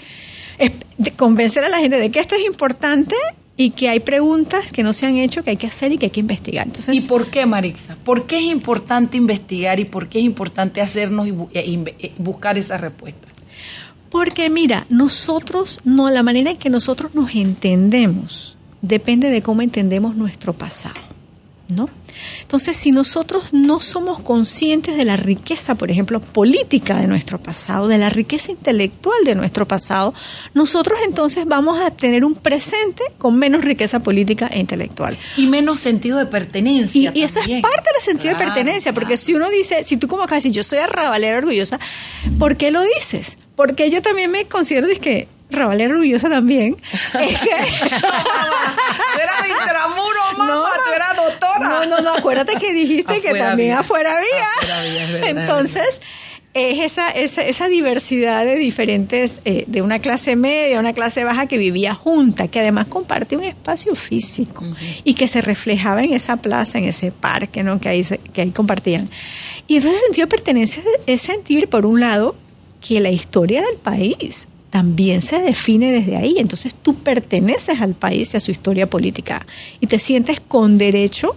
es- 0.58 0.72
de- 0.96 1.10
convencer 1.10 1.64
a 1.64 1.68
la 1.68 1.78
gente 1.80 1.98
de 1.98 2.10
que 2.10 2.18
esto 2.18 2.34
es 2.34 2.46
importante 2.46 3.14
y 3.58 3.70
que 3.70 3.90
hay 3.90 4.00
preguntas 4.00 4.72
que 4.72 4.82
no 4.82 4.94
se 4.94 5.04
han 5.06 5.16
hecho 5.18 5.44
que 5.44 5.50
hay 5.50 5.56
que 5.58 5.66
hacer 5.66 5.92
y 5.92 5.98
que 5.98 6.06
hay 6.06 6.10
que 6.10 6.20
investigar. 6.20 6.66
Entonces 6.66 6.94
¿Y 6.94 7.06
por 7.06 7.26
qué, 7.30 7.44
Marixa? 7.44 7.96
¿Por 8.04 8.26
qué 8.26 8.36
es 8.38 8.44
importante 8.44 9.18
investigar 9.18 9.78
y 9.78 9.84
por 9.84 10.08
qué 10.08 10.18
es 10.20 10.24
importante 10.24 10.80
hacernos 10.80 11.26
y 11.26 11.32
bu- 11.32 11.50
e 11.52 11.60
e 12.06 12.12
buscar 12.16 12.56
esas 12.56 12.80
respuestas? 12.80 13.30
Porque 14.08 14.48
mira, 14.48 14.86
nosotros, 14.88 15.80
no, 15.84 16.08
la 16.10 16.22
manera 16.22 16.52
en 16.52 16.56
que 16.56 16.70
nosotros 16.70 17.14
nos 17.14 17.34
entendemos 17.34 18.56
depende 18.80 19.28
de 19.30 19.42
cómo 19.42 19.60
entendemos 19.62 20.16
nuestro 20.16 20.52
pasado, 20.54 20.94
¿no? 21.68 21.88
Entonces, 22.40 22.76
si 22.76 22.92
nosotros 22.92 23.52
no 23.52 23.80
somos 23.80 24.20
conscientes 24.20 24.96
de 24.96 25.04
la 25.04 25.16
riqueza, 25.16 25.74
por 25.74 25.90
ejemplo, 25.90 26.20
política 26.20 27.00
de 27.00 27.06
nuestro 27.06 27.38
pasado, 27.38 27.88
de 27.88 27.98
la 27.98 28.08
riqueza 28.08 28.52
intelectual 28.52 29.16
de 29.24 29.34
nuestro 29.34 29.66
pasado, 29.66 30.14
nosotros 30.54 30.98
entonces 31.04 31.46
vamos 31.46 31.80
a 31.80 31.90
tener 31.90 32.24
un 32.24 32.34
presente 32.34 33.02
con 33.18 33.36
menos 33.36 33.64
riqueza 33.64 34.00
política 34.00 34.48
e 34.48 34.60
intelectual. 34.60 35.18
Y 35.36 35.46
menos 35.46 35.80
sentido 35.80 36.18
de 36.18 36.26
pertenencia. 36.26 37.12
Y, 37.14 37.20
y 37.20 37.22
eso 37.22 37.40
es 37.40 37.60
parte 37.60 37.90
del 37.92 38.02
sentido 38.02 38.34
Claro, 38.34 38.50
de 38.50 38.54
pertenencia, 38.54 38.92
porque 38.92 39.16
si 39.16 39.34
uno 39.34 39.50
dice, 39.50 39.84
si 39.84 39.96
tú 39.96 40.08
como 40.08 40.26
casi 40.26 40.50
yo 40.50 40.62
soy 40.62 40.78
arrabalera 40.78 41.38
orgullosa, 41.38 41.78
¿por 42.38 42.56
qué 42.56 42.70
lo 42.70 42.82
dices? 42.82 43.38
Porque 43.54 43.90
yo 43.90 44.02
también 44.02 44.30
me 44.30 44.46
considero 44.46 44.86
que 45.00 45.28
rabalera 45.50 45.92
orgullosa 45.94 46.28
también. 46.28 46.76
es 47.20 47.40
que 47.40 47.50
Tú 47.50 49.20
eras 49.20 49.42
de 49.42 49.48
intramuro, 49.50 50.20
mamá, 50.38 50.70
tú 50.86 50.92
eras 50.94 51.16
doctora. 51.16 51.58
no, 51.68 51.86
no, 51.86 52.00
no, 52.00 52.14
acuérdate 52.14 52.54
que 52.56 52.72
dijiste 52.72 53.20
que 53.20 53.34
también 53.34 53.72
afuera 53.72 54.16
había. 54.18 54.44
Afuera 54.60 55.28
Entonces, 55.28 56.00
es 56.54 56.80
esa, 56.80 57.10
esa, 57.10 57.42
esa 57.42 57.68
diversidad 57.68 58.44
de 58.44 58.56
diferentes, 58.56 59.40
eh, 59.44 59.64
de 59.66 59.82
una 59.82 59.98
clase 59.98 60.36
media, 60.36 60.80
una 60.80 60.94
clase 60.94 61.22
baja 61.22 61.46
que 61.46 61.58
vivía 61.58 61.94
junta, 61.94 62.48
que 62.48 62.60
además 62.60 62.86
comparte 62.88 63.36
un 63.36 63.44
espacio 63.44 63.94
físico 63.94 64.64
y 65.04 65.14
que 65.14 65.28
se 65.28 65.42
reflejaba 65.42 66.02
en 66.02 66.14
esa 66.14 66.36
plaza, 66.38 66.78
en 66.78 66.84
ese 66.84 67.12
parque, 67.12 67.62
¿no? 67.62 67.78
Que 67.78 67.90
ahí, 67.90 68.04
se- 68.04 68.18
que 68.18 68.40
ahí 68.42 68.50
compartían. 68.52 69.10
Y 69.68 69.76
entonces 69.76 70.00
el 70.00 70.06
sentido 70.06 70.26
de 70.26 70.30
pertenencia 70.30 70.82
es 71.06 71.20
sentir, 71.20 71.68
por 71.68 71.84
un 71.84 72.00
lado, 72.00 72.34
que 72.86 73.00
la 73.00 73.10
historia 73.10 73.60
del 73.62 73.76
país 73.76 74.48
también 74.76 75.22
se 75.22 75.40
define 75.40 75.90
desde 75.90 76.16
ahí. 76.18 76.34
Entonces 76.36 76.74
tú 76.74 76.96
perteneces 76.96 77.80
al 77.80 77.94
país 77.94 78.34
y 78.34 78.36
a 78.36 78.40
su 78.40 78.50
historia 78.50 78.86
política 78.90 79.46
y 79.80 79.86
te 79.86 79.98
sientes 79.98 80.38
con 80.38 80.76
derecho 80.76 81.34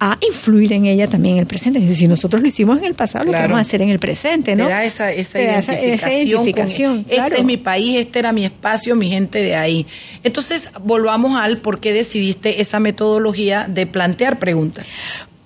a 0.00 0.18
influir 0.28 0.72
en 0.72 0.86
ella 0.86 1.06
también 1.06 1.36
en 1.36 1.42
el 1.42 1.46
presente. 1.46 1.78
Es 1.78 1.84
decir, 1.84 1.98
si 2.06 2.08
nosotros 2.08 2.42
lo 2.42 2.48
hicimos 2.48 2.78
en 2.78 2.84
el 2.86 2.94
pasado, 2.94 3.26
lo 3.26 3.30
Claro. 3.30 3.44
queremos 3.44 3.60
hacer 3.60 3.80
en 3.82 3.90
el 3.90 4.00
presente, 4.00 4.56
¿no? 4.56 4.64
Te 4.66 4.72
da 4.72 4.84
esa, 4.84 5.12
esa 5.12 5.38
Te 5.38 5.44
da 5.46 5.58
esa- 5.60 5.72
identificación. 5.74 6.18
con, 6.18 6.26
identificación, 6.48 6.98
este 7.02 7.14
claro. 7.14 7.36
es 7.36 7.44
mi 7.44 7.56
país, 7.58 7.96
este 8.00 8.18
era 8.18 8.32
mi 8.32 8.44
espacio, 8.44 8.96
mi 8.96 9.08
gente 9.08 9.40
de 9.40 9.54
ahí. 9.54 9.86
Entonces, 10.24 10.70
volvamos 10.82 11.38
al 11.40 11.58
por 11.58 11.78
qué 11.78 11.92
decidiste 11.92 12.60
esa 12.60 12.80
metodología 12.80 13.66
de 13.68 13.86
plantear 13.86 14.40
preguntas. 14.40 14.88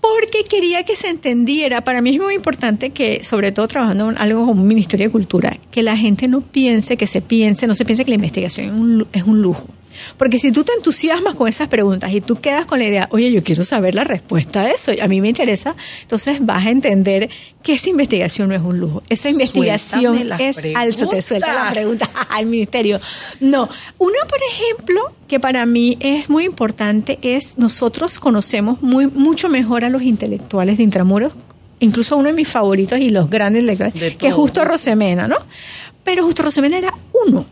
Porque 0.01 0.45
quería 0.49 0.85
que 0.85 0.97
se 0.97 1.09
entendiera, 1.09 1.83
para 1.83 2.01
mí 2.01 2.15
es 2.15 2.21
muy 2.21 2.35
importante 2.35 2.91
que, 2.91 3.25
sobre 3.25 3.53
todo 3.53 3.69
trabajando 3.69 4.11
en 4.11 4.19
algo 4.19 4.47
como 4.47 4.63
un 4.63 4.69
Ministerio 4.69 5.07
de 5.07 5.13
Cultura, 5.13 5.59
que 5.71 5.83
la 5.83 5.97
gente 5.97 6.29
no 6.29 6.41
piense, 6.41 6.97
que 6.97 7.07
se 7.07 7.21
piense, 7.21 7.67
no 7.67 7.75
se 7.75 7.85
piense 7.85 8.05
que 8.05 8.11
la 8.11 8.17
investigación 8.17 9.07
es 9.13 9.23
un, 9.25 9.43
lujo. 9.43 9.67
Porque 10.17 10.39
si 10.39 10.53
tú 10.53 10.65
te 10.65 10.73
entusiasmas 10.73 11.35
con 11.35 11.49
esas 11.49 11.69
preguntas 11.69 12.13
y 12.13 12.21
tú 12.21 12.37
quedas 12.41 12.67
con 12.67 12.79
la 12.79 12.87
idea, 12.87 13.09
oye, 13.11 13.31
yo 13.31 13.43
quiero 13.43 13.65
saber 13.65 13.95
la 13.95 14.05
respuesta 14.05 14.63
a 14.63 14.71
eso, 14.71 14.93
a 15.01 15.09
mí 15.09 15.21
me 15.21 15.29
interesa, 15.29 15.77
entonces 16.03 16.45
vas 16.45 16.67
a 16.67 16.71
entender 16.71 17.31
que 17.63 17.75
esa 17.75 17.91
investigación 17.91 18.49
no 18.49 18.55
es 18.55 18.63
un 18.63 18.79
lujo. 18.79 19.03
Esa 19.09 19.29
investigación 19.31 20.33
es 20.39 20.59
alza, 20.75 21.09
te 21.09 21.23
suelta 21.23 21.53
la 21.53 21.71
preguntas. 21.71 22.09
pregunta 22.09 22.29
al 22.37 22.47
ministerio. 22.47 23.01
No, 23.41 23.69
una, 23.99 24.19
por 24.29 24.39
ejemplo, 24.51 25.13
que 25.27 25.41
para 25.41 25.67
mí 25.67 25.97
es 26.01 26.31
muy 26.31 26.45
importante 26.45 27.19
es 27.23 27.59
nosotros 27.59 28.19
conocemos 28.19 28.81
muy 28.83 29.07
mucho 29.07 29.49
mejor 29.49 29.85
a 29.85 29.91
los 29.91 30.03
intelectuales 30.03 30.79
de 30.79 30.85
Intramuros, 30.85 31.35
incluso 31.81 32.17
uno 32.17 32.29
de 32.29 32.35
mis 32.35 32.49
favoritos 32.49 32.99
y 32.99 33.11
los 33.11 33.29
grandes 33.31 33.65
De 33.67 34.17
que 34.17 34.29
es. 34.29 34.35
Justo 34.35 34.65
Rosemena, 34.65 35.29
¿no? 35.29 35.37
Pero 36.05 36.25
Justo 36.25 36.43
Rosemena 36.43 36.79
era 36.79 36.95
uno. 37.27 37.47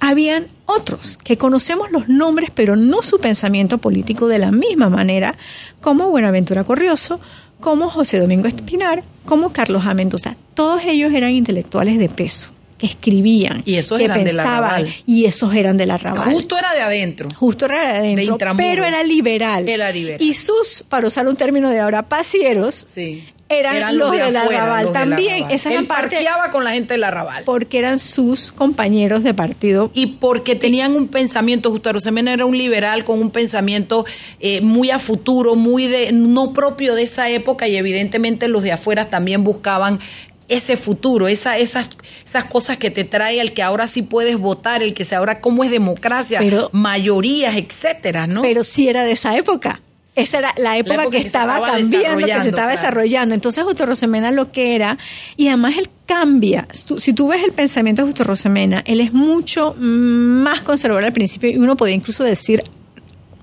Habían 0.00 0.46
otros 0.66 1.18
que 1.22 1.38
conocemos 1.38 1.90
los 1.90 2.08
nombres, 2.08 2.50
pero 2.54 2.76
no 2.76 3.02
su 3.02 3.18
pensamiento 3.18 3.78
político 3.78 4.26
de 4.28 4.38
la 4.38 4.50
misma 4.52 4.90
manera, 4.90 5.34
como 5.80 6.10
Buenaventura 6.10 6.64
Corrioso, 6.64 7.20
como 7.60 7.88
José 7.88 8.18
Domingo 8.18 8.48
Espinar, 8.48 9.02
como 9.24 9.50
Carlos 9.52 9.86
A. 9.86 9.94
Mendoza. 9.94 10.36
Todos 10.54 10.84
ellos 10.84 11.12
eran 11.14 11.30
intelectuales 11.30 11.98
de 11.98 12.08
peso, 12.08 12.50
que 12.78 12.86
escribían, 12.86 13.62
Y 13.64 13.76
esos 13.76 13.98
que 13.98 14.04
eran 14.04 14.22
pensaban, 14.24 14.86
y 15.06 15.24
esos 15.24 15.54
eran 15.54 15.76
del 15.76 15.90
arrabal. 15.90 16.32
Justo 16.32 16.58
era 16.58 16.74
de 16.74 16.82
adentro. 16.82 17.30
Justo 17.34 17.64
era 17.66 17.92
de 17.92 17.98
adentro, 17.98 18.36
De 18.36 18.54
pero 18.56 18.84
era 18.84 19.02
liberal. 19.02 19.68
Era 19.68 19.90
liberal. 19.90 20.20
Y 20.20 20.34
sus, 20.34 20.84
para 20.88 21.06
usar 21.06 21.26
un 21.28 21.36
término 21.36 21.70
de 21.70 21.80
ahora, 21.80 22.08
pasieros, 22.08 22.86
Sí. 22.92 23.24
Eran, 23.48 23.96
los, 23.96 24.10
de 24.10 24.18
del 24.18 24.36
afuera, 24.36 24.62
arrabal 24.62 24.84
los 24.86 24.92
también. 24.92 25.32
arrabal. 25.34 25.54
Esa 25.54 25.70
era 25.70 25.80
Él 25.80 25.86
parte 25.86 26.16
parqueaba 26.16 26.50
con 26.50 26.64
la 26.64 26.70
gente 26.72 26.94
del 26.94 27.04
arrabal. 27.04 27.44
porque 27.44 27.78
eran 27.78 27.98
sus 27.98 28.50
compañeros 28.52 29.22
de 29.22 29.34
partido. 29.34 29.90
Y 29.94 30.06
porque 30.06 30.56
tenían 30.56 30.94
un 30.96 31.08
pensamiento, 31.08 31.70
Justo 31.70 31.88
Arosemena 31.90 32.32
era 32.32 32.44
un 32.44 32.58
liberal 32.58 33.04
con 33.04 33.20
un 33.20 33.30
pensamiento 33.30 34.04
eh, 34.40 34.60
muy 34.62 34.90
a 34.90 34.98
futuro, 34.98 35.54
muy 35.54 35.86
de 35.86 36.10
no 36.12 36.52
propio 36.52 36.94
de 36.94 37.02
esa 37.02 37.28
época 37.30 37.68
y 37.68 37.76
evidentemente 37.76 38.48
los 38.48 38.62
de 38.62 38.72
afuera 38.72 39.08
también 39.08 39.44
buscaban 39.44 40.00
ese 40.48 40.76
futuro, 40.76 41.26
esa, 41.26 41.58
esas, 41.58 41.90
esas 42.24 42.44
cosas 42.44 42.76
que 42.76 42.90
te 42.90 43.02
trae 43.02 43.40
el 43.40 43.52
que 43.52 43.62
ahora 43.64 43.88
sí 43.88 44.02
puedes 44.02 44.38
votar, 44.38 44.80
el 44.80 44.94
que 44.94 45.04
se 45.04 45.16
ahora 45.16 45.40
cómo 45.40 45.64
es 45.64 45.70
democracia, 45.72 46.38
Pero- 46.40 46.70
mayorías, 46.72 47.56
etcétera, 47.56 48.26
¿no? 48.28 48.42
Pero 48.42 48.62
sí 48.62 48.88
era 48.88 49.02
de 49.02 49.10
esa 49.12 49.36
época. 49.36 49.80
Esa 50.16 50.38
era 50.38 50.54
la 50.56 50.78
época, 50.78 50.94
época 50.94 51.10
que, 51.10 51.18
estaba, 51.18 51.58
estaba 51.58 51.78
cambiando, 51.78 52.26
que 52.26 52.32
se 52.32 52.48
estaba 52.48 52.52
claro. 52.52 52.70
desarrollando. 52.70 53.34
Entonces, 53.34 53.62
Justo 53.64 53.84
Rosemena 53.84 54.30
lo 54.32 54.50
que 54.50 54.74
era, 54.74 54.98
y 55.36 55.48
además 55.48 55.76
él 55.76 55.90
cambia. 56.06 56.66
Si 56.72 57.12
tú 57.12 57.28
ves 57.28 57.44
el 57.44 57.52
pensamiento 57.52 58.02
de 58.02 58.06
Justo 58.06 58.24
Rosemena, 58.24 58.82
él 58.86 59.02
es 59.02 59.12
mucho 59.12 59.74
más 59.78 60.62
conservador 60.62 61.04
al 61.04 61.12
principio, 61.12 61.50
y 61.50 61.58
uno 61.58 61.76
podría 61.76 61.96
incluso 61.96 62.24
decir 62.24 62.64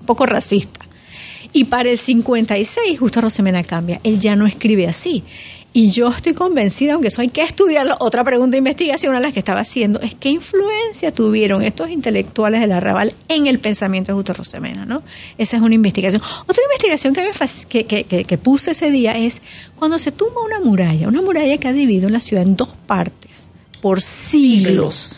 un 0.00 0.06
poco 0.06 0.26
racista. 0.26 0.80
Y 1.52 1.64
para 1.64 1.88
el 1.88 1.96
56, 1.96 2.98
Justo 2.98 3.20
Rosemena 3.20 3.62
cambia. 3.62 4.00
Él 4.02 4.18
ya 4.18 4.34
no 4.34 4.44
escribe 4.44 4.88
así. 4.88 5.22
Y 5.76 5.90
yo 5.90 6.08
estoy 6.08 6.34
convencida, 6.34 6.92
aunque 6.92 7.08
eso 7.08 7.20
hay 7.20 7.30
que 7.30 7.42
estudiarlo, 7.42 7.96
otra 7.98 8.22
pregunta 8.22 8.52
de 8.52 8.58
investigación, 8.58 9.10
una 9.10 9.18
de 9.18 9.24
las 9.26 9.32
que 9.32 9.40
estaba 9.40 9.58
haciendo, 9.58 10.00
es 10.00 10.14
qué 10.14 10.28
influencia 10.30 11.12
tuvieron 11.12 11.64
estos 11.64 11.90
intelectuales 11.90 12.60
del 12.60 12.70
arrabal 12.70 13.12
en 13.26 13.48
el 13.48 13.58
pensamiento 13.58 14.12
de 14.12 14.14
Justo 14.14 14.34
Rosemena, 14.34 14.86
¿no? 14.86 15.02
Esa 15.36 15.56
es 15.56 15.62
una 15.64 15.74
investigación. 15.74 16.22
Otra 16.46 16.62
investigación 16.62 17.12
que, 17.12 17.22
me 17.22 17.86
que, 17.86 18.04
que- 18.06 18.24
que 18.24 18.38
puse 18.38 18.70
ese 18.70 18.92
día 18.92 19.18
es 19.18 19.42
cuando 19.74 19.98
se 19.98 20.12
tumba 20.12 20.42
una 20.44 20.60
muralla, 20.60 21.08
una 21.08 21.20
muralla 21.22 21.58
que 21.58 21.66
ha 21.66 21.72
dividido 21.72 22.08
la 22.08 22.20
ciudad 22.20 22.44
en 22.44 22.54
dos 22.54 22.68
partes 22.86 23.50
por 23.82 24.00
siglos. 24.00 25.16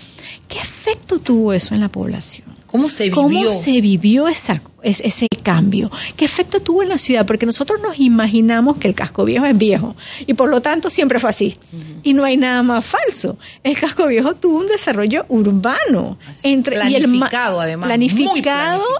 ¿Qué 0.48 0.58
efecto 0.58 1.18
tuvo 1.18 1.52
eso 1.52 1.74
en 1.74 1.82
la 1.82 1.88
población? 1.90 2.45
¿Cómo 2.76 2.88
se 2.88 3.04
vivió? 3.04 3.16
¿Cómo 3.16 3.50
se 3.52 3.80
vivió 3.80 4.28
esa, 4.28 4.60
es- 4.82 5.00
ese 5.00 5.26
cambio? 5.42 5.90
¿Qué 6.16 6.24
efecto 6.24 6.60
tuvo 6.60 6.82
en 6.82 6.88
la 6.90 6.98
ciudad? 6.98 7.24
Porque 7.26 7.46
nosotros 7.46 7.80
nos 7.82 7.98
imaginamos 7.98 8.78
que 8.78 8.88
el 8.88 8.94
casco 8.94 9.24
viejo 9.24 9.44
es 9.46 9.56
viejo 9.56 9.96
y 10.26 10.34
por 10.34 10.48
lo 10.48 10.60
tanto 10.60 10.90
siempre 10.90 11.18
fue 11.18 11.30
así. 11.30 11.56
Y 12.02 12.12
no 12.14 12.24
hay 12.24 12.36
nada 12.36 12.62
más 12.62 12.84
falso. 12.84 13.38
El 13.62 13.78
casco 13.78 14.06
viejo 14.06 14.34
tuvo 14.36 14.58
un 14.58 14.66
desarrollo 14.66 15.24
urbano. 15.28 16.18
Entre, 16.42 16.76
y 16.90 16.94
el 16.94 17.02
Planificado, 17.04 17.60
además, 17.60 17.86
Planificado, 17.88 18.32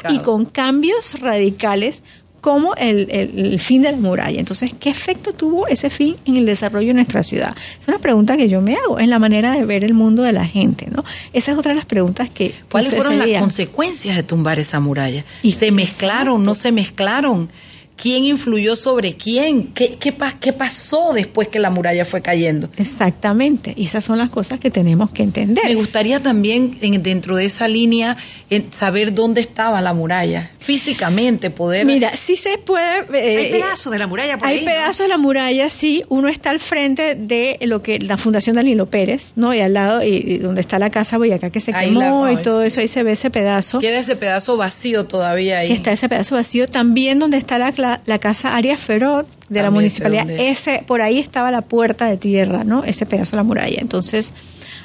planificado. 0.00 0.14
y 0.14 0.18
con 0.20 0.44
cambios 0.46 1.20
radicales 1.20 2.02
como 2.46 2.76
el, 2.76 3.08
el- 3.10 3.44
el 3.54 3.58
fin 3.60 3.82
de 3.82 3.90
la 3.90 3.98
muralla. 3.98 4.38
Entonces, 4.38 4.70
¿qué 4.78 4.88
efecto 4.88 5.32
tuvo 5.32 5.66
ese 5.66 5.90
fin 5.90 6.14
en 6.26 6.36
el 6.36 6.46
desarrollo 6.46 6.86
de 6.86 6.94
nuestra 6.94 7.24
ciudad? 7.24 7.56
Es 7.80 7.88
una 7.88 7.98
pregunta 7.98 8.36
que 8.36 8.48
yo 8.48 8.60
me 8.60 8.76
hago, 8.76 9.00
en 9.00 9.10
la 9.10 9.18
manera 9.18 9.50
de 9.54 9.64
ver 9.64 9.82
el 9.82 9.94
mundo 9.94 10.22
de 10.22 10.30
la 10.30 10.46
gente, 10.46 10.86
¿no? 10.88 11.04
Esa 11.32 11.50
es 11.50 11.58
otra 11.58 11.70
de 11.72 11.76
las 11.76 11.86
preguntas 11.86 12.30
que... 12.30 12.54
¿Cuáles 12.70 12.94
fueron 12.94 13.18
las 13.18 13.26
día. 13.26 13.40
consecuencias 13.40 14.14
de 14.14 14.22
tumbar 14.22 14.60
esa 14.60 14.78
muralla? 14.78 15.24
Y- 15.42 15.52
¿Se 15.54 15.72
mezclaron? 15.72 16.44
¿No 16.44 16.54
se 16.54 16.70
mezclaron? 16.70 17.48
¿Quién 17.96 18.24
influyó 18.24 18.76
sobre 18.76 19.16
quién? 19.16 19.68
¿Qué, 19.68 19.96
qué, 19.98 20.14
qué 20.40 20.52
pasó 20.52 21.12
después 21.14 21.48
que 21.48 21.58
la 21.58 21.70
muralla 21.70 22.04
fue 22.04 22.20
cayendo? 22.22 22.68
Exactamente, 22.76 23.72
y 23.76 23.86
esas 23.86 24.04
son 24.04 24.18
las 24.18 24.30
cosas 24.30 24.58
que 24.60 24.70
tenemos 24.70 25.10
que 25.10 25.22
entender. 25.22 25.64
Me 25.64 25.74
gustaría 25.74 26.22
también, 26.22 26.76
en- 26.82 27.02
dentro 27.02 27.36
de 27.36 27.46
esa 27.46 27.68
línea, 27.68 28.16
en 28.50 28.72
saber 28.72 29.14
dónde 29.14 29.40
estaba 29.40 29.80
la 29.80 29.94
muralla. 29.94 30.50
físicamente 30.58 31.48
poder. 31.50 31.86
Mira, 31.86 32.16
sí 32.16 32.34
se 32.34 32.58
puede. 32.58 33.06
eh, 33.14 33.36
hay 33.36 33.50
pedazos 33.52 33.92
de 33.92 34.00
la 34.00 34.08
muralla 34.08 34.36
por 34.36 34.48
Hay 34.48 34.58
ahí, 34.58 34.64
pedazos 34.64 34.98
de 35.06 35.08
la 35.08 35.16
muralla, 35.16 35.68
sí. 35.70 36.02
Uno 36.08 36.26
está 36.28 36.50
al 36.50 36.58
frente 36.58 37.14
de 37.14 37.56
lo 37.62 37.82
que 37.82 38.00
la 38.00 38.16
Fundación 38.16 38.56
Danilo 38.56 38.86
Pérez, 38.86 39.32
¿no? 39.36 39.54
Y 39.54 39.60
al 39.60 39.74
lado, 39.74 40.02
y, 40.02 40.38
donde 40.38 40.60
está 40.60 40.80
la 40.80 40.90
casa 40.90 41.18
Boyacá 41.18 41.50
que 41.50 41.60
se 41.60 41.72
quemó 41.72 42.28
y 42.30 42.42
todo 42.42 42.62
eso, 42.64 42.80
ahí 42.80 42.88
se 42.88 43.04
ve 43.04 43.12
ese 43.12 43.30
pedazo. 43.30 43.78
Queda 43.78 43.98
ese 43.98 44.16
pedazo 44.16 44.56
vacío 44.56 45.06
todavía 45.06 45.58
ahí. 45.58 45.70
está 45.72 45.92
ese 45.92 46.08
pedazo 46.08 46.34
vacío. 46.34 46.66
También 46.66 47.20
donde 47.20 47.36
está 47.38 47.58
la, 47.58 47.72
la, 48.04 48.18
casa 48.18 48.56
Arias 48.56 48.80
Ferot 48.80 49.26
de 49.48 49.62
la 49.62 49.70
municipalidad, 49.70 50.28
ese, 50.30 50.82
por 50.86 51.02
ahí 51.02 51.18
estaba 51.18 51.50
la 51.50 51.62
puerta 51.62 52.06
de 52.06 52.16
tierra, 52.16 52.64
¿no? 52.64 52.84
Ese 52.84 53.06
pedazo 53.06 53.32
de 53.32 53.36
la 53.38 53.42
muralla. 53.42 53.78
Entonces 53.80 54.34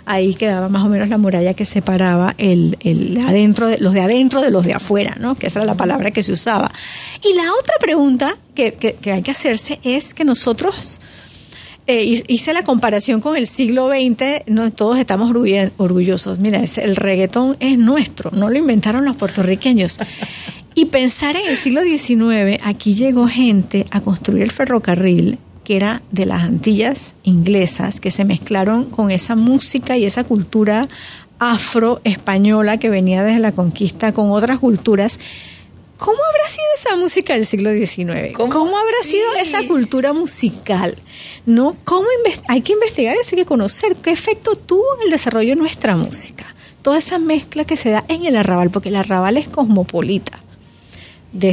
ahí 0.05 0.33
quedaba 0.33 0.69
más 0.69 0.83
o 0.83 0.89
menos 0.89 1.09
la 1.09 1.17
muralla 1.17 1.53
que 1.53 1.65
separaba 1.65 2.35
el, 2.37 2.77
el 2.81 3.19
adentro 3.19 3.67
de, 3.67 3.77
los 3.77 3.93
de 3.93 4.01
adentro 4.01 4.41
de 4.41 4.51
los 4.51 4.65
de 4.65 4.73
afuera, 4.73 5.15
¿no? 5.19 5.35
Que 5.35 5.47
esa 5.47 5.59
era 5.59 5.65
la 5.65 5.75
palabra 5.75 6.11
que 6.11 6.23
se 6.23 6.31
usaba. 6.31 6.71
Y 7.23 7.35
la 7.35 7.51
otra 7.53 7.75
pregunta 7.79 8.37
que, 8.55 8.73
que, 8.73 9.11
hay 9.11 9.21
que 9.21 9.31
hacerse 9.31 9.79
es 9.83 10.13
que 10.13 10.23
nosotros 10.23 11.01
eh, 11.87 12.23
hice 12.27 12.53
la 12.53 12.63
comparación 12.63 13.21
con 13.21 13.35
el 13.35 13.47
siglo 13.47 13.89
XX, 13.89 14.47
no 14.47 14.71
todos 14.71 14.99
estamos 14.99 15.31
orgullosos. 15.77 16.39
Mira, 16.39 16.63
el 16.77 16.95
reggaetón 16.95 17.57
es 17.59 17.77
nuestro, 17.77 18.31
no 18.31 18.49
lo 18.49 18.57
inventaron 18.57 19.05
los 19.05 19.17
puertorriqueños. 19.17 19.97
Y 20.73 20.85
pensar 20.85 21.35
en 21.35 21.47
el 21.47 21.57
siglo 21.57 21.81
XIX, 21.83 22.61
aquí 22.63 22.93
llegó 22.93 23.27
gente 23.27 23.85
a 23.91 24.01
construir 24.01 24.43
el 24.43 24.51
ferrocarril 24.51 25.37
que 25.63 25.75
era 25.75 26.01
de 26.11 26.25
las 26.25 26.43
Antillas 26.43 27.15
inglesas, 27.23 27.99
que 27.99 28.09
se 28.09 28.25
mezclaron 28.25 28.85
con 28.85 29.11
esa 29.11 29.35
música 29.35 29.97
y 29.97 30.05
esa 30.05 30.23
cultura 30.23 30.87
afro-española 31.39 32.77
que 32.77 32.89
venía 32.89 33.23
desde 33.23 33.39
la 33.39 33.51
conquista 33.51 34.11
con 34.11 34.31
otras 34.31 34.59
culturas. 34.59 35.19
¿Cómo 35.97 36.17
habrá 36.17 36.49
sido 36.49 36.65
esa 36.75 36.95
música 36.95 37.33
del 37.33 37.45
siglo 37.45 37.71
XIX? 37.73 38.35
¿Cómo, 38.35 38.77
habrá 38.77 39.03
sido 39.03 39.35
esa 39.39 39.67
cultura 39.67 40.13
musical? 40.13 40.95
¿No? 41.45 41.75
¿Cómo 41.83 42.07
hay 42.47 42.61
que 42.61 42.73
investigar 42.73 43.15
eso, 43.15 43.35
hay 43.35 43.43
que 43.43 43.45
conocer 43.45 43.95
qué 43.97 44.11
efecto 44.11 44.55
tuvo 44.55 44.85
en 44.97 45.03
el 45.03 45.11
desarrollo 45.11 45.49
de 45.49 45.61
nuestra 45.61 45.95
música. 45.95 46.55
Toda 46.81 46.97
esa 46.97 47.19
mezcla 47.19 47.65
que 47.65 47.77
se 47.77 47.91
da 47.91 48.03
en 48.07 48.25
el 48.25 48.35
arrabal, 48.35 48.71
porque 48.71 48.89
el 48.89 48.95
arrabal 48.95 49.37
es 49.37 49.47
cosmopolita 49.47 50.41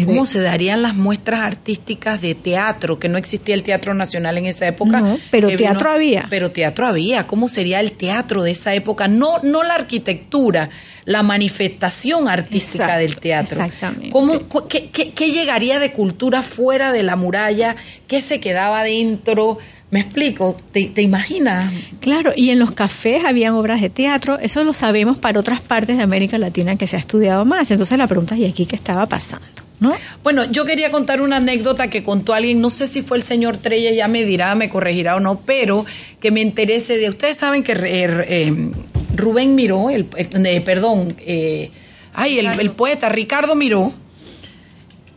¿Cómo 0.05 0.27
se 0.27 0.41
darían 0.41 0.83
las 0.83 0.97
muestras 0.97 1.41
artísticas 1.41 2.21
de 2.21 2.35
teatro? 2.35 2.99
Que 2.99 3.09
no 3.09 3.17
existía 3.17 3.55
el 3.55 3.63
Teatro 3.63 3.95
Nacional 3.95 4.37
en 4.37 4.47
esa 4.47 4.67
época. 4.67 5.01
No, 5.01 5.19
pero 5.31 5.49
teatro 5.55 5.91
había. 5.91 6.27
Pero 6.29 6.51
teatro 6.51 6.87
había. 6.87 7.29
¿Cómo 7.29 7.47
sería 7.47 7.79
el 7.79 7.93
teatro 7.93 8.43
de 8.43 8.51
esa 8.51 8.75
época? 8.75 9.07
No, 9.07 9.39
no 9.45 9.63
la 9.63 9.75
arquitectura, 9.75 10.71
la 11.05 11.23
manifestación 11.23 12.29
artística 12.29 12.99
del 12.99 13.21
teatro. 13.21 13.63
Exactamente. 13.63 14.11
¿Cómo, 14.11 14.69
qué, 14.69 14.91
qué, 14.91 15.31
llegaría 15.31 15.79
de 15.79 15.93
cultura 15.93 16.43
fuera 16.43 16.91
de 16.91 17.05
la 17.05 17.15
muralla? 17.15 17.77
¿Qué 18.09 18.21
se 18.21 18.41
quedaba 18.41 18.83
dentro? 18.83 19.59
¿Me 19.93 20.01
explico? 20.01 20.57
¿Te, 20.73 20.87
¿Te, 20.87 21.03
imaginas? 21.03 21.73
Claro, 22.01 22.33
y 22.35 22.51
en 22.51 22.59
los 22.59 22.73
cafés 22.73 23.25
habían 23.25 23.55
obras 23.55 23.81
de 23.81 23.91
teatro, 23.91 24.41
eso 24.41 24.65
lo 24.65 24.73
sabemos 24.73 25.19
para 25.19 25.39
otras 25.39 25.61
partes 25.61 25.97
de 25.97 26.03
América 26.03 26.37
Latina 26.37 26.75
que 26.75 26.89
se 26.89 26.97
ha 26.97 26.99
estudiado 26.99 27.45
más. 27.45 27.71
Entonces 27.71 27.97
la 27.97 28.09
pregunta 28.09 28.35
es, 28.35 28.41
¿y 28.41 28.47
aquí 28.47 28.67
qué 28.67 28.75
estaba 28.75 29.07
pasando? 29.07 29.68
¿No? 29.81 29.95
Bueno, 30.25 30.45
yo 30.51 30.65
quería 30.65 30.91
contar 30.91 31.21
una 31.21 31.37
anécdota 31.37 31.89
que 31.89 32.03
contó 32.03 32.35
alguien, 32.35 32.61
no 32.61 32.69
sé 32.69 32.89
si 32.89 33.03
fue 33.03 33.17
el 33.17 33.23
señor 33.23 33.59
Trella, 33.59 33.93
ya 33.93 34.09
me 34.09 34.25
dirá, 34.25 34.55
me 34.57 34.69
corregirá 34.69 35.15
o 35.15 35.21
no, 35.21 35.41
pero 35.41 35.87
que 36.21 36.33
me 36.33 36.41
interese 36.41 36.99
de. 36.99 37.09
Ustedes 37.09 37.37
saben 37.37 37.63
que 37.63 37.73
eh, 37.77 38.71
Rubén 39.15 39.55
Miró, 39.55 39.91
el, 39.91 40.09
eh, 40.17 40.61
perdón, 40.63 41.17
eh, 41.21 41.71
ay, 42.13 42.39
el, 42.39 42.71
poeta 42.73 43.09
Ricardo 43.09 43.55
Miró, 43.55 43.93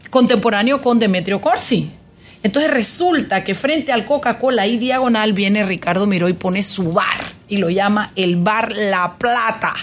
contemporáneo 0.10 0.80
con 0.82 1.00
Demetrio 1.00 1.42
Corsi. 1.42 1.92
Entonces 2.44 2.72
resulta 2.72 3.44
que 3.44 3.54
frente 3.54 3.92
al 3.92 4.06
Coca-Cola 4.06 4.66
y 4.66 4.78
diagonal 4.78 5.34
viene 5.34 5.64
Ricardo 5.64 6.08
Miró 6.08 6.28
y 6.28 6.34
pone 6.34 6.64
su 6.64 6.92
bar 6.92 7.34
y 7.48 7.58
lo 7.58 7.70
llama 7.70 8.12
el 8.16 8.38
bar 8.38 8.76
La 8.76 9.18
Plata. 9.18 9.74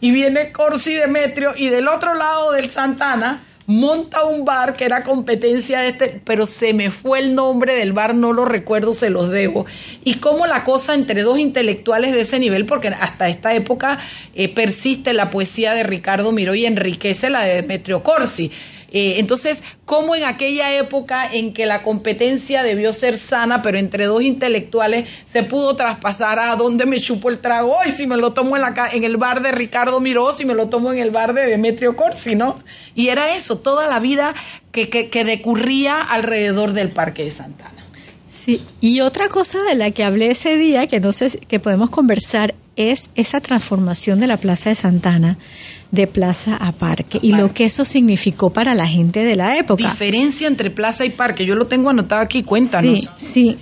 Y 0.00 0.10
viene 0.10 0.50
Corsi 0.50 0.94
Demetrio 0.94 1.52
y 1.56 1.68
del 1.68 1.88
otro 1.88 2.14
lado 2.14 2.52
del 2.52 2.70
Santana 2.70 3.42
monta 3.66 4.24
un 4.24 4.44
bar 4.44 4.74
que 4.74 4.84
era 4.84 5.02
competencia 5.04 5.80
de 5.80 5.88
este, 5.88 6.20
pero 6.24 6.46
se 6.46 6.74
me 6.74 6.90
fue 6.90 7.20
el 7.20 7.34
nombre 7.34 7.74
del 7.74 7.92
bar, 7.92 8.14
no 8.14 8.32
lo 8.32 8.44
recuerdo, 8.44 8.94
se 8.94 9.10
los 9.10 9.30
debo. 9.30 9.66
Y 10.04 10.14
cómo 10.14 10.46
la 10.46 10.64
cosa 10.64 10.94
entre 10.94 11.22
dos 11.22 11.38
intelectuales 11.38 12.12
de 12.12 12.22
ese 12.22 12.38
nivel, 12.38 12.66
porque 12.66 12.88
hasta 12.88 13.28
esta 13.28 13.54
época 13.54 13.98
eh, 14.34 14.48
persiste 14.48 15.12
la 15.12 15.30
poesía 15.30 15.72
de 15.74 15.82
Ricardo 15.82 16.32
Miró 16.32 16.54
y 16.54 16.66
enriquece 16.66 17.30
la 17.30 17.42
de 17.42 17.62
Demetrio 17.62 18.02
Corsi. 18.02 18.50
Eh, 18.96 19.18
entonces, 19.18 19.64
¿cómo 19.84 20.14
en 20.14 20.22
aquella 20.22 20.72
época 20.72 21.28
en 21.30 21.52
que 21.52 21.66
la 21.66 21.82
competencia 21.82 22.62
debió 22.62 22.92
ser 22.92 23.16
sana, 23.16 23.60
pero 23.60 23.76
entre 23.76 24.06
dos 24.06 24.22
intelectuales 24.22 25.08
se 25.24 25.42
pudo 25.42 25.74
traspasar 25.74 26.38
a 26.38 26.54
dónde 26.54 26.86
me 26.86 27.00
chupo 27.00 27.28
el 27.28 27.40
trago 27.40 27.76
y 27.84 27.90
si 27.90 28.06
me 28.06 28.16
lo 28.16 28.34
tomo 28.34 28.54
en, 28.54 28.62
la, 28.62 28.88
en 28.92 29.02
el 29.02 29.16
bar 29.16 29.42
de 29.42 29.50
Ricardo 29.50 29.98
Miró, 29.98 30.30
si 30.30 30.44
me 30.44 30.54
lo 30.54 30.68
tomo 30.68 30.92
en 30.92 31.00
el 31.00 31.10
bar 31.10 31.34
de 31.34 31.44
Demetrio 31.44 31.96
Corsi, 31.96 32.36
¿no? 32.36 32.62
Y 32.94 33.08
era 33.08 33.34
eso, 33.34 33.58
toda 33.58 33.88
la 33.88 33.98
vida 33.98 34.32
que, 34.70 34.88
que, 34.88 35.10
que 35.10 35.24
decurría 35.24 36.00
alrededor 36.00 36.72
del 36.72 36.90
Parque 36.90 37.24
de 37.24 37.32
Santana. 37.32 37.84
Sí, 38.30 38.62
y 38.80 39.00
otra 39.00 39.28
cosa 39.28 39.60
de 39.64 39.74
la 39.74 39.90
que 39.90 40.04
hablé 40.04 40.30
ese 40.30 40.56
día, 40.56 40.86
que 40.86 41.00
no 41.00 41.10
sé 41.10 41.36
que 41.48 41.58
podemos 41.58 41.90
conversar, 41.90 42.54
es 42.76 43.10
esa 43.16 43.40
transformación 43.40 44.20
de 44.20 44.28
la 44.28 44.36
Plaza 44.36 44.68
de 44.68 44.76
Santana 44.76 45.36
de 45.94 46.06
plaza 46.06 46.56
a 46.56 46.72
parque 46.72 47.18
y 47.22 47.32
lo 47.32 47.52
que 47.52 47.64
eso 47.64 47.84
significó 47.84 48.50
para 48.50 48.74
la 48.74 48.86
gente 48.86 49.24
de 49.24 49.36
la 49.36 49.56
época. 49.56 49.88
Diferencia 49.88 50.48
entre 50.48 50.70
plaza 50.70 51.04
y 51.04 51.10
parque, 51.10 51.46
yo 51.46 51.54
lo 51.54 51.66
tengo 51.66 51.90
anotado 51.90 52.20
aquí, 52.20 52.42
cuéntanos. 52.42 53.08
Sí, 53.16 53.32
sí. 53.32 53.58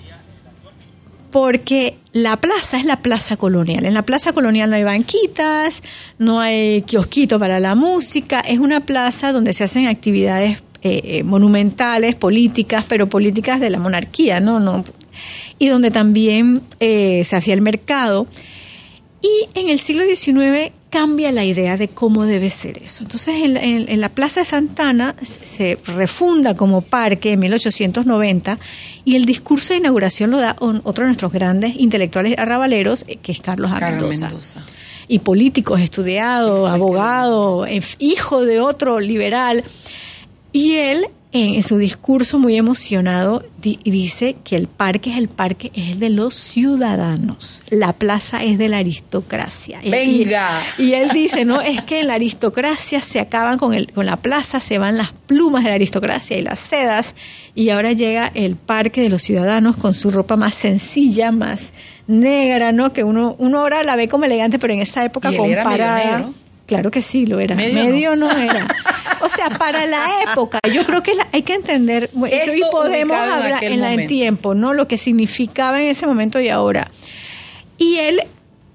Porque 1.30 1.96
la 2.12 2.36
plaza 2.36 2.76
es 2.76 2.84
la 2.84 3.00
plaza 3.00 3.36
colonial. 3.36 3.86
En 3.86 3.94
la 3.94 4.02
plaza 4.02 4.32
colonial 4.32 4.68
no 4.68 4.76
hay 4.76 4.84
banquitas, 4.84 5.82
no 6.18 6.40
hay 6.40 6.82
kiosquito 6.82 7.38
para 7.38 7.58
la 7.58 7.74
música, 7.74 8.40
es 8.40 8.58
una 8.58 8.80
plaza 8.80 9.32
donde 9.32 9.52
se 9.54 9.64
hacen 9.64 9.86
actividades 9.86 10.62
eh, 10.82 11.00
eh, 11.04 11.22
monumentales, 11.22 12.16
políticas, 12.16 12.84
pero 12.88 13.08
políticas 13.08 13.60
de 13.60 13.70
la 13.70 13.78
monarquía, 13.78 14.40
¿no? 14.40 14.60
no 14.60 14.84
y 15.58 15.68
donde 15.68 15.90
también 15.90 16.62
eh, 16.80 17.22
se 17.24 17.36
hacía 17.36 17.54
el 17.54 17.62
mercado. 17.62 18.26
Y 19.22 19.48
en 19.58 19.68
el 19.68 19.78
siglo 19.78 20.04
XIX 20.04 20.72
cambia 20.92 21.32
la 21.32 21.42
idea 21.42 21.78
de 21.78 21.88
cómo 21.88 22.26
debe 22.26 22.50
ser 22.50 22.76
eso. 22.76 23.02
Entonces, 23.02 23.34
en, 23.42 24.00
la 24.00 24.10
Plaza 24.10 24.40
de 24.40 24.44
Santana 24.44 25.16
se 25.22 25.78
refunda 25.96 26.54
como 26.54 26.82
parque 26.82 27.32
en 27.32 27.40
1890 27.40 28.58
y 29.06 29.16
el 29.16 29.24
discurso 29.24 29.72
de 29.72 29.78
inauguración 29.78 30.30
lo 30.30 30.38
da 30.38 30.54
otro 30.60 31.04
de 31.04 31.06
nuestros 31.06 31.32
grandes 31.32 31.76
intelectuales 31.76 32.38
arrabaleros, 32.38 33.06
eh, 33.08 33.16
que 33.16 33.32
es 33.32 33.40
Carlos 33.40 33.72
Mendoza. 33.72 34.30
Y 35.08 35.20
políticos 35.20 35.80
estudiados, 35.80 36.68
abogado, 36.68 37.66
hijo 37.98 38.44
de 38.44 38.60
otro 38.60 39.00
liberal. 39.00 39.64
Y 40.52 40.74
él 40.74 41.08
en 41.32 41.62
su 41.62 41.78
discurso 41.78 42.38
muy 42.38 42.56
emocionado 42.56 43.42
dice 43.62 44.34
que 44.44 44.54
el 44.54 44.68
parque 44.68 45.10
es 45.10 45.16
el 45.16 45.28
parque, 45.28 45.72
es 45.74 45.92
el 45.92 45.98
de 45.98 46.10
los 46.10 46.34
ciudadanos. 46.34 47.62
La 47.70 47.94
plaza 47.94 48.44
es 48.44 48.58
de 48.58 48.68
la 48.68 48.78
aristocracia. 48.78 49.80
Venga. 49.82 50.60
Y, 50.76 50.92
él 50.92 51.08
dice, 51.10 51.46
no, 51.46 51.62
es 51.62 51.80
que 51.82 52.00
en 52.00 52.08
la 52.08 52.14
aristocracia 52.14 53.00
se 53.00 53.18
acaban 53.18 53.58
con, 53.58 53.72
el, 53.72 53.90
con 53.92 54.04
la 54.04 54.18
plaza, 54.18 54.60
se 54.60 54.76
van 54.76 54.98
las 54.98 55.12
plumas 55.12 55.64
de 55.64 55.70
la 55.70 55.76
aristocracia 55.76 56.36
y 56.36 56.42
las 56.42 56.58
sedas, 56.58 57.14
y 57.54 57.70
ahora 57.70 57.92
llega 57.92 58.30
el 58.34 58.56
parque 58.56 59.00
de 59.00 59.08
los 59.08 59.22
ciudadanos 59.22 59.76
con 59.76 59.94
su 59.94 60.10
ropa 60.10 60.36
más 60.36 60.54
sencilla, 60.54 61.32
más 61.32 61.72
negra, 62.06 62.72
¿no? 62.72 62.92
Que 62.92 63.04
uno, 63.04 63.36
uno 63.38 63.60
ahora 63.60 63.82
la 63.84 63.96
ve 63.96 64.06
como 64.06 64.24
elegante, 64.24 64.58
pero 64.58 64.74
en 64.74 64.80
esa 64.80 65.02
época 65.02 65.34
comparada... 65.34 66.30
Claro 66.72 66.90
que 66.90 67.02
sí, 67.02 67.26
lo 67.26 67.38
era. 67.38 67.54
Medio, 67.54 68.16
no. 68.16 68.30
era. 68.30 68.66
O 69.20 69.28
sea, 69.28 69.50
para 69.58 69.84
la 69.84 70.08
época, 70.22 70.58
yo 70.72 70.86
creo 70.86 71.02
que 71.02 71.12
hay 71.30 71.42
que 71.42 71.52
entender, 71.52 72.08
eso 72.30 72.54
y 72.54 72.62
podemos 72.70 73.14
hablar 73.14 73.62
en, 73.62 73.84
el 73.84 74.06
tiempo, 74.06 74.54
¿no? 74.54 74.72
Lo 74.72 74.88
que 74.88 74.96
significaba 74.96 75.82
en 75.82 75.88
ese 75.88 76.06
momento 76.06 76.40
y 76.40 76.48
ahora. 76.48 76.90
Y 77.76 77.98
él 77.98 78.22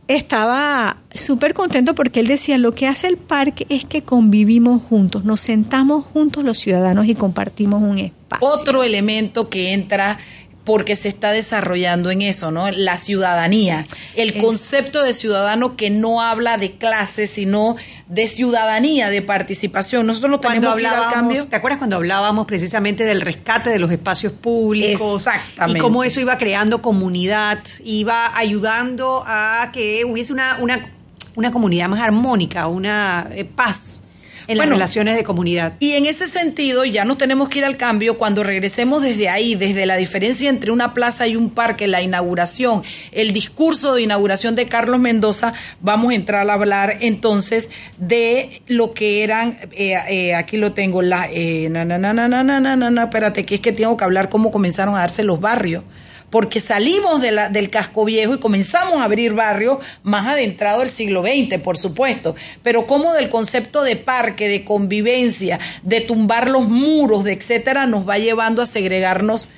estaba 0.08 0.98
súper 1.12 1.56
contento 1.56 1.96
porque 1.96 2.20
él 2.20 2.28
decía, 2.28 2.60
lo 2.60 2.72
que 2.72 2.86
hace 2.86 3.08
el 3.08 3.18
parque 3.18 3.66
es 3.70 3.84
que 3.84 4.04
convivimos 4.04 4.84
juntos, 4.84 5.26
nos 5.26 5.42
sentamos 5.42 6.06
juntos 6.06 6.44
los 6.44 6.60
ciudadanos 6.60 7.08
y 7.08 7.16
compartimos 7.16 7.82
un 7.82 7.98
espacio. 7.98 8.48
Otro 8.48 8.84
elemento 8.84 9.50
que 9.50 9.74
entra 9.74 10.20
porque 10.68 10.98
se 10.98 11.08
está 11.08 11.32
desarrollando 11.32 12.12
en 12.12 12.22
eso, 12.22 12.52
¿no? 12.52 12.70
La 12.72 12.98
ciudadanía, 12.98 13.86
el 14.16 14.38
concepto 14.38 15.02
de 15.02 15.14
ciudadano 15.14 15.78
que 15.78 15.90
no 15.90 16.22
habla 16.22 16.58
de 16.58 16.74
clase, 16.74 17.26
sino 17.26 17.78
de 18.10 18.28
ciudadanía, 18.28 19.10
de 19.10 19.22
participación. 19.22 20.06
Nosotros 20.06 20.30
no 20.30 20.42
tenemos 20.42 20.66
cuando 20.66 20.88
hablábamos, 20.88 21.14
cambio. 21.14 21.48
¿Te 21.48 21.56
acuerdas 21.56 21.78
cuando 21.78 21.96
hablábamos 21.96 22.48
precisamente 22.48 23.06
del 23.06 23.22
rescate 23.22 23.70
de 23.70 23.80
los 23.80 23.90
espacios 23.90 24.34
públicos? 24.34 25.26
Exactamente. 25.26 25.80
Y 25.80 25.82
cómo 25.82 26.04
eso 26.04 26.20
iba 26.20 26.38
creando 26.38 26.82
comunidad, 26.82 27.60
iba 27.86 28.38
ayudando 28.38 29.24
a 29.26 29.70
que 29.72 30.04
hubiese 30.04 30.34
una, 30.34 30.58
una, 30.60 30.92
una 31.36 31.50
comunidad 31.50 31.88
más 31.88 32.02
armónica, 32.02 32.68
una 32.68 33.30
eh, 33.32 33.46
paz 33.46 34.02
en 34.48 34.58
relaciones 34.58 35.16
de 35.16 35.24
comunidad. 35.24 35.74
Y 35.80 35.94
en 35.94 36.06
ese 36.06 36.28
sentido, 36.28 36.86
ya 36.86 37.06
nos 37.06 37.18
tenemos 37.18 37.50
que 37.50 37.60
ir 37.60 37.66
al 37.66 37.78
cambio 37.78 38.18
cuando 38.18 38.44
regresemos 38.44 39.02
desde 39.02 39.30
ahí, 39.30 39.56
desde 39.56 39.86
la 39.86 39.96
diferencia 39.96 40.50
entre 40.50 40.72
una 40.72 40.94
plaza 40.94 41.28
y 41.28 41.36
un 41.36 41.50
parque, 41.50 41.88
la 41.88 42.02
inauguración, 42.02 42.84
el 43.12 43.34
discurso 43.34 43.96
de 43.96 44.04
inauguración 44.04 44.56
de 44.56 44.68
Carlos 44.68 45.00
Mendoza, 45.00 45.54
vamos 45.82 46.12
a 46.12 46.16
entrar 46.16 46.50
a 46.50 46.54
hablar 46.54 46.98
entonces 47.02 47.70
de 47.98 48.62
lo 48.68 48.94
que 48.94 49.24
eran, 49.24 49.58
eh, 49.72 49.96
eh, 50.10 50.36
aquí 50.36 50.58
lo 50.58 50.74
tengo, 50.74 51.02
la, 51.02 51.28
eh, 51.32 51.70
na, 51.70 51.86
na, 51.86 51.98
na, 51.98 52.14
na, 52.14 52.28
na, 52.28 52.60
na, 52.60 52.76
na, 52.76 53.04
espérate, 53.04 53.44
que 53.44 53.56
es 53.56 53.62
que 53.62 53.72
tengo 53.72 53.98
que 53.98 54.04
hablar 54.04 54.30
cómo 54.30 54.52
comenzaron 54.52 54.96
a 54.96 55.00
darse 55.00 55.24
los 55.24 55.40
barrios 55.40 55.84
porque 56.30 56.60
salimos 56.60 57.22
del 57.22 57.70
casco 57.70 58.06
viejo 58.06 58.34
y 58.34 58.40
comenzamos 58.40 59.00
a 59.00 59.04
abrir 59.04 59.34
barrios 59.34 59.80
más 60.04 60.28
adentrado 60.28 60.80
del 60.80 60.90
siglo 60.90 61.24
XX, 61.24 61.60
por 61.62 61.78
supuesto, 61.78 62.36
pero 62.64 62.86
como 62.86 63.14
del 63.14 63.30
concepto 63.30 63.84
de 63.84 63.96
parque, 63.96 64.48
de 64.48 64.64
convivencia, 64.64 65.60
de 65.84 66.02
tumbar 66.02 66.50
los 66.50 66.68
muros, 66.68 67.24
de 67.24 67.34
etcétera, 67.34 67.86
nos 67.86 68.08
va 68.08 68.18
llevando 68.18 68.62
a 68.62 68.66
segregarnos 68.66 69.50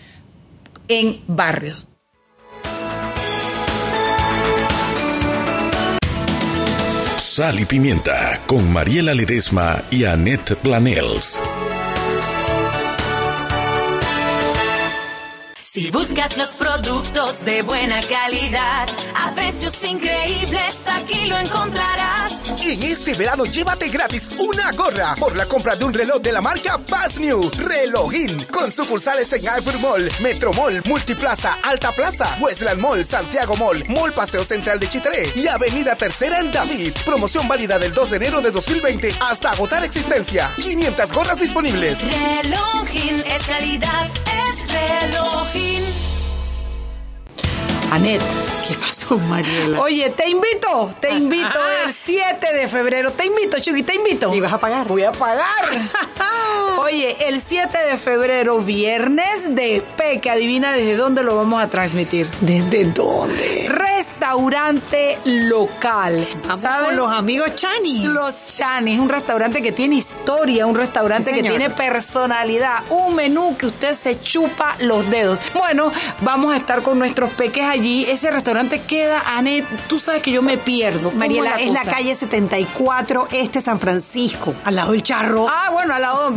en 0.88 1.22
barrios. 1.28 1.88
Sal 7.18 7.60
y 7.60 7.66
Pimienta 7.66 8.42
con 8.48 8.70
Mariela 8.74 9.14
Ledesma 9.14 9.82
y 9.92 10.04
Annette 10.04 10.56
Planels. 10.56 11.40
Si 15.72 15.92
buscas 15.92 16.36
los 16.36 16.56
productos 16.56 17.46
de 17.46 17.62
buena 17.62 18.02
calidad 18.02 18.90
a 19.14 19.36
precios 19.36 19.84
increíbles, 19.84 20.88
aquí 20.88 21.28
lo 21.28 21.38
encontrarás. 21.38 22.49
En 22.62 22.84
este 22.84 23.14
verano 23.14 23.46
llévate 23.46 23.88
gratis 23.88 24.30
una 24.38 24.72
gorra 24.74 25.16
por 25.16 25.36
la 25.36 25.46
compra 25.46 25.76
de 25.76 25.86
un 25.86 25.94
reloj 25.94 26.20
de 26.20 26.32
la 26.32 26.42
marca 26.42 26.78
Bass 26.78 27.18
New 27.18 27.50
Relogin 27.58 28.46
con 28.46 28.72
sucursales 28.72 29.32
en 29.34 29.44
Ivory 29.44 29.80
Mall, 29.80 30.12
Metro 30.22 30.54
Mall, 30.54 30.82
Multiplaza, 30.86 31.58
Alta 31.64 31.94
Plaza, 31.94 32.38
Westland 32.40 32.80
Mall, 32.80 33.06
Santiago 33.06 33.56
Mall, 33.56 33.84
Mall 33.88 34.12
Paseo 34.12 34.44
Central 34.44 34.80
de 34.80 34.90
Chitré 34.90 35.32
y 35.36 35.48
Avenida 35.48 35.96
Tercera 35.96 36.40
en 36.40 36.52
David. 36.52 36.94
Promoción 37.06 37.48
válida 37.48 37.80
del 37.80 37.94
2 37.94 38.10
de 38.12 38.18
enero 38.18 38.42
de 38.42 38.52
2020 38.52 39.16
hasta 39.22 39.52
agotar 39.52 39.84
existencia. 39.84 40.52
500 40.58 41.14
gorras 41.14 41.40
disponibles. 41.40 42.00
Relogin 42.02 43.24
es 43.26 43.48
calidad, 43.48 44.10
es 44.26 44.74
relojin. 44.74 46.19
Anet. 47.92 48.22
¿Qué 48.68 48.76
pasó, 48.76 49.18
Mariela? 49.18 49.80
Oye, 49.82 50.10
te 50.12 50.30
invito, 50.30 50.92
te 51.00 51.12
invito 51.12 51.48
Ah. 51.56 51.86
el 51.88 51.94
7 51.94 52.54
de 52.54 52.68
febrero. 52.68 53.12
Te 53.12 53.26
invito, 53.26 53.58
Chucky, 53.60 53.82
te 53.84 53.96
invito. 53.96 54.34
¿Y 54.36 54.40
vas 54.40 54.54
a 54.54 54.60
pagar? 54.60 54.88
Voy 54.88 55.04
a 55.04 55.12
pagar. 55.12 55.46
Oye, 56.80 57.28
el 57.28 57.42
7 57.42 57.78
de 57.78 57.98
febrero, 57.98 58.60
viernes 58.62 59.54
de 59.56 59.84
Peque, 59.98 60.30
adivina 60.30 60.72
desde 60.72 60.96
dónde 60.96 61.24
lo 61.24 61.36
vamos 61.36 61.62
a 61.64 61.68
transmitir. 61.68 62.28
¿Desde 62.42 62.86
dónde? 62.86 63.68
Restaurante 63.70 65.18
local. 65.26 66.28
Vamos 66.44 66.62
¿Sabes? 66.62 66.88
con 66.88 66.96
los 66.98 67.12
amigos 67.12 67.56
Chanis. 67.56 68.04
Los 68.06 68.56
Chanis, 68.58 69.00
un 69.00 69.10
restaurante 69.10 69.62
que 69.62 69.72
tiene 69.72 69.96
historia, 69.96 70.66
un 70.68 70.76
restaurante 70.76 71.30
Sí, 71.32 71.36
que 71.36 71.42
tiene 71.42 71.70
personalidad, 71.70 72.84
un 72.90 73.16
menú 73.16 73.58
que 73.58 73.66
usted 73.68 73.94
se 73.96 74.20
chupa 74.22 74.76
los 74.80 75.10
dedos. 75.10 75.40
Bueno, 75.54 75.92
vamos 76.22 76.54
a 76.54 76.58
estar 76.58 76.82
con 76.82 76.98
nuestros 77.00 77.32
peques 77.32 77.64
allí. 77.80 78.06
Ese 78.06 78.30
restaurante 78.32 78.82
queda, 78.82 79.38
Anet, 79.38 79.66
tú 79.88 80.00
sabes 80.00 80.22
que 80.22 80.32
yo 80.32 80.42
me 80.42 80.58
pierdo. 80.58 81.10
¿Cómo 81.10 81.20
Mariela, 81.20 81.60
es 81.60 81.72
la 81.72 81.84
calle 81.84 82.16
74, 82.16 83.28
este 83.32 83.62
San 83.62 83.80
Francisco, 83.80 84.54
al 84.66 84.76
lado 84.76 84.92
del 84.92 85.04
charro. 85.04 85.48
Ah, 85.50 85.70
bueno, 85.72 85.96
al 85.96 86.02
lado, 86.02 86.28
en 86.28 86.36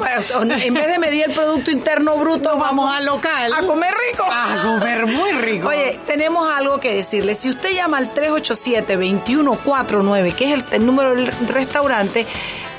vez 0.74 0.86
de 0.86 0.98
medir 0.98 1.24
el 1.24 1.32
Producto 1.32 1.70
Interno 1.70 2.16
Bruto, 2.16 2.50
Nos 2.50 2.58
vamos 2.58 2.94
al 2.94 3.06
local. 3.06 3.52
A 3.52 3.62
comer 3.66 3.94
rico. 4.10 4.24
A 4.30 4.62
comer 4.62 5.06
muy 5.06 5.32
rico. 5.32 5.68
Oye, 5.68 5.98
tenemos 6.06 6.48
algo 6.50 6.78
que 6.80 6.94
decirle. 6.94 7.34
Si 7.34 7.48
usted 7.48 7.74
llama 7.74 7.98
al 7.98 8.12
387-2149, 8.14 10.34
que 10.34 10.44
es 10.44 10.52
el, 10.52 10.64
el 10.72 10.86
número 10.86 11.14
del 11.14 11.26
restaurante, 11.48 12.26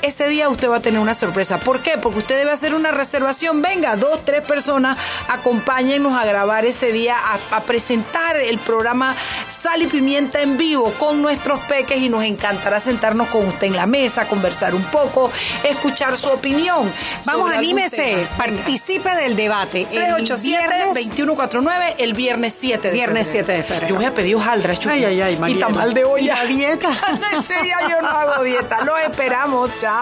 ese 0.06 0.28
día 0.28 0.48
usted 0.48 0.68
va 0.68 0.76
a 0.76 0.80
tener 0.80 1.00
una 1.00 1.14
sorpresa. 1.14 1.58
¿Por 1.58 1.80
qué? 1.80 1.98
Porque 1.98 2.18
usted 2.18 2.36
debe 2.36 2.52
hacer 2.52 2.74
una 2.74 2.90
reservación. 2.90 3.62
Venga, 3.62 3.96
dos, 3.96 4.24
tres 4.24 4.42
personas, 4.42 4.98
acompáñennos 5.28 6.12
a 6.16 6.24
grabar 6.24 6.64
ese 6.66 6.92
día, 6.92 7.16
a, 7.18 7.56
a 7.56 7.60
presentar 7.62 8.36
el 8.36 8.58
programa 8.58 9.14
Sal 9.48 9.82
y 9.82 9.86
Pimienta 9.86 10.42
en 10.42 10.56
vivo 10.56 10.92
con 10.98 11.22
nuestros 11.22 11.60
peques 11.60 11.98
y 11.98 12.08
nos 12.08 12.22
encantará 12.24 12.80
sentarnos 12.80 13.28
con 13.28 13.46
usted 13.48 13.66
en 13.68 13.76
la 13.76 13.86
mesa, 13.86 14.26
conversar 14.28 14.74
un 14.74 14.84
poco, 14.84 15.30
escuchar 15.62 16.16
su 16.16 16.28
opinión. 16.28 16.92
Vamos, 17.24 17.50
anímese, 17.50 18.26
participe 18.36 19.14
del 19.16 19.36
debate. 19.36 19.86
El 19.90 20.14
viernes- 20.14 20.30
387-2149, 20.30 21.94
el 21.98 22.12
viernes 22.14 22.56
7 22.58 22.88
de 22.88 22.94
Viernes 22.94 23.26
febrero. 23.28 23.46
7 23.46 23.52
de 23.52 23.62
febrero. 23.64 23.88
Yo 23.88 23.94
voy 23.96 24.04
a 24.04 24.14
pedir 24.14 24.36
hojaldras. 24.36 24.78
Ay, 24.86 25.04
ay, 25.04 25.20
ay, 25.22 25.34
Y 25.34 25.38
Mariela. 25.38 25.66
tamal 25.66 25.94
de 25.94 26.04
olla. 26.04 26.22
¿Y 26.22 26.26
la 26.26 26.44
dieta? 26.44 26.90
Ese 27.38 27.62
día 27.62 27.76
yo 27.88 28.00
no 28.02 28.08
hago 28.08 28.42
dieta. 28.44 28.84
Los 28.84 29.00
esperamos. 29.00 29.70
Chao. 29.80 29.93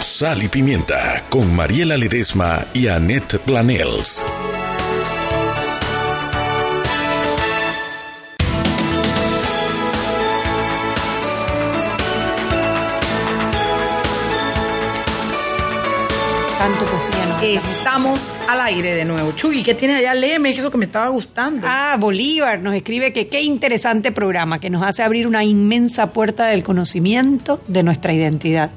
Sal 0.00 0.42
y 0.42 0.48
Pimienta 0.48 1.22
con 1.28 1.54
Mariela 1.54 1.98
Ledesma 1.98 2.64
y 2.72 2.86
Annette 2.86 3.38
Planels. 3.38 4.24
Tanto. 16.58 17.23
Estamos 17.42 18.34
al 18.48 18.60
aire 18.60 18.94
de 18.94 19.04
nuevo. 19.04 19.32
Chuy, 19.32 19.62
¿qué 19.62 19.74
tienes 19.74 19.98
allá? 19.98 20.14
Léeme, 20.14 20.50
es 20.50 20.58
eso 20.58 20.70
que 20.70 20.78
me 20.78 20.86
estaba 20.86 21.08
gustando. 21.08 21.66
Ah, 21.68 21.96
Bolívar 21.98 22.60
nos 22.60 22.74
escribe 22.74 23.12
que 23.12 23.26
qué 23.26 23.42
interesante 23.42 24.12
programa 24.12 24.58
que 24.58 24.70
nos 24.70 24.82
hace 24.82 25.02
abrir 25.02 25.26
una 25.26 25.44
inmensa 25.44 26.12
puerta 26.12 26.46
del 26.46 26.62
conocimiento 26.62 27.60
de 27.66 27.82
nuestra 27.82 28.12
identidad. 28.12 28.70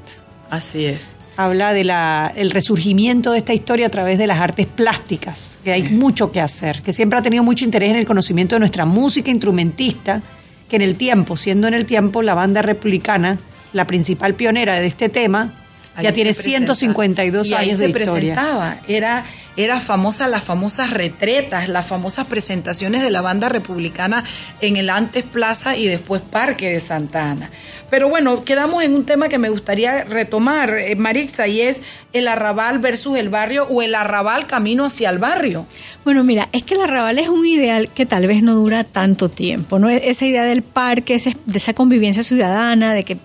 Así 0.50 0.84
es. 0.84 1.12
Habla 1.36 1.72
de 1.72 1.84
la, 1.84 2.32
el 2.36 2.50
resurgimiento 2.50 3.32
de 3.32 3.38
esta 3.38 3.54
historia 3.54 3.86
a 3.86 3.90
través 3.90 4.18
de 4.18 4.26
las 4.26 4.40
artes 4.40 4.66
plásticas, 4.66 5.58
que 5.64 5.72
hay 5.72 5.82
mucho 5.84 6.30
que 6.30 6.40
hacer, 6.40 6.82
que 6.82 6.92
siempre 6.92 7.18
ha 7.18 7.22
tenido 7.22 7.42
mucho 7.42 7.64
interés 7.64 7.90
en 7.90 7.96
el 7.96 8.06
conocimiento 8.06 8.56
de 8.56 8.60
nuestra 8.60 8.84
música 8.84 9.30
instrumentista, 9.30 10.20
que 10.68 10.76
en 10.76 10.82
el 10.82 10.96
tiempo, 10.96 11.36
siendo 11.36 11.68
en 11.68 11.74
el 11.74 11.86
tiempo 11.86 12.22
la 12.22 12.34
banda 12.34 12.60
republicana, 12.60 13.38
la 13.72 13.86
principal 13.86 14.34
pionera 14.34 14.80
de 14.80 14.86
este 14.86 15.08
tema, 15.08 15.57
ya 16.02 16.10
se 16.10 16.14
tiene 16.14 16.30
presenta. 16.30 16.74
152 16.74 17.48
y 17.48 17.54
ahí 17.54 17.66
años 17.66 17.78
se 17.78 17.82
de 17.84 17.88
historia. 17.90 18.34
presentaba. 18.34 18.76
Era, 18.88 19.24
era 19.56 19.80
famosa 19.80 20.28
las 20.28 20.44
famosas 20.44 20.90
retretas, 20.90 21.68
las 21.68 21.86
famosas 21.86 22.26
presentaciones 22.26 23.02
de 23.02 23.10
la 23.10 23.20
banda 23.22 23.48
republicana 23.48 24.24
en 24.60 24.76
el 24.76 24.90
antes 24.90 25.24
Plaza 25.24 25.76
y 25.76 25.86
después 25.86 26.22
Parque 26.22 26.70
de 26.70 26.80
Santa 26.80 27.30
Ana. 27.30 27.50
Pero 27.90 28.08
bueno, 28.08 28.44
quedamos 28.44 28.82
en 28.84 28.94
un 28.94 29.04
tema 29.06 29.28
que 29.28 29.38
me 29.38 29.48
gustaría 29.48 30.04
retomar, 30.04 30.78
eh, 30.78 30.94
Marixa, 30.94 31.48
y 31.48 31.62
es 31.62 31.80
el 32.12 32.28
arrabal 32.28 32.78
versus 32.78 33.16
el 33.16 33.28
barrio 33.30 33.64
o 33.68 33.82
el 33.82 33.94
arrabal 33.94 34.46
camino 34.46 34.84
hacia 34.84 35.10
el 35.10 35.18
barrio. 35.18 35.66
Bueno, 36.04 36.22
mira, 36.22 36.48
es 36.52 36.64
que 36.64 36.74
el 36.74 36.82
arrabal 36.82 37.18
es 37.18 37.28
un 37.28 37.46
ideal 37.46 37.88
que 37.90 38.04
tal 38.06 38.26
vez 38.26 38.42
no 38.42 38.54
dura 38.54 38.84
tanto 38.84 39.28
tiempo, 39.30 39.78
¿no? 39.78 39.88
Esa 39.88 40.26
idea 40.26 40.44
del 40.44 40.62
parque, 40.62 41.14
ese- 41.14 41.36
de 41.46 41.58
esa 41.58 41.72
convivencia 41.74 42.22
ciudadana, 42.22 42.92
de 42.92 43.04
que 43.04 43.16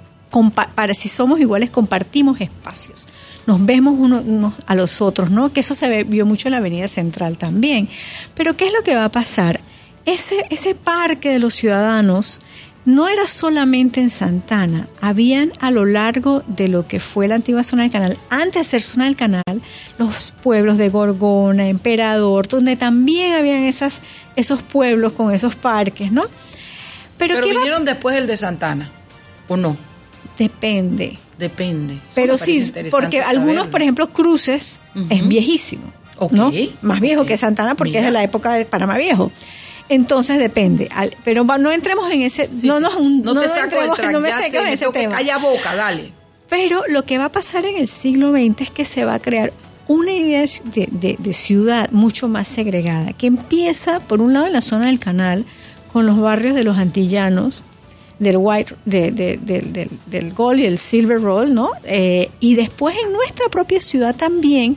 para 0.76 0.94
si 0.94 1.10
somos 1.10 1.40
iguales 1.40 1.70
compartimos 1.70 2.42
espacios. 2.42 3.08
Nos 3.46 3.66
vemos 3.66 3.96
unos, 3.98 4.54
a 4.66 4.76
los 4.76 5.02
otros, 5.02 5.30
¿no? 5.30 5.52
Que 5.52 5.60
eso 5.60 5.76
se 5.76 6.04
vio 6.04 6.26
mucho 6.26 6.48
en 6.48 6.54
la 6.54 6.58
Avenida 6.58 6.88
Central 6.88 7.38
también. 7.38 7.90
Pero 8.36 8.56
¿qué 8.56 8.68
es 8.68 8.74
lo 8.74 8.84
que 8.84 8.96
va 8.96 9.06
a 9.06 9.12
pasar? 9.12 9.60
Ese, 10.06 10.46
ese 10.50 10.76
parque 10.76 11.30
de 11.30 11.40
los 11.40 11.54
ciudadanos 11.54 12.40
no 12.86 13.08
era 13.08 13.28
solamente 13.28 14.02
en 14.02 14.10
Santana, 14.10 14.88
habían 15.00 15.54
a 15.62 15.72
lo 15.72 15.86
largo 15.86 16.44
de 16.48 16.68
lo 16.68 16.86
que 16.86 17.00
fue 17.00 17.30
la 17.30 17.36
antigua 17.36 17.64
zona 17.64 17.84
del 17.84 17.92
canal, 17.94 18.18
antes 18.30 18.56
de 18.56 18.64
ser 18.66 18.82
zona 18.82 19.06
del 19.06 19.16
canal, 19.16 19.44
los 19.98 20.34
pueblos 20.44 20.78
de 20.78 20.90
Gorgona, 20.90 21.68
Emperador, 21.70 22.46
donde 22.50 22.76
también 22.76 23.34
habían 23.36 23.64
esas, 23.64 24.02
esos 24.36 24.62
pueblos 24.62 25.14
con 25.14 25.34
esos 25.34 25.56
parques, 25.56 26.12
¿no? 26.12 26.24
Pero, 27.18 27.36
Pero 27.36 27.42
¿qué 27.48 27.54
va- 27.54 27.60
vinieron 27.62 27.86
después 27.86 28.16
del 28.16 28.28
de 28.28 28.36
Santana, 28.36 28.92
¿o 29.48 29.56
no? 29.56 29.78
Depende. 30.38 31.18
Depende. 31.38 31.94
Eso 31.96 32.04
Pero 32.16 32.38
sí, 32.38 32.72
porque 32.92 33.22
algunos, 33.22 33.68
por 33.68 33.82
ejemplo, 33.82 34.10
Cruces 34.10 34.82
es 35.10 35.28
viejísimo, 35.28 35.84
Ok. 36.18 36.32
¿no? 36.32 36.52
Más 36.82 37.00
viejo 37.00 37.26
que 37.26 37.38
Santana 37.38 37.76
porque 37.76 37.98
es 38.00 38.06
de 38.06 38.12
la 38.12 38.24
época 38.24 38.54
de 38.54 38.66
Panamá 38.66 38.98
Viejo. 38.98 39.32
Entonces 39.90 40.40
depende, 40.40 40.90
pero 41.26 41.44
no 41.44 41.72
entremos 41.72 42.10
en 42.12 42.22
ese, 42.22 42.46
Sí, 42.46 42.68
no 42.68 42.78
sí, 42.78 42.84
no, 43.24 43.34
no 43.34 43.42
te 43.42 43.50
saco 43.50 43.76
entremos- 43.76 44.00
el 44.00 44.12
no 44.14 44.20
me 44.22 44.32
sé, 44.32 44.48
en 44.58 44.68
ese 44.68 44.88
tema. 44.90 45.16
calla 45.16 45.38
boca, 45.38 45.76
dale. 45.76 46.12
Pero 46.50 46.84
lo 46.88 47.04
que 47.04 47.18
va 47.18 47.26
a 47.26 47.32
pasar 47.32 47.66
en 47.66 47.76
el 47.78 47.88
siglo 47.88 48.32
XX 48.32 48.62
es 48.62 48.72
que 48.72 48.86
se 48.86 49.04
va 49.06 49.16
a 49.16 49.20
crear 49.20 49.52
una 49.88 50.12
idea 50.14 50.42
de, 50.74 50.88
de- 50.90 51.16
de 51.20 51.34
ciudad 51.34 51.90
mucho 51.92 52.30
más 52.30 52.48
segregada, 52.48 53.12
que 53.14 53.28
empieza, 53.28 54.00
por 54.00 54.22
un 54.22 54.34
lado, 54.34 54.48
en 54.48 54.54
la 54.54 54.62
zona 54.62 54.86
del 54.88 55.00
canal, 55.00 55.46
con 55.92 56.06
los 56.06 56.18
barrios 56.20 56.56
de 56.56 56.64
los 56.64 56.78
antillanos, 56.78 57.62
del 58.20 58.38
white, 58.38 58.76
de- 58.86 59.12
de- 59.12 59.38
del- 59.38 59.90
del- 60.06 60.34
gold 60.34 60.60
y 60.60 60.66
el 60.66 60.78
silver 60.78 61.22
roll, 61.22 61.54
¿no? 61.54 61.72
Eh, 61.84 62.30
y 62.40 62.56
después 62.56 62.96
en 63.04 63.12
nuestra 63.12 63.48
propia 63.50 63.82
ciudad 63.82 64.16
también 64.16 64.76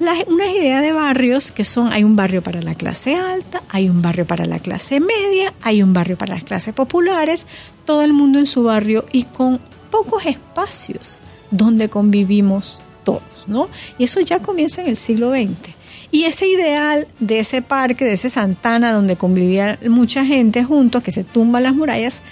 unas 0.00 0.50
ideas 0.56 0.82
de 0.82 0.92
barrios 0.92 1.52
que 1.52 1.64
son, 1.64 1.92
hay 1.92 2.02
un 2.02 2.16
barrio 2.16 2.42
para 2.42 2.60
la 2.60 2.74
clase 2.74 3.14
alta, 3.14 3.62
hay 3.68 3.88
un 3.88 4.02
barrio 4.02 4.26
para 4.26 4.44
la 4.46 4.58
clase 4.58 4.98
media, 4.98 5.54
hay 5.62 5.80
un 5.80 5.92
barrio 5.92 6.18
para 6.18 6.34
las 6.34 6.42
clases 6.42 6.74
populares, 6.74 7.46
todo 7.84 8.02
el 8.02 8.12
mundo 8.12 8.40
en 8.40 8.46
su 8.46 8.64
barrio 8.64 9.04
y 9.12 9.24
con 9.24 9.60
pocos 9.92 10.26
espacios 10.26 11.20
donde 11.52 11.88
convivimos 11.88 12.82
todos, 13.04 13.22
¿no? 13.46 13.68
Y 13.96 14.04
eso 14.04 14.20
ya 14.20 14.40
comienza 14.40 14.82
en 14.82 14.88
el 14.88 14.96
siglo 14.96 15.30
XX. 15.30 15.70
Y 16.10 16.24
ese 16.24 16.46
ideal 16.48 17.06
de 17.20 17.38
ese 17.38 17.62
parque, 17.62 18.04
de 18.04 18.14
ese 18.14 18.28
Santana, 18.28 18.92
donde 18.92 19.16
convivía 19.16 19.78
mucha 19.88 20.24
gente 20.24 20.64
juntos, 20.64 21.02
que 21.02 21.12
se 21.12 21.24
tumban 21.24 21.62
las 21.62 21.74
murallas, 21.74 22.22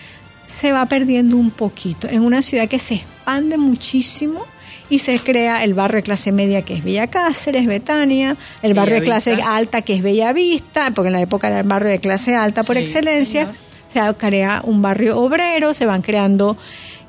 se 0.50 0.72
va 0.72 0.84
perdiendo 0.86 1.36
un 1.36 1.50
poquito. 1.50 2.08
En 2.08 2.22
una 2.22 2.42
ciudad 2.42 2.68
que 2.68 2.78
se 2.78 2.94
expande 2.94 3.56
muchísimo 3.56 4.44
y 4.88 4.98
se 4.98 5.18
crea 5.20 5.62
el 5.62 5.74
barrio 5.74 5.98
de 5.98 6.02
clase 6.02 6.32
media 6.32 6.62
que 6.62 6.74
es 6.74 6.84
Villa 6.84 7.06
Cáceres, 7.06 7.66
Betania, 7.66 8.36
el 8.62 8.74
barrio 8.74 8.96
de 8.96 9.02
clase 9.02 9.34
alta 9.34 9.82
que 9.82 9.94
es 9.94 10.02
Bella 10.02 10.32
Vista, 10.32 10.90
porque 10.90 11.08
en 11.08 11.12
la 11.12 11.20
época 11.20 11.46
era 11.46 11.60
el 11.60 11.68
barrio 11.68 11.90
de 11.90 12.00
clase 12.00 12.34
alta 12.34 12.64
por 12.64 12.76
Sí, 12.76 12.82
excelencia. 12.82 13.52
Se 13.88 14.00
crea 14.14 14.62
un 14.64 14.82
barrio 14.82 15.18
obrero, 15.20 15.74
se 15.74 15.86
van 15.86 16.02
creando. 16.02 16.56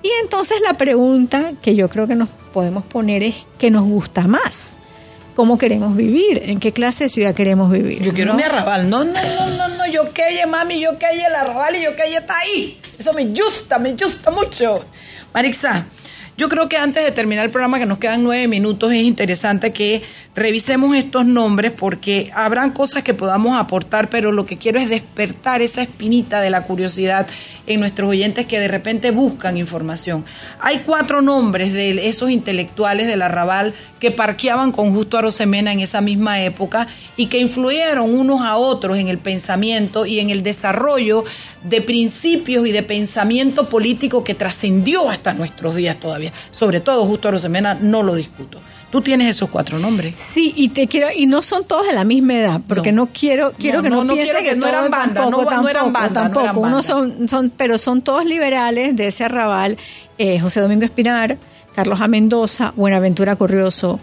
Y 0.04 0.10
entonces 0.24 0.58
la 0.62 0.78
pregunta 0.78 1.54
que 1.62 1.76
yo 1.76 1.90
creo 1.90 2.08
que 2.08 2.16
nos 2.16 2.30
podemos 2.54 2.84
poner 2.84 3.24
es: 3.24 3.36
¿qué 3.58 3.70
nos 3.72 3.86
gusta 3.86 4.28
más? 4.28 4.78
¿Cómo 5.42 5.58
queremos 5.58 5.96
vivir? 5.96 6.40
¿En 6.46 6.60
qué 6.60 6.72
clase 6.72 7.06
de 7.06 7.10
ciudad 7.10 7.34
queremos 7.34 7.72
vivir? 7.72 8.00
Yo 8.04 8.14
quiero 8.14 8.34
¿no? 8.34 8.38
mi 8.38 8.44
arrabal. 8.44 8.88
No, 8.88 9.04
no, 9.04 9.12
no, 9.12 9.50
no, 9.58 9.68
no. 9.70 9.88
Yo 9.88 10.14
que 10.14 10.46
mami, 10.46 10.80
yo 10.80 11.00
que 11.00 11.08
el 11.08 11.34
arrabal 11.34 11.78
y 11.78 11.82
yo 11.82 11.94
que 11.94 12.16
está 12.16 12.38
ahí. 12.38 12.80
Eso 13.00 13.12
me 13.12 13.26
gusta, 13.26 13.80
me 13.80 13.94
gusta 13.94 14.30
mucho. 14.30 14.86
Marixa, 15.34 15.88
yo 16.42 16.50
creo 16.50 16.68
que 16.68 16.78
antes 16.78 17.04
de 17.04 17.12
terminar 17.12 17.46
el 17.46 17.52
programa, 17.52 17.78
que 17.78 17.86
nos 17.86 18.00
quedan 18.00 18.24
nueve 18.24 18.48
minutos, 18.48 18.92
es 18.92 19.04
interesante 19.04 19.70
que 19.70 20.02
revisemos 20.34 20.98
estos 20.98 21.24
nombres 21.24 21.72
porque 21.72 22.32
habrán 22.34 22.72
cosas 22.72 23.04
que 23.04 23.14
podamos 23.14 23.60
aportar, 23.60 24.10
pero 24.10 24.32
lo 24.32 24.44
que 24.44 24.58
quiero 24.58 24.80
es 24.80 24.90
despertar 24.90 25.62
esa 25.62 25.84
espinita 25.84 26.42
de 26.42 26.50
la 26.50 26.64
curiosidad 26.64 27.28
en 27.68 27.80
nuestros 27.80 28.10
oyentes 28.10 28.48
que 28.48 28.60
de 28.60 28.68
repente 28.68 29.12
buscan 29.12 29.56
información. 29.58 30.26
Hay 30.60 30.80
cuatro 30.80 31.22
nombres 31.22 31.74
de 31.74 32.08
esos 32.08 32.32
intelectuales 32.32 33.06
del 33.06 33.22
arrabal 33.22 33.76
que 34.00 34.10
parqueaban 34.10 34.72
con 34.72 34.96
Justo 34.96 35.20
Arosemena 35.20 35.72
en 35.72 35.80
esa 35.80 36.02
misma 36.02 36.42
época 36.42 36.88
y 37.18 37.28
que 37.28 37.38
influyeron 37.38 38.12
unos 38.12 38.42
a 38.42 38.56
otros 38.56 38.98
en 38.98 39.10
el 39.10 39.20
pensamiento 39.20 40.08
y 40.08 40.20
en 40.20 40.32
el 40.32 40.42
desarrollo 40.42 41.24
de 41.64 41.82
principios 41.82 42.66
y 42.66 42.72
de 42.72 42.82
pensamiento 42.82 43.70
político 43.70 44.24
que 44.24 44.34
trascendió 44.34 45.10
hasta 45.10 45.34
nuestros 45.34 45.76
días 45.76 46.00
todavía. 46.00 46.31
Sobre 46.52 46.80
todo 46.82 47.06
Justo 47.06 47.28
Arosemena, 47.28 47.74
no 47.74 48.04
lo 48.04 48.16
discuto. 48.16 48.60
Tú 48.92 49.02
tienes 49.02 49.30
esos 49.36 49.50
cuatro 49.50 49.80
nombres. 49.80 50.16
Sí, 50.18 50.54
y 50.58 50.70
te 50.70 50.86
quiero 50.88 51.08
y 51.16 51.26
no 51.26 51.42
son 51.42 51.64
todos 51.64 51.88
de 51.88 51.94
la 51.94 52.04
misma 52.04 52.34
edad, 52.36 52.62
porque 52.68 52.92
no, 52.92 53.08
quiero 53.08 53.54
quiero 53.58 53.78
No, 53.78 53.84
que 53.84 53.90
no, 53.90 54.04
no, 54.04 54.14
piense 54.14 54.38
que, 54.40 54.50
que 54.50 54.56
no 54.58 54.68
eran 54.68 54.92
banda, 54.92 55.22
tampoco, 55.22 55.44
no- 55.44 55.48
tampoco, 55.50 55.70
eran 55.70 55.94
banda, 55.94 56.24
no 56.28 56.32
tampoco. 56.34 56.68
eran 56.68 56.84
son 56.84 57.30
son 57.30 57.50
pero 57.56 57.78
son 57.78 58.02
todos 58.02 58.26
liberales 58.26 58.94
de 58.96 59.08
ese 59.08 59.24
arrabal, 59.24 59.78
eh, 60.18 60.40
José 60.42 60.60
Domingo 60.60 60.84
Espinar, 60.84 61.38
Carlos 61.74 62.02
A. 62.02 62.08
Mendoza, 62.10 62.74
Buenaventura 62.76 63.38
Corrioso 63.38 63.98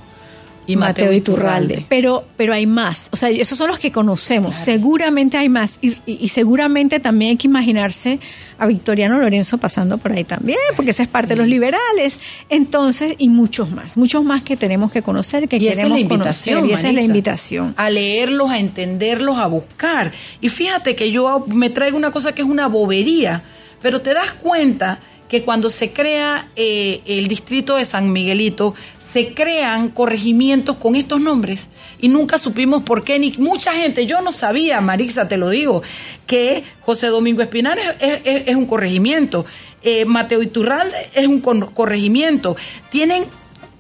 Y 0.69 0.77
Mateo 0.77 1.13
Iturralde. 1.13 1.85
Pero 1.89 2.25
pero 2.37 2.53
hay 2.55 2.67
más, 2.67 3.09
o 3.13 3.17
sea, 3.17 3.29
esos 3.31 3.59
son 3.59 3.69
los 3.69 3.79
que 3.81 3.91
conocemos. 3.91 4.55
Seguramente 4.55 5.37
hay 5.37 5.49
más 5.49 5.79
y, 5.83 5.89
y- 6.07 6.19
y 6.21 6.29
seguramente 6.29 7.01
también 7.01 7.31
hay 7.33 7.37
que 7.37 7.49
imaginarse 7.49 8.21
a 8.59 8.67
Victoriano 8.67 9.19
Lorenzo 9.19 9.59
pasando 9.59 9.99
por 9.99 10.13
ahí 10.13 10.25
también, 10.25 10.59
porque 10.77 10.91
ese 10.93 11.03
es 11.05 11.09
parte 11.09 11.35
de 11.35 11.37
los 11.37 11.49
liberales. 11.49 12.21
Entonces, 12.51 13.15
y 13.19 13.29
muchos 13.29 13.71
más, 13.71 13.97
muchos 13.97 14.25
más 14.25 14.43
que 14.43 14.57
tenemos 14.57 14.93
que 14.93 15.03
conocer, 15.03 15.49
que 15.49 15.57
Y 15.57 15.69
esa 15.69 15.71
es 15.71 15.77
queremos 15.79 15.97
la 15.97 16.01
invitación. 16.03 16.55
conocer, 16.61 16.71
y 16.71 16.79
esa 16.79 16.89
es 16.91 16.95
la 16.95 17.03
invitación. 17.03 17.75
A 17.77 17.91
leerlos, 17.91 18.51
a 18.51 18.59
entenderlos, 18.59 19.39
a 19.39 19.47
buscar. 19.47 20.13
Y 20.41 20.49
fíjate 20.49 20.95
que 20.97 21.11
yo 21.11 21.45
me 21.49 21.71
traigo 21.71 21.97
una 21.97 22.11
cosa 22.11 22.33
que 22.33 22.43
es 22.43 22.49
una 22.49 22.69
bobería, 22.69 23.43
pero 23.81 24.01
te 24.03 24.13
das 24.13 24.33
cuenta 24.33 24.99
que 25.29 25.43
cuando 25.45 25.69
se 25.69 25.93
crea 25.93 26.49
eh, 26.57 27.03
el 27.07 27.29
distrito 27.29 27.77
de 27.77 27.85
San 27.85 28.11
Miguelito, 28.13 28.75
se 29.13 29.33
crean 29.35 29.89
corregimientos 29.89 30.77
con 30.77 30.95
estos 30.97 31.21
nombres 31.21 31.69
y 31.99 32.09
nunca 32.09 32.39
supimos 32.39 32.83
por 32.83 33.03
qué, 33.05 33.19
ni 33.19 33.33
mucha 33.39 33.73
gente, 33.73 34.05
yo 34.07 34.21
no 34.21 34.33
sabía, 34.33 34.81
Marixa, 34.81 35.29
te 35.29 35.37
lo 35.37 35.49
digo, 35.51 35.83
que 36.27 36.63
José 36.81 37.07
Domingo 37.09 37.41
Espinar 37.43 37.79
es, 38.01 38.55
un 38.55 38.67
corregimiento, 38.67 39.47
eh, 39.83 40.05
Mateo 40.05 40.43
Iturralde 40.43 40.97
es 41.15 41.27
un 41.27 41.41
corregimiento, 41.41 42.57
tienen 42.91 43.25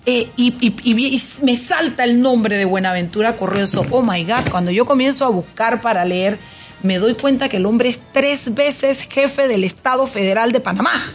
eh, 0.07 0.29
y, 0.39 0.55
y- 0.61 0.74
y 0.85 1.07
y 1.16 1.22
me 1.45 1.57
salta 1.59 2.05
el 2.05 2.22
nombre 2.22 2.57
de 2.57 2.64
Buenaventura 2.64 3.37
Corrioso. 3.37 3.85
Oh 3.91 4.01
my 4.01 4.24
God, 4.24 4.49
cuando 4.51 4.70
yo 4.70 4.87
comienzo 4.87 5.26
a 5.26 5.29
buscar 5.29 5.83
para 5.83 6.03
leer, 6.07 6.39
me 6.83 6.99
doy 6.99 7.12
cuenta 7.14 7.51
que 7.51 7.59
el 7.59 7.66
hombre 7.66 7.91
es 7.91 8.01
tres 8.12 8.55
veces 8.55 9.03
jefe 9.03 9.49
del 9.49 9.64
Estado 9.64 10.07
Federal 10.07 10.53
de 10.53 10.61
Panamá. 10.61 11.12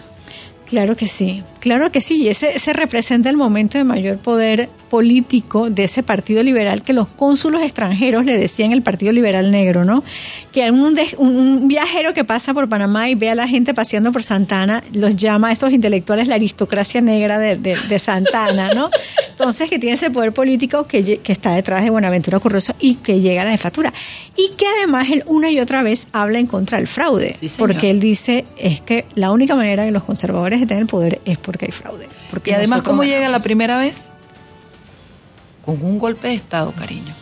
Claro 0.74 0.96
que 0.96 1.06
sí, 1.08 1.44
claro 1.60 1.92
que 1.92 2.02
sí. 2.02 2.24
Y 2.24 2.30
ese, 2.30 2.56
ese 2.56 2.74
representa 2.74 3.30
el 3.30 3.38
momento 3.38 3.78
de 3.78 3.84
mayor 3.84 4.18
poder 4.18 4.70
político 4.90 5.70
de 5.70 5.84
ese 5.84 6.02
Partido 6.02 6.42
Liberal 6.42 6.82
que 6.82 6.94
los 6.94 7.08
cónsulos 7.08 7.62
extranjeros 7.62 8.26
le 8.26 8.38
decían 8.40 8.72
el 8.72 8.82
Partido 8.82 9.12
Liberal 9.12 9.52
Negro, 9.52 9.86
¿no? 9.86 10.04
Que 10.52 10.72
un, 10.72 10.96
de- 10.96 11.14
un- 11.20 11.36
un 11.36 11.68
viajero 11.68 12.14
que 12.16 12.24
pasa 12.24 12.56
por 12.56 12.68
Panamá 12.70 13.08
y 13.10 13.14
ve 13.16 13.30
a 13.30 13.36
la 13.36 13.48
gente 13.48 13.76
paseando 13.76 14.12
por 14.12 14.24
Santana, 14.24 14.84
los 14.94 15.16
llama 15.16 15.50
a 15.50 15.52
estos 15.52 15.72
intelectuales 15.74 16.28
la 16.28 16.36
aristocracia 16.36 17.02
negra 17.02 17.38
de, 17.38 17.56
de- 17.58 17.78
de 17.88 18.00
Santana, 18.00 18.74
¿no? 18.74 18.90
Entonces, 19.30 19.70
que 19.70 19.78
tiene 19.78 19.96
ese 19.96 20.10
poder 20.10 20.32
político 20.32 20.88
que, 20.88 21.18
que 21.20 21.32
está 21.32 21.54
detrás 21.56 21.84
de 21.84 21.92
Buenaventura 21.92 22.40
Curioso 22.40 22.74
y 22.80 22.96
que 22.96 23.22
llega 23.22 23.44
a 23.44 23.46
la 23.46 23.52
jefatura. 23.52 23.94
Y 24.36 24.54
que 24.58 24.66
además 24.80 25.10
él 25.12 25.24
una 25.28 25.52
y 25.52 25.60
otra 25.60 25.84
vez 25.84 26.08
habla 26.14 26.40
en 26.40 26.48
contra 26.48 26.80
del 26.80 26.88
fraude. 26.88 27.36
porque 27.60 27.90
él 27.92 28.00
dice 28.00 28.46
es 28.58 28.82
que 28.82 29.06
la 29.14 29.32
única 29.32 29.56
manera 29.56 29.84
de 29.86 29.92
los 29.92 30.04
conservadores 30.04 30.60
de 30.64 30.68
tener 30.68 30.82
el 30.82 30.88
poder 30.88 31.20
es 31.26 31.38
porque 31.38 31.66
hay 31.66 31.72
fraude. 31.72 32.08
Porque 32.30 32.52
Y 32.52 32.54
además, 32.54 32.82
¿cómo 32.84 33.04
llega 33.04 33.30
la 33.30 33.40
primera 33.40 33.78
vez? 33.78 33.98
Con 35.66 35.84
un 35.84 35.98
golpe 35.98 36.28
de 36.28 36.34
Estado, 36.34 36.72
cariño. 36.78 37.14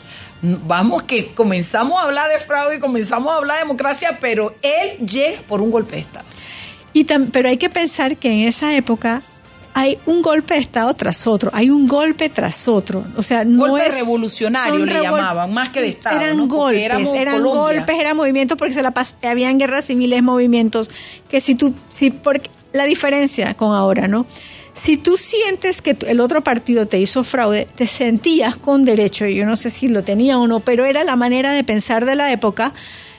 Vamos 0.41 1.03
que 1.03 1.27
comenzamos 1.35 1.99
a 1.99 2.03
hablar 2.05 2.31
de 2.31 2.39
fraude 2.39 2.77
y 2.77 2.79
comenzamos 2.79 3.31
a 3.31 3.37
hablar 3.37 3.57
de 3.57 3.63
democracia, 3.63 4.17
pero 4.19 4.55
él 4.63 4.97
llega 5.05 5.39
por 5.47 5.61
un 5.61 5.69
golpe 5.69 5.95
de 5.97 6.01
Estado. 6.01 6.25
Y 6.93 7.05
tam- 7.05 7.29
pero 7.31 7.49
hay 7.49 7.57
que 7.57 7.69
pensar 7.69 8.17
que 8.17 8.29
en 8.31 8.47
esa 8.47 8.73
época 8.75 9.21
hay 9.75 9.99
un 10.07 10.23
golpe 10.23 10.55
de 10.55 10.59
Estado 10.61 10.91
tras 10.95 11.27
otro, 11.27 11.51
hay 11.53 11.69
un 11.69 11.87
golpe 11.87 12.27
tras 12.29 12.67
otro. 12.67 13.05
O 13.15 13.21
sea, 13.23 13.45
no 13.45 13.67
Golpe 13.67 13.87
es- 13.87 13.93
revolucionario 13.95 14.83
le 14.83 15.01
llamaban, 15.03 15.53
más 15.53 15.69
que 15.69 15.79
de 15.81 15.89
Estado. 15.89 16.19
Eran 16.19 16.47
golpes, 16.47 16.81
eran 16.83 17.03
Colombia. 17.37 17.61
golpes, 17.61 17.95
eran 17.99 18.17
movimientos 18.17 18.57
porque 18.57 18.73
se 18.73 18.81
la 18.81 18.91
habían 19.23 19.59
guerras 19.59 19.85
civiles, 19.85 20.23
movimientos 20.23 20.89
que 21.29 21.39
si 21.39 21.53
tú, 21.53 21.73
si 21.87 22.09
porque 22.09 22.49
la 22.73 22.85
diferencia 22.85 23.53
con 23.55 23.73
ahora, 23.75 24.07
¿no? 24.07 24.25
Si 24.73 24.95
tú 24.97 25.17
sientes 25.17 25.81
que 25.81 25.97
el 26.07 26.19
otro 26.21 26.41
partido 26.41 26.87
te 26.87 26.97
hizo 26.99 27.23
fraude, 27.25 27.67
te 27.75 27.87
sentías 27.87 28.55
con 28.57 28.83
derecho, 28.83 29.25
y 29.25 29.35
yo 29.35 29.45
no 29.45 29.57
sé 29.57 29.69
si 29.69 29.87
lo 29.89 30.03
tenía 30.03 30.37
o 30.37 30.47
no, 30.47 30.61
pero 30.61 30.85
era 30.85 31.03
la 31.03 31.15
manera 31.17 31.51
de 31.51 31.63
pensar 31.65 32.05
de 32.05 32.15
la 32.15 32.31
época, 32.31 32.71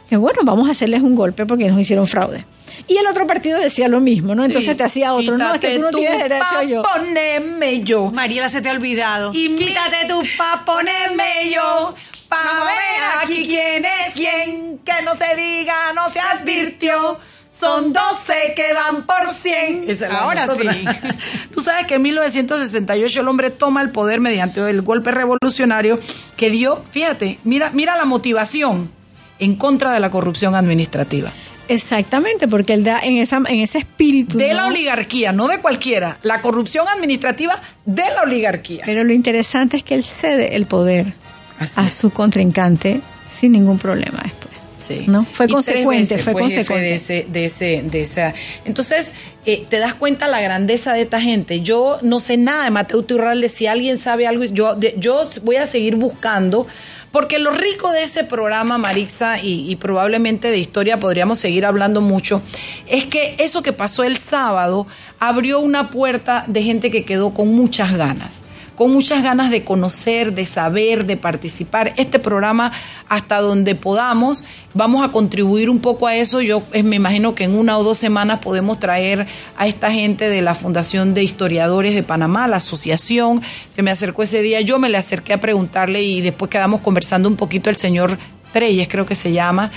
que 0.09 0.17
bueno, 0.17 0.41
vamos 0.45 0.69
a 0.69 0.73
hacerles 0.73 1.03
un 1.03 1.15
golpe 1.15 1.45
porque 1.45 1.69
nos 1.69 1.79
hicieron 1.79 2.07
fraude. 2.07 2.47
Y 2.89 2.97
el 2.97 3.07
otro 3.07 3.27
partido 3.27 3.59
decía 3.61 3.87
lo 3.89 4.01
mismo, 4.01 4.35
¿no? 4.35 4.45
Entonces 4.45 4.71
Sí. 4.73 4.77
te 4.77 4.85
hacía 4.85 5.13
otro, 5.15 5.37
no, 5.37 5.53
es 5.55 5.61
que 5.61 5.75
tú 5.75 5.83
no 5.83 5.91
tienes 5.91 6.19
derecho 6.23 6.45
pa' 6.55 6.65
yo. 6.65 6.83
Ponerme 6.83 7.83
yo. 7.83 8.11
Mariela, 8.11 8.49
se 8.49 8.63
te 8.63 8.71
ha 8.71 8.73
olvidado. 8.73 9.31
Y 9.35 9.55
Quítate 9.55 10.07
tu 10.09 10.23
pa' 10.39 10.65
ponerme 10.65 11.51
yo. 11.55 11.95
Pa' 12.29 12.65
ver 12.65 13.23
aquí 13.23 13.47
quién 13.47 13.85
es 13.85 14.15
quién. 14.15 14.79
Que 14.79 15.03
no 15.05 15.15
se 15.17 15.37
diga, 15.37 15.93
no 15.95 16.11
se 16.11 16.19
advirtió. 16.19 17.19
Son 17.63 17.93
12 17.93 18.55
que 18.57 18.75
van 18.75 19.07
por 19.07 19.33
100. 19.33 19.85
Esa 19.89 20.07
es 20.07 20.13
la 20.13 20.19
Ahora 20.19 20.47
nosotras. 20.47 20.77
sí. 20.77 20.85
Tú 21.55 21.61
sabes 21.61 21.87
que 21.87 21.95
en 21.95 22.03
1968 22.03 23.21
el 23.21 23.29
hombre 23.29 23.53
toma 23.53 23.83
el 23.83 23.91
poder 23.91 24.21
mediante 24.21 24.69
el 24.69 24.83
golpe 24.83 25.13
revolucionario 25.13 26.01
que 26.37 26.51
dio, 26.51 26.83
fíjate, 26.91 27.39
mira, 27.45 27.71
mira 27.73 27.97
la 27.97 28.05
motivación 28.05 28.91
en 29.39 29.55
contra 29.55 29.93
de 29.93 30.01
la 30.01 30.11
corrupción 30.11 30.57
administrativa. 30.57 31.31
Exactamente, 31.69 32.49
porque 32.49 32.73
él 32.73 32.83
da 32.83 32.99
en, 32.99 33.19
esa, 33.19 33.37
en 33.37 33.61
ese 33.61 33.79
espíritu. 33.79 34.39
De 34.39 34.49
¿no? 34.49 34.55
la 34.55 34.67
oligarquía, 34.67 35.31
no 35.31 35.47
de 35.47 35.61
cualquiera. 35.61 36.19
La 36.23 36.43
corrupción 36.43 36.89
administrativa 36.89 37.61
de 37.85 38.11
la 38.11 38.23
oligarquía. 38.23 38.83
Pero 38.85 39.05
lo 39.05 39.13
interesante 39.13 39.77
es 39.77 39.85
que 39.85 39.95
él 39.95 40.03
cede 40.03 40.57
el 40.57 40.67
poder 40.67 41.15
Así 41.61 41.81
a 41.81 41.93
su 41.93 42.11
contrincante 42.11 43.01
sin 43.33 43.53
ningún 43.53 43.79
problema 43.79 44.19
después. 44.25 44.72
Sí. 44.83 45.05
¿No? 45.07 45.25
Fue 45.31 45.47
Y 45.47 45.53
consecuente, 45.53 46.19
fue, 46.19 46.33
consecuente. 46.33 46.85
De 46.89 46.95
ese, 46.95 47.27
de 47.31 47.45
ese, 47.45 47.83
de 47.85 48.01
esa. 48.01 48.35
Entonces, 48.65 49.15
eh, 49.47 49.65
te 49.69 49.79
das 49.79 49.95
cuenta 49.95 50.27
la 50.29 50.41
grandeza 50.41 50.93
de 50.93 51.03
esta 51.03 51.21
gente. 51.21 51.61
Yo 51.61 51.99
no 52.03 52.19
sé 52.21 52.37
nada 52.37 52.65
de 52.65 52.71
Mateo 52.71 53.03
Turralde. 53.03 53.49
Si 53.49 53.67
alguien 53.67 53.99
sabe 53.99 54.27
algo, 54.27 54.45
yo, 54.45 54.75
de- 54.75 54.95
yo 54.99 55.25
voy 55.43 55.57
a 55.57 55.67
seguir 55.67 55.97
buscando 55.97 56.67
Porque 57.13 57.39
lo 57.39 57.51
rico 57.51 57.93
de 57.93 58.05
ese 58.05 58.25
programa, 58.25 58.79
Marixa, 58.79 59.39
y, 59.39 59.71
y 59.71 59.77
probablemente 59.77 60.51
de 60.51 60.57
historia 60.57 60.97
podríamos 60.99 61.39
seguir 61.39 61.67
hablando 61.67 62.01
mucho, 62.01 62.41
es 62.89 63.05
que 63.05 63.35
eso 63.39 63.61
que 63.63 63.75
pasó 63.75 64.03
el 64.03 64.17
sábado 64.17 64.87
abrió 65.21 65.61
una 65.61 65.91
puerta 65.91 66.45
de 66.47 66.63
gente 66.63 66.91
que 66.91 67.05
quedó 67.05 67.35
con 67.35 67.49
muchas 67.55 67.95
ganas 67.99 68.37
con 68.77 68.93
muchas 68.93 69.23
ganas 69.23 69.51
de 69.51 69.65
conocer, 69.65 70.33
de 70.33 70.47
saber, 70.47 71.07
de 71.07 71.17
participar. 71.17 71.93
Este 71.97 72.19
programa, 72.19 72.73
hasta 73.09 73.41
donde 73.41 73.75
podamos, 73.75 74.45
vamos 74.75 75.05
a 75.05 75.11
contribuir 75.11 75.71
un 75.71 75.81
poco 75.81 76.07
a 76.07 76.17
eso. 76.17 76.41
Yo 76.41 76.63
eh, 76.73 76.83
me 76.83 76.97
imagino 76.97 77.35
que 77.35 77.45
en 77.45 77.55
una 77.55 77.79
o 77.79 77.85
dos 77.85 77.99
semanas 77.99 78.41
podemos 78.41 78.79
traer 78.81 79.27
a 79.57 79.67
esta 79.67 79.91
gente 79.91 80.29
de 80.29 80.43
la 80.43 80.55
Fundación 80.55 81.15
de 81.15 81.23
Historiadores 81.23 81.95
de 81.95 82.03
Panamá, 82.03 82.49
la 82.49 82.57
asociación. 82.57 83.43
Se 83.71 83.83
me 83.83 83.91
acercó 83.91 84.23
ese 84.23 84.43
día, 84.43 84.61
yo 84.61 84.79
me 84.79 84.89
le 84.89 84.99
acerqué 84.99 85.35
a 85.35 85.41
preguntarle 85.41 86.03
y 86.03 86.21
después 86.21 86.51
quedamos 86.51 86.81
conversando 86.81 87.29
un 87.29 87.37
poquito 87.37 87.71
el 87.71 87.77
señor 87.77 88.19
Treyes, 88.53 88.89
creo 88.89 89.07
que 89.07 89.15
se 89.15 89.33
llama 89.33 89.71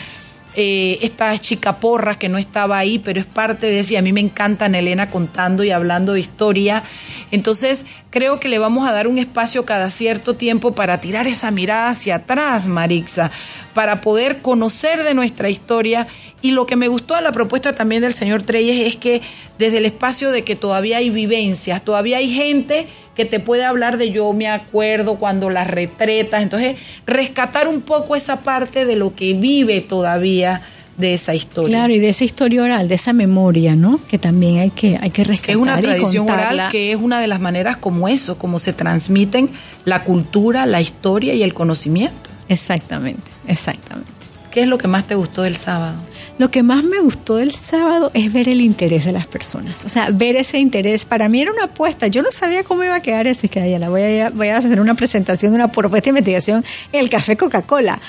eh, 0.58 1.00
esta 1.02 1.38
chica 1.38 1.82
porra 1.82 2.18
que 2.18 2.30
no 2.30 2.38
estaba 2.38 2.78
ahí, 2.78 2.98
pero 2.98 3.20
es 3.20 3.26
parte 3.26 3.68
de 3.68 3.82
eso 3.82 3.94
y 3.94 3.98
a 3.98 4.02
mí 4.02 4.14
me 4.14 4.22
encanta 4.22 4.68
Elena 4.68 5.08
contando 5.08 5.66
y 5.66 5.72
hablando 5.72 6.14
de 6.14 6.22
historia. 6.22 6.84
Entonces, 7.32 7.86
creo 8.16 8.40
que 8.40 8.48
le 8.48 8.60
vamos 8.60 8.88
a 8.88 8.94
dar 8.94 9.10
un 9.10 9.18
espacio 9.18 9.66
cada 9.66 9.90
cierto 9.90 10.36
tiempo 10.36 10.72
para 10.72 11.02
tirar 11.02 11.28
esa 11.28 11.52
mirada 11.52 11.90
hacia 11.90 12.16
atrás, 12.16 12.66
Marixa, 12.66 13.30
para 13.74 14.00
poder 14.00 14.42
conocer 14.42 15.04
de 15.04 15.14
nuestra 15.14 15.50
historia. 15.50 16.08
Y 16.42 16.52
lo 16.52 16.66
que 16.66 16.78
me 16.78 16.88
gustó 16.88 17.16
de 17.16 17.22
la 17.22 17.34
propuesta 17.34 17.76
también 17.76 18.02
del 18.02 18.14
señor 18.14 18.44
Treyes 18.44 18.88
es 18.88 18.96
que 18.96 19.22
desde 19.60 19.80
el 19.80 19.86
espacio 19.86 20.32
de 20.32 20.46
que 20.46 20.56
todavía 20.56 21.00
hay 21.00 21.10
vivencias, 21.10 21.84
todavía 21.84 22.20
hay 22.20 22.34
gente 22.34 22.88
que 23.18 23.26
te 23.26 23.42
puede 23.42 23.66
hablar 23.66 23.98
de 23.98 24.12
yo 24.12 24.32
me 24.32 24.48
acuerdo 24.48 25.16
cuando 25.16 25.50
las 25.50 25.68
retretas, 25.68 26.42
entonces 26.42 26.78
rescatar 27.06 27.68
un 27.68 27.82
poco 27.82 28.16
esa 28.16 28.40
parte 28.40 28.86
de 28.86 28.96
lo 28.96 29.14
que 29.14 29.34
vive 29.34 29.82
todavía 29.82 30.62
de 30.98 31.14
esa 31.14 31.34
historia. 31.34 31.70
Claro, 31.70 31.94
y 31.94 32.00
de 32.00 32.10
esa 32.10 32.24
historia 32.24 32.64
oral, 32.64 32.88
de 32.88 32.96
esa 32.96 33.14
memoria, 33.14 33.76
¿no? 33.76 34.00
Que 34.08 34.18
también 34.18 34.60
hay 34.60 34.70
que, 34.70 34.98
hay 35.02 35.10
que 35.10 35.24
rescatar. 35.24 35.56
Es 35.56 35.62
una 35.62 35.80
tradición 35.80 36.30
oral 36.30 36.70
que 36.72 36.92
es 36.92 36.98
una 36.98 37.20
de 37.20 37.28
las 37.28 37.40
maneras 37.40 37.78
como 37.78 38.08
eso, 38.08 38.38
como 38.38 38.60
se 38.60 38.74
transmiten 38.74 39.50
la 39.84 40.04
cultura, 40.04 40.66
la 40.66 40.82
historia 40.82 41.34
y 41.34 41.44
el 41.44 41.54
conocimiento. 41.54 42.30
Exactamente, 42.48 43.32
exactamente. 43.48 44.12
¿Qué 44.52 44.62
es 44.62 44.70
lo 44.70 44.78
que 44.78 44.88
más 44.88 45.06
te 45.06 45.16
gustó 45.16 45.42
del 45.42 45.58
sábado? 45.58 45.98
Lo 46.38 46.50
que 46.50 46.64
más 46.64 46.82
me 46.86 47.02
gustó 47.02 47.36
del 47.36 47.52
sábado 47.52 48.10
es 48.14 48.32
ver 48.32 48.48
el 48.48 48.62
interés 48.62 49.04
de 49.04 49.12
las 49.12 49.28
personas. 49.28 49.84
O 49.84 49.90
sea, 49.90 50.12
ver 50.12 50.38
ese 50.38 50.60
interés. 50.60 51.04
Para 51.04 51.28
mí 51.28 51.42
era 51.42 51.52
una 51.52 51.66
apuesta. 51.66 52.08
Yo 52.08 52.22
no 52.22 52.32
sabía 52.32 52.64
cómo 52.64 52.86
iba 52.86 52.96
a 52.96 53.02
quedar 53.02 53.28
eso. 53.28 53.48
Y 53.48 53.50
que 53.50 53.70
ya 53.70 53.80
la 53.80 53.90
voy 53.90 54.02
a, 54.02 54.30
voy 54.30 54.48
a 54.48 54.58
hacer 54.58 54.80
una 54.80 54.94
presentación 54.96 55.52
de 55.52 55.58
una 55.58 55.72
propuesta 55.74 56.06
de 56.06 56.12
investigación 56.12 56.64
en 56.94 57.02
el 57.02 57.10
Café 57.10 57.36
Coca-Cola. 57.36 58.00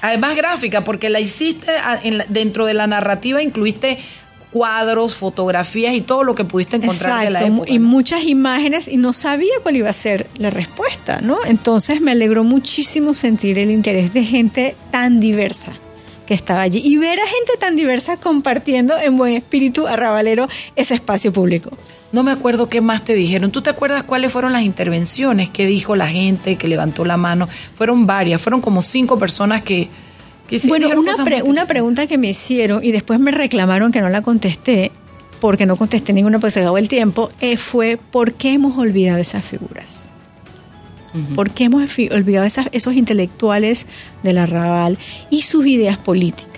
Además 0.00 0.36
gráfica, 0.36 0.84
porque 0.84 1.10
la 1.10 1.20
hiciste 1.20 1.72
dentro 2.28 2.66
de 2.66 2.74
la 2.74 2.86
narrativa, 2.86 3.42
incluiste 3.42 3.98
cuadros, 4.50 5.14
fotografías 5.14 5.94
y 5.94 6.00
todo 6.00 6.24
lo 6.24 6.34
que 6.34 6.44
pudiste 6.44 6.76
encontrar 6.76 7.24
de 7.24 7.30
la 7.30 7.44
época. 7.44 7.70
Y 7.70 7.78
muchas 7.78 8.24
imágenes 8.24 8.88
y 8.88 8.96
no 8.96 9.12
sabía 9.12 9.52
cuál 9.62 9.76
iba 9.76 9.88
a 9.88 9.92
ser 9.92 10.26
la 10.38 10.50
respuesta, 10.50 11.20
¿no? 11.20 11.38
Entonces 11.46 12.00
me 12.00 12.12
alegró 12.12 12.44
muchísimo 12.44 13.14
sentir 13.14 13.58
el 13.58 13.70
interés 13.70 14.12
de 14.12 14.24
gente 14.24 14.74
tan 14.90 15.20
diversa 15.20 15.78
que 16.26 16.34
estaba 16.34 16.62
allí 16.62 16.80
y 16.84 16.96
ver 16.96 17.18
a 17.18 17.26
gente 17.26 17.52
tan 17.58 17.76
diversa 17.76 18.16
compartiendo 18.16 18.98
en 18.98 19.16
buen 19.16 19.36
espíritu 19.36 19.86
arrabalero 19.86 20.48
ese 20.76 20.94
espacio 20.94 21.32
público. 21.32 21.70
No 22.12 22.22
me 22.22 22.32
acuerdo 22.32 22.68
qué 22.68 22.80
más 22.80 23.04
te 23.04 23.14
dijeron. 23.14 23.52
¿Tú 23.52 23.62
te 23.62 23.70
acuerdas 23.70 24.02
cuáles 24.02 24.32
fueron 24.32 24.52
las 24.52 24.62
intervenciones 24.62 25.48
que 25.48 25.66
dijo 25.66 25.94
la 25.94 26.08
gente 26.08 26.56
que 26.56 26.66
levantó 26.68 27.04
la 27.04 27.16
mano? 27.16 27.48
Fueron 27.74 28.06
varias, 28.06 28.40
fueron 28.40 28.60
como 28.60 28.82
cinco 28.82 29.18
personas 29.18 29.62
que... 29.62 29.88
bueno, 30.66 30.88
una, 30.98 31.14
una 31.44 31.66
pregunta 31.66 32.06
que 32.06 32.18
me 32.18 32.28
hicieron 32.28 32.82
y 32.82 32.90
después 32.90 33.20
me 33.20 33.30
reclamaron 33.30 33.92
que 33.92 34.00
no 34.00 34.08
la 34.08 34.22
contesté 34.22 34.90
porque 35.40 35.66
no 35.66 35.76
contesté 35.76 36.12
ninguna 36.12 36.38
pues 36.38 36.52
se 36.52 36.60
acabó 36.60 36.78
el 36.78 36.88
tiempo, 36.88 37.30
eh, 37.40 37.56
fue 37.56 37.96
¿por 37.96 38.34
qué 38.34 38.52
hemos 38.52 38.78
olvidado 38.78 39.18
esas 39.18 39.44
figuras? 39.44 40.08
¿Por 41.34 41.50
qué 41.50 41.64
hemos 41.64 41.90
olvidado 42.12 42.46
esos 42.70 42.94
intelectuales 42.94 43.86
del 44.22 44.38
arrabal 44.38 44.96
y 45.28 45.42
sus 45.42 45.66
ideas 45.66 45.98
políticas? 45.98 46.49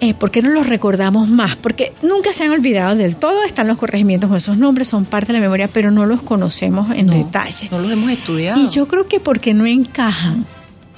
Eh, 0.00 0.12
¿Por 0.12 0.30
qué 0.30 0.42
no 0.42 0.50
los 0.50 0.68
recordamos 0.68 1.28
más? 1.28 1.56
Porque 1.56 1.92
nunca 2.02 2.32
se 2.32 2.44
han 2.44 2.50
olvidado 2.50 2.96
del 2.96 3.16
todo, 3.16 3.44
están 3.44 3.66
los 3.66 3.78
corregimientos 3.78 4.28
con 4.28 4.36
esos 4.36 4.58
nombres, 4.58 4.88
son 4.88 5.06
parte 5.06 5.28
de 5.28 5.34
la 5.34 5.40
memoria, 5.40 5.68
pero 5.72 5.90
no 5.90 6.04
los 6.04 6.22
conocemos 6.22 6.90
en 6.94 7.06
detalle. 7.06 7.68
No 7.70 7.78
los 7.78 7.92
hemos 7.92 8.10
estudiado. 8.10 8.60
Y 8.60 8.68
yo 8.68 8.86
creo 8.88 9.06
que 9.08 9.20
porque 9.20 9.54
no 9.54 9.64
encajan, 9.64 10.44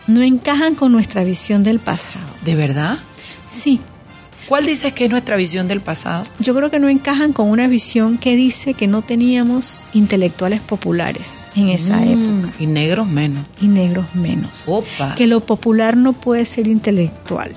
no 0.09 0.23
encajan 0.23 0.75
con 0.75 0.91
nuestra 0.91 1.23
visión 1.23 1.63
del 1.63 1.79
pasado. 1.79 2.27
¿De 2.45 2.57
verdad? 2.57 2.99
Sí, 3.49 3.81
¿Cuál 4.49 4.65
dices 4.65 4.95
que 4.95 5.05
es 5.05 5.11
nuestra 5.11 5.37
visión 5.37 5.69
del 5.69 5.83
pasado? 5.83 6.25
Yo 6.39 6.55
creo 6.55 6.71
que 6.71 6.79
no 6.79 6.89
encajan 6.89 7.35
con 7.35 7.51
una 7.51 7.69
visión 7.69 8.17
que 8.17 8.35
dice 8.35 8.73
que 8.73 8.87
no 8.87 9.03
teníamos 9.03 9.87
intelectuales 9.93 10.63
populares 10.63 11.51
en 11.55 11.69
esa 11.69 11.99
mm, 11.99 12.13
época. 12.13 12.55
Y 12.59 12.67
negros 12.67 13.07
menos. 13.07 13.47
Y 13.61 13.69
negros 13.69 14.07
menos. 14.15 14.65
Que 15.17 15.27
lo 15.27 15.41
popular 15.41 15.99
no 15.99 16.15
puede 16.15 16.47
ser 16.47 16.67
intelectual. 16.67 17.53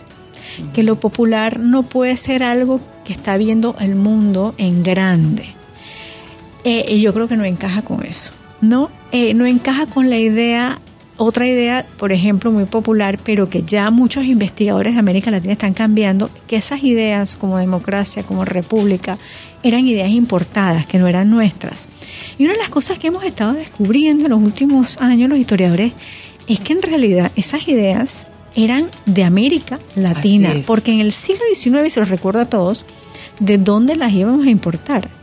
Que 0.73 0.83
lo 0.83 0.99
popular 0.99 1.59
no 1.59 1.83
puede 1.83 2.17
ser 2.17 2.43
algo 2.43 2.79
que 3.03 3.13
está 3.13 3.37
viendo 3.37 3.75
el 3.79 3.95
mundo 3.95 4.55
en 4.57 4.83
grande. 4.83 5.49
Eh, 6.63 6.85
y 6.89 7.01
yo 7.01 7.13
creo 7.13 7.27
que 7.27 7.37
no 7.37 7.45
encaja 7.45 7.81
con 7.81 8.05
eso. 8.05 8.31
No, 8.61 8.89
eh, 9.11 9.33
no 9.33 9.45
encaja 9.45 9.87
con 9.87 10.09
la 10.09 10.17
idea 10.17 10.79
otra 11.23 11.47
idea, 11.47 11.85
por 11.99 12.11
ejemplo, 12.11 12.51
muy 12.51 12.65
popular, 12.65 13.19
pero 13.23 13.47
que 13.47 13.61
ya 13.61 13.91
muchos 13.91 14.25
investigadores 14.25 14.93
de 14.93 14.99
América 14.99 15.29
Latina 15.29 15.53
están 15.53 15.75
cambiando, 15.75 16.31
que 16.47 16.55
esas 16.55 16.83
ideas 16.83 17.35
como 17.35 17.59
democracia, 17.59 18.23
como 18.23 18.43
república, 18.43 19.19
eran 19.61 19.87
ideas 19.87 20.09
importadas, 20.09 20.87
que 20.87 20.97
no 20.97 21.07
eran 21.07 21.29
nuestras. 21.29 21.87
Y 22.39 22.45
una 22.45 22.53
de 22.53 22.59
las 22.59 22.69
cosas 22.69 22.97
que 22.97 23.07
hemos 23.07 23.23
estado 23.23 23.53
descubriendo 23.53 24.25
en 24.25 24.31
los 24.31 24.41
últimos 24.41 24.97
años 24.97 25.29
los 25.29 25.37
historiadores 25.37 25.93
es 26.47 26.59
que 26.59 26.73
en 26.73 26.81
realidad 26.81 27.31
esas 27.35 27.67
ideas 27.67 28.25
eran 28.55 28.89
de 29.05 29.23
América 29.23 29.79
Latina, 29.95 30.53
porque 30.65 30.91
en 30.91 30.99
el 30.99 31.11
siglo 31.11 31.43
XIX, 31.53 31.85
y 31.85 31.89
se 31.89 31.99
los 31.99 32.09
recuerdo 32.09 32.41
a 32.41 32.45
todos, 32.45 32.85
¿de 33.39 33.57
dónde 33.57 33.95
las 33.95 34.13
íbamos 34.13 34.45
a 34.45 34.49
importar? 34.49 35.09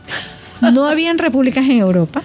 No 0.61 0.89
habían 0.89 1.19
repúblicas 1.19 1.63
en 1.69 1.77
Europa, 1.77 2.21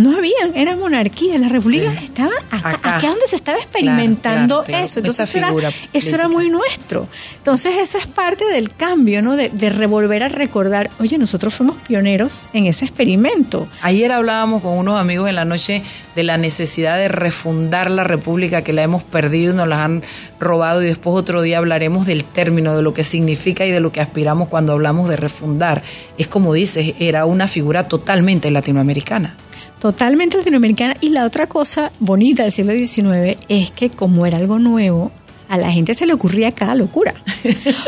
no 0.00 0.16
habían, 0.16 0.56
eran 0.56 0.78
monarquías, 0.78 1.38
las 1.38 1.52
repúblicas 1.52 2.02
estaban 2.02 2.32
acá, 2.50 2.80
acá 2.82 3.08
donde 3.08 3.26
se 3.26 3.36
estaba 3.36 3.58
experimentando 3.58 4.64
eso. 4.66 5.00
Entonces 5.00 5.28
eso 5.28 6.14
era, 6.14 6.28
muy 6.28 6.48
nuestro. 6.48 7.06
Entonces 7.36 7.74
eso 7.78 7.98
es 7.98 8.06
parte 8.06 8.46
del 8.46 8.74
cambio, 8.74 9.20
¿no? 9.20 9.36
De, 9.36 9.50
de, 9.50 9.68
revolver 9.68 10.22
a 10.22 10.28
recordar, 10.28 10.88
oye, 11.00 11.18
nosotros 11.18 11.52
fuimos 11.52 11.76
pioneros 11.86 12.48
en 12.54 12.64
ese 12.64 12.86
experimento. 12.86 13.68
Ayer 13.82 14.10
hablábamos 14.10 14.62
con 14.62 14.78
unos 14.78 14.98
amigos 14.98 15.28
en 15.28 15.34
la 15.34 15.44
noche 15.44 15.82
de 16.16 16.22
la 16.22 16.38
necesidad 16.38 16.96
de 16.96 17.08
refundar 17.08 17.90
la 17.90 18.04
república 18.04 18.62
que 18.62 18.72
la 18.72 18.82
hemos 18.82 19.02
perdido 19.02 19.52
y 19.52 19.56
nos 19.56 19.68
la 19.68 19.84
han 19.84 20.02
robado 20.38 20.82
y 20.82 20.86
después 20.86 21.14
otro 21.14 21.42
día 21.42 21.58
hablaremos 21.58 22.06
del 22.06 22.24
término, 22.24 22.74
de 22.74 22.80
lo 22.80 22.94
que 22.94 23.04
significa 23.04 23.66
y 23.66 23.70
de 23.70 23.80
lo 23.80 23.92
que 23.92 24.00
aspiramos 24.00 24.48
cuando 24.48 24.72
hablamos 24.72 25.10
de 25.10 25.16
refundar. 25.16 25.82
Es 26.16 26.26
como 26.26 26.54
dices, 26.54 26.94
era 26.98 27.26
una 27.26 27.48
figura 27.48 27.84
totalmente 27.84 28.50
latinoamericana 28.50 29.36
totalmente 29.80 30.36
latinoamericana. 30.36 30.96
Y 31.00 31.08
la 31.08 31.24
otra 31.24 31.48
cosa 31.48 31.90
bonita 31.98 32.44
del 32.44 32.52
siglo 32.52 32.72
XIX 32.72 33.36
es 33.48 33.70
que 33.72 33.90
como 33.90 34.26
era 34.26 34.38
algo 34.38 34.58
nuevo, 34.58 35.10
a 35.48 35.56
la 35.56 35.72
gente 35.72 35.94
se 35.94 36.06
le 36.06 36.12
ocurría 36.12 36.52
cada 36.52 36.76
locura. 36.76 37.12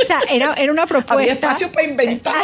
O 0.02 0.04
sea, 0.04 0.20
era, 0.28 0.54
era 0.54 0.72
una 0.72 0.86
propuesta. 0.86 1.14
Había 1.14 1.34
espacio 1.34 1.70
para 1.70 1.88
inventar. 1.88 2.42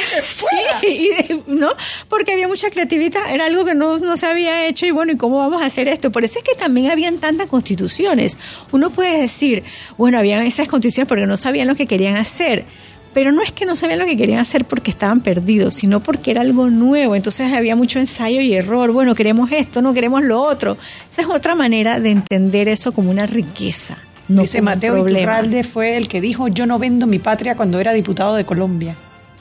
sí, 0.80 1.10
¿no? 1.48 1.70
Porque 2.08 2.32
había 2.32 2.46
mucha 2.46 2.70
creatividad, 2.70 3.22
era 3.32 3.46
algo 3.46 3.64
que 3.64 3.74
no, 3.74 3.98
no, 3.98 4.16
se 4.16 4.26
había 4.26 4.66
hecho 4.66 4.86
y 4.86 4.92
bueno, 4.92 5.12
¿y 5.12 5.16
cómo 5.16 5.38
vamos 5.38 5.60
a 5.60 5.66
hacer 5.66 5.88
esto? 5.88 6.12
Por 6.12 6.24
eso 6.24 6.38
es 6.38 6.44
que 6.44 6.54
también 6.54 6.90
habían 6.90 7.18
tantas 7.18 7.48
constituciones. 7.48 8.38
Uno 8.70 8.90
puede 8.90 9.20
decir, 9.20 9.64
bueno, 9.96 10.18
habían 10.18 10.44
esas 10.44 10.68
constituciones 10.68 11.08
porque 11.08 11.26
no 11.26 11.36
sabían 11.36 11.66
lo 11.66 11.74
que 11.74 11.86
querían 11.86 12.16
hacer 12.16 12.64
pero 13.14 13.32
no 13.32 13.42
es 13.42 13.52
que 13.52 13.64
no 13.64 13.76
sabían 13.76 13.98
lo 13.98 14.06
que 14.06 14.16
querían 14.16 14.38
hacer 14.38 14.64
porque 14.64 14.90
estaban 14.90 15.20
perdidos, 15.20 15.74
sino 15.74 16.00
porque 16.00 16.30
era 16.30 16.42
algo 16.42 16.70
nuevo. 16.70 17.16
Entonces 17.16 17.52
había 17.52 17.76
mucho 17.76 17.98
ensayo 17.98 18.40
y 18.40 18.54
error. 18.54 18.92
Bueno, 18.92 19.14
queremos 19.14 19.50
esto, 19.52 19.82
no 19.82 19.94
queremos 19.94 20.22
lo 20.22 20.40
otro. 20.42 20.76
Esa 21.10 21.22
es 21.22 21.28
otra 21.28 21.54
manera 21.54 22.00
de 22.00 22.10
entender 22.10 22.68
eso 22.68 22.92
como 22.92 23.10
una 23.10 23.26
riqueza. 23.26 23.98
No 24.28 24.42
Dice 24.42 24.60
Mateo 24.60 25.08
Iturralde 25.08 25.64
fue 25.64 25.96
el 25.96 26.06
que 26.06 26.20
dijo 26.20 26.48
yo 26.48 26.66
no 26.66 26.78
vendo 26.78 27.06
mi 27.06 27.18
patria 27.18 27.56
cuando 27.56 27.80
era 27.80 27.92
diputado 27.92 28.34
de 28.34 28.44
Colombia. 28.44 28.94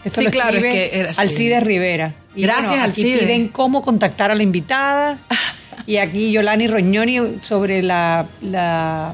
Esto 0.04 0.22
sí, 0.22 0.28
claro, 0.28 0.58
es 0.58 0.64
que 0.64 1.00
era 1.00 1.12
Alcides 1.18 1.64
Rivera. 1.64 2.14
Gracias, 2.36 2.70
bueno, 2.70 2.86
aquí 2.86 3.04
piden 3.04 3.50
cómo 3.50 3.82
contactar 3.82 4.32
a 4.32 4.36
la 4.36 4.44
invitada. 4.44 5.18
y 5.86 5.98
aquí 5.98 6.32
Yolani 6.32 6.68
Roñoni 6.68 7.40
sobre 7.42 7.82
la, 7.82 8.26
la 8.42 9.14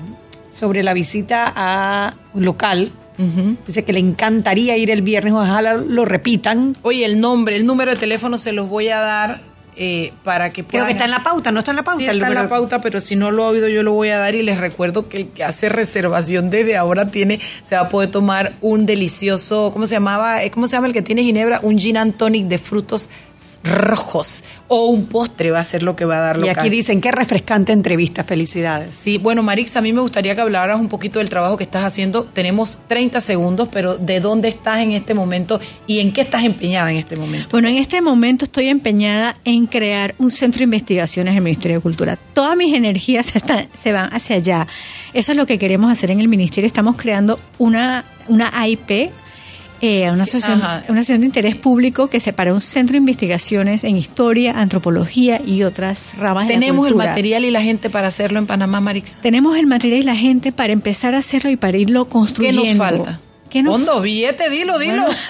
sobre 0.52 0.84
la 0.84 0.94
visita 0.94 1.52
a 1.56 2.14
local 2.36 2.92
Dice 3.18 3.84
que 3.84 3.94
le 3.94 4.00
encantaría 4.00 4.76
ir 4.78 4.90
el 4.92 5.02
viernes, 5.02 5.34
ojalá 5.34 5.76
lo 5.76 6.06
repitan. 6.06 6.76
Oye, 6.82 7.06
el 7.06 7.20
nombre, 7.20 7.56
el 7.56 7.66
número 7.66 7.92
de 7.92 7.98
teléfono 7.98 8.38
se 8.38 8.52
los 8.54 8.68
voy 8.70 8.90
a 8.90 9.00
dar 9.00 9.42
eh, 9.76 10.12
para 10.24 10.52
que 10.52 10.62
Creo 10.64 10.70
puedan... 10.72 10.88
que 10.88 10.92
está 10.94 11.06
en 11.06 11.12
la 11.12 11.24
pauta, 11.24 11.52
no 11.52 11.60
está 11.60 11.72
en 11.72 11.78
la 11.78 11.84
pauta. 11.84 12.00
Sí, 12.00 12.06
el 12.06 12.18
está 12.18 12.28
en 12.28 12.34
la 12.36 12.42
número- 12.44 12.50
pauta, 12.56 12.82
pero 12.82 13.00
si 13.00 13.16
no 13.16 13.32
lo 13.32 13.44
ha 13.46 13.48
oído 13.50 13.68
yo 13.70 13.82
lo 13.84 13.94
voy 13.94 14.10
a 14.10 14.18
dar 14.20 14.36
y 14.36 14.44
les 14.44 14.60
recuerdo 14.60 15.10
que 15.10 15.18
el 15.18 15.28
que 15.30 15.44
hace 15.44 15.70
reservación 15.70 16.50
desde 16.50 16.78
ahora 16.78 17.10
tiene, 17.10 17.40
se 17.64 17.76
va 17.76 17.82
a 17.82 17.90
poder 17.90 18.12
tomar 18.12 18.54
un 18.62 18.86
delicioso, 18.86 19.72
¿cómo 19.74 19.88
se 19.88 19.96
llamaba? 19.96 20.44
Eh, 20.44 20.52
¿Cómo 20.52 20.68
se 20.68 20.76
llama 20.76 20.88
el 20.88 20.94
que 20.94 21.02
tiene 21.02 21.24
Ginebra? 21.24 21.60
Un 21.64 21.80
gin 21.80 21.98
and 21.98 22.16
tonic 22.18 22.46
de 22.48 22.58
frutos 22.60 23.10
rojos 23.64 24.44
o 24.68 24.88
un 24.88 25.06
postre 25.06 25.52
va 25.52 25.60
a 25.60 25.64
ser 25.64 25.84
lo 25.84 25.96
que 25.96 26.06
va 26.06 26.18
a 26.18 26.22
dar 26.22 26.38
Y 26.38 26.42
local. 26.42 26.56
aquí 26.60 26.70
dicen, 26.70 27.00
qué 27.00 27.12
refrescante 27.12 27.72
entrevista, 27.72 28.24
felicidades. 28.24 28.96
Sí, 28.96 29.18
bueno, 29.18 29.44
Marix, 29.44 29.76
a 29.78 29.82
mí 29.82 29.94
me 29.94 30.02
gustaría 30.02 30.36
que 30.36 30.42
hablaras 30.42 30.80
un 30.80 30.90
poquito 30.90 31.20
del 31.20 31.30
trabajo 31.30 31.58
que 31.58 31.64
estás 31.64 31.84
haciendo. 31.84 32.24
Tenemos 32.26 32.80
30 32.88 33.22
segundos, 33.22 33.70
pero 33.72 33.98
¿de 33.98 34.20
dónde 34.20 34.50
estás 34.50 34.80
en 34.82 34.92
este 34.92 35.14
momento 35.14 35.60
y 35.88 36.00
en 36.00 36.12
qué 36.12 36.22
estás 36.22 36.44
empeñada 36.44 36.92
en 36.92 36.98
este 36.98 37.16
momento? 37.16 37.50
Bueno, 37.52 37.68
en 37.70 37.78
este 37.78 38.02
momento 38.02 38.46
estoy 38.46 38.68
empeñada 38.68 39.34
en 39.46 39.66
crear 39.68 40.16
un 40.18 40.32
centro 40.32 40.60
de 40.60 40.66
investigaciones 40.66 41.32
en 41.32 41.38
el 41.38 41.44
Ministerio 41.44 41.78
de 41.78 41.82
Cultura. 41.82 42.18
Todas 42.34 42.58
mis 42.58 42.74
energías 42.74 43.36
están- 43.36 43.68
se 43.74 43.94
van 43.94 44.10
hacia 44.14 44.36
allá. 44.38 44.68
Eso 45.14 45.32
es 45.32 45.38
lo 45.38 45.46
que 45.46 45.58
queremos 45.60 45.92
hacer 45.92 46.12
en 46.12 46.20
el 46.20 46.28
Ministerio. 46.28 46.68
Estamos 46.68 46.96
creando 46.98 47.40
una, 47.60 48.04
una 48.28 48.50
AIP, 48.60 49.12
eh, 49.86 50.10
una, 50.10 50.24
asociación, 50.24 50.60
Ajá. 50.60 50.84
una 50.88 51.02
asociación 51.02 51.20
de 51.20 51.26
interés 51.26 51.58
público 51.58 52.08
que 52.08 52.22
separa 52.22 52.54
un 52.54 52.62
centro 52.62 52.94
de 52.94 53.00
investigaciones 53.00 53.84
en 53.84 53.98
historia, 53.98 54.58
antropología 54.58 55.42
y 55.46 55.64
otras 55.64 56.18
ramas 56.18 56.48
de 56.48 56.54
la 56.54 56.60
Tenemos 56.62 56.88
el 56.88 56.96
material 56.96 57.44
y 57.44 57.52
la 57.52 57.62
gente 57.62 57.90
para 57.90 58.08
hacerlo 58.08 58.40
en 58.40 58.48
Panamá, 58.48 58.80
Marix. 58.80 59.16
Tenemos 59.16 59.58
el 59.58 59.68
material 59.68 60.00
y 60.00 60.04
la 60.04 60.16
gente 60.16 60.54
para 60.54 60.72
empezar 60.72 61.16
a 61.16 61.18
hacerlo 61.18 61.50
y 61.50 61.58
para 61.58 61.78
irlo 61.78 62.06
¿Qué 62.06 62.12
construyendo. 62.12 62.64
nos 62.64 62.78
falta? 62.78 63.20
¿Qué 63.50 63.62
nos 63.62 63.74
Fondo, 63.74 64.00
billete, 64.00 64.50
dilo, 64.50 64.80
dilo. 64.80 65.04
Bueno. 65.04 65.18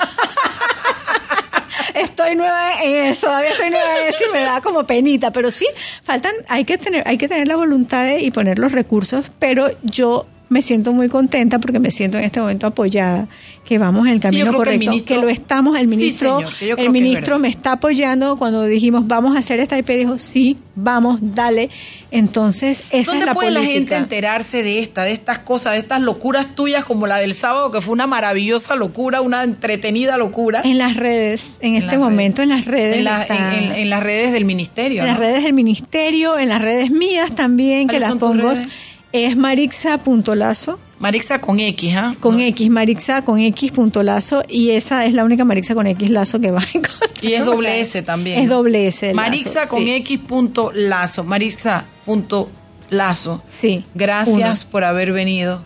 Estoy 1.96 2.36
nueva 2.36 2.84
en 2.84 3.06
eso, 3.06 3.28
todavía 3.28 3.52
estoy 3.52 3.72
nueva 3.72 4.02
en 4.02 4.08
eso 4.08 4.24
y 4.30 4.34
me 4.34 4.42
da 4.42 4.62
como 4.62 4.84
penita, 4.84 5.32
pero 5.32 5.50
sí, 5.50 5.66
faltan, 6.04 6.34
hay 6.48 6.64
que 6.64 6.78
tener, 6.78 7.08
hay 7.08 7.18
que 7.18 7.28
tener 7.28 7.48
la 7.48 7.56
voluntad 7.56 8.06
de, 8.06 8.22
y 8.22 8.32
poner 8.32 8.60
los 8.60 8.72
recursos, 8.72 9.32
pero 9.40 9.68
yo 9.84 10.28
me 10.54 10.62
siento 10.62 10.94
muy 10.94 11.10
contenta 11.10 11.60
porque 11.60 11.80
me 11.80 11.92
siento 11.92 12.18
en 12.18 12.24
este 12.24 12.40
momento 12.40 12.68
apoyada, 12.68 13.28
que 13.66 13.78
vamos 13.78 14.06
en 14.08 14.14
el 14.14 14.18
Sí, 14.20 14.22
camino 14.22 14.46
que 14.46 14.50
el 14.50 14.56
correcto, 14.56 14.80
que, 14.80 14.90
ministro- 14.90 15.22
lo 15.22 15.30
estamos, 15.30 15.78
el 15.78 15.84
Sí, 15.86 15.88
ministro, 15.90 16.50
señor, 16.58 16.80
el 16.80 16.90
ministro 16.92 17.40
me 17.40 17.48
está 17.50 17.74
apoyando 17.74 18.36
cuando 18.38 18.64
dijimos 18.66 19.08
vamos 19.08 19.36
a 19.36 19.40
hacer 19.40 19.60
esta 19.60 19.78
IP, 19.78 19.90
dijo 19.98 20.18
sí, 20.18 20.58
vamos, 20.76 21.20
dale, 21.22 21.70
entonces 22.12 22.84
esa 22.92 23.12
¿Dónde 23.12 23.22
es 23.22 23.26
la 23.28 23.34
puede 23.34 23.52
la 23.52 23.60
gente 23.62 23.74
política. 23.74 23.98
enterarse 23.98 24.64
de 24.64 24.80
esta, 24.80 25.04
de 25.04 25.12
estas 25.14 25.40
cosas, 25.40 25.74
de 25.74 25.80
estas 25.80 26.02
locuras 26.02 26.56
tuyas 26.56 26.86
como 26.86 27.08
la 27.08 27.18
del 27.18 27.34
sábado, 27.34 27.72
que 27.72 27.82
fue 27.82 27.94
una 27.94 28.06
maravillosa 28.08 28.76
locura, 28.76 29.22
una 29.22 29.44
entretenida 29.44 30.18
locura? 30.18 30.62
En 30.64 30.78
las 30.78 30.96
redes, 30.98 31.58
en, 31.62 31.76
este 31.76 31.98
momento 31.98 32.42
en 32.42 32.50
las 32.50 32.66
redes. 32.66 32.98
En, 32.98 33.04
la- 33.06 33.22
está- 33.24 33.58
en- 33.58 33.64
en- 33.66 33.72
en 33.74 33.90
las 33.90 34.04
redes 34.04 34.32
del 34.34 34.46
ministerio. 34.46 35.02
En 35.02 35.08
las 35.08 35.18
redes 35.18 35.44
del 35.44 35.54
ministerio, 35.54 36.38
en 36.38 36.50
las 36.50 36.62
redes 36.62 36.92
mías 36.92 37.34
también, 37.36 37.88
que 37.88 37.94
¿Cuáles 37.98 38.10
las 38.10 38.18
pongo. 38.18 38.50
redes? 38.52 38.68
Es 39.14 39.38
marixa.lazo. 39.38 40.80
Marixa 40.98 41.40
con 41.40 41.60
X, 41.60 41.96
¿ah? 41.96 42.16
Con 42.20 42.40
X, 42.40 42.70
Marixa 42.70 43.24
con 43.24 43.40
X 43.40 43.72
punto 43.72 44.02
lazo. 44.02 44.42
Y 44.50 44.72
esa 44.72 45.06
es 45.06 45.14
la 45.14 45.24
única 45.24 45.46
Marixa 45.46 45.76
con 45.76 45.86
X 45.86 46.10
lazo 46.10 46.40
que 46.40 46.50
va 46.50 46.62
a 46.62 46.68
encontrar. 46.74 47.12
Y 47.22 47.34
es 47.34 47.46
doble 47.46 47.80
S 47.82 48.02
también. 48.02 48.40
Es 48.40 48.50
doble 48.50 48.88
S. 48.88 49.14
Marixa 49.14 49.62
lazo, 49.62 49.76
con 49.76 49.84
sí. 49.84 49.92
X 49.92 50.20
punto 50.20 50.72
lazo. 50.74 51.24
Marixa 51.24 51.86
punto 52.06 52.50
lazo. 52.90 53.44
Sí. 53.50 53.86
Gracias 53.94 54.66
por 54.66 54.84
haber 54.84 55.12
venido. 55.12 55.64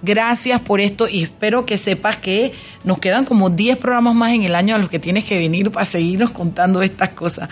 Gracias 0.00 0.60
por 0.60 0.80
esto 0.80 1.06
y 1.06 1.22
espero 1.22 1.66
que 1.66 1.76
sepas 1.76 2.16
que 2.16 2.52
nos 2.84 2.98
quedan 2.98 3.24
como 3.26 3.50
10 3.50 3.76
programas 3.76 4.14
más 4.14 4.32
en 4.32 4.42
el 4.42 4.54
año 4.54 4.74
a 4.74 4.78
los 4.78 4.88
que 4.88 4.98
tienes 4.98 5.24
que 5.24 5.36
venir 5.36 5.70
para 5.70 5.84
seguirnos 5.84 6.30
contando 6.30 6.80
estas 6.80 7.10
cosas. 7.10 7.48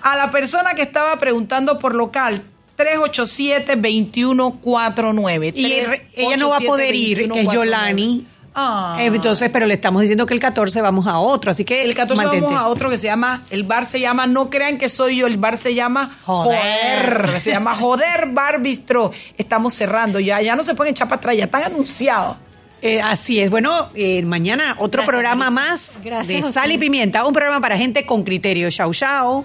A 0.00 0.16
la 0.16 0.30
persona 0.30 0.74
que 0.74 0.82
estaba 0.82 1.18
preguntando 1.18 1.78
por 1.78 1.94
local, 1.94 2.42
387-2149. 2.78 5.52
Y 5.54 5.72
ella 6.14 6.36
no 6.36 6.50
va 6.50 6.58
a 6.58 6.60
poder 6.60 6.94
ir, 6.94 7.28
que 7.30 7.40
es 7.40 7.48
Yolani. 7.48 8.26
Ah. 8.60 8.96
Entonces, 9.00 9.50
pero 9.52 9.66
le 9.66 9.74
estamos 9.74 10.02
diciendo 10.02 10.26
que 10.26 10.34
el 10.34 10.40
14 10.40 10.82
vamos 10.82 11.06
a 11.06 11.18
otro, 11.18 11.52
así 11.52 11.64
que 11.64 11.84
El 11.84 11.94
14 11.94 12.20
mantente. 12.22 12.46
vamos 12.46 12.60
a 12.60 12.66
otro 12.66 12.90
que 12.90 12.96
se 12.96 13.06
llama, 13.06 13.40
el 13.50 13.62
bar 13.62 13.86
se 13.86 14.00
llama, 14.00 14.26
no 14.26 14.50
crean 14.50 14.78
que 14.78 14.88
soy 14.88 15.18
yo, 15.18 15.28
el 15.28 15.36
bar 15.36 15.56
se 15.56 15.74
llama 15.74 16.18
Joder. 16.24 17.26
Joder. 17.26 17.40
Se 17.40 17.50
llama 17.52 17.76
Joder 17.76 18.30
Bar 18.32 18.60
Bistro. 18.60 19.12
Estamos 19.36 19.74
cerrando 19.74 20.18
ya, 20.18 20.42
ya 20.42 20.56
no 20.56 20.64
se 20.64 20.74
pueden 20.74 20.90
echar 20.90 21.06
para 21.06 21.20
atrás, 21.20 21.36
ya 21.36 21.44
están 21.44 21.62
anunciados. 21.64 22.36
Eh, 22.82 23.00
así 23.00 23.40
es. 23.40 23.48
Bueno, 23.50 23.90
eh, 23.94 24.24
mañana 24.24 24.74
otro 24.78 25.02
Gracias, 25.02 25.06
programa 25.08 25.50
Marisa. 25.50 25.70
más 25.70 26.00
Gracias 26.04 26.44
de 26.44 26.52
Sal 26.52 26.72
y. 26.72 26.78
Pimienta, 26.78 27.24
un 27.26 27.34
programa 27.34 27.60
para 27.60 27.76
gente 27.76 28.06
con 28.06 28.24
criterio. 28.24 28.70
Chau, 28.70 28.92
chau. 28.92 29.44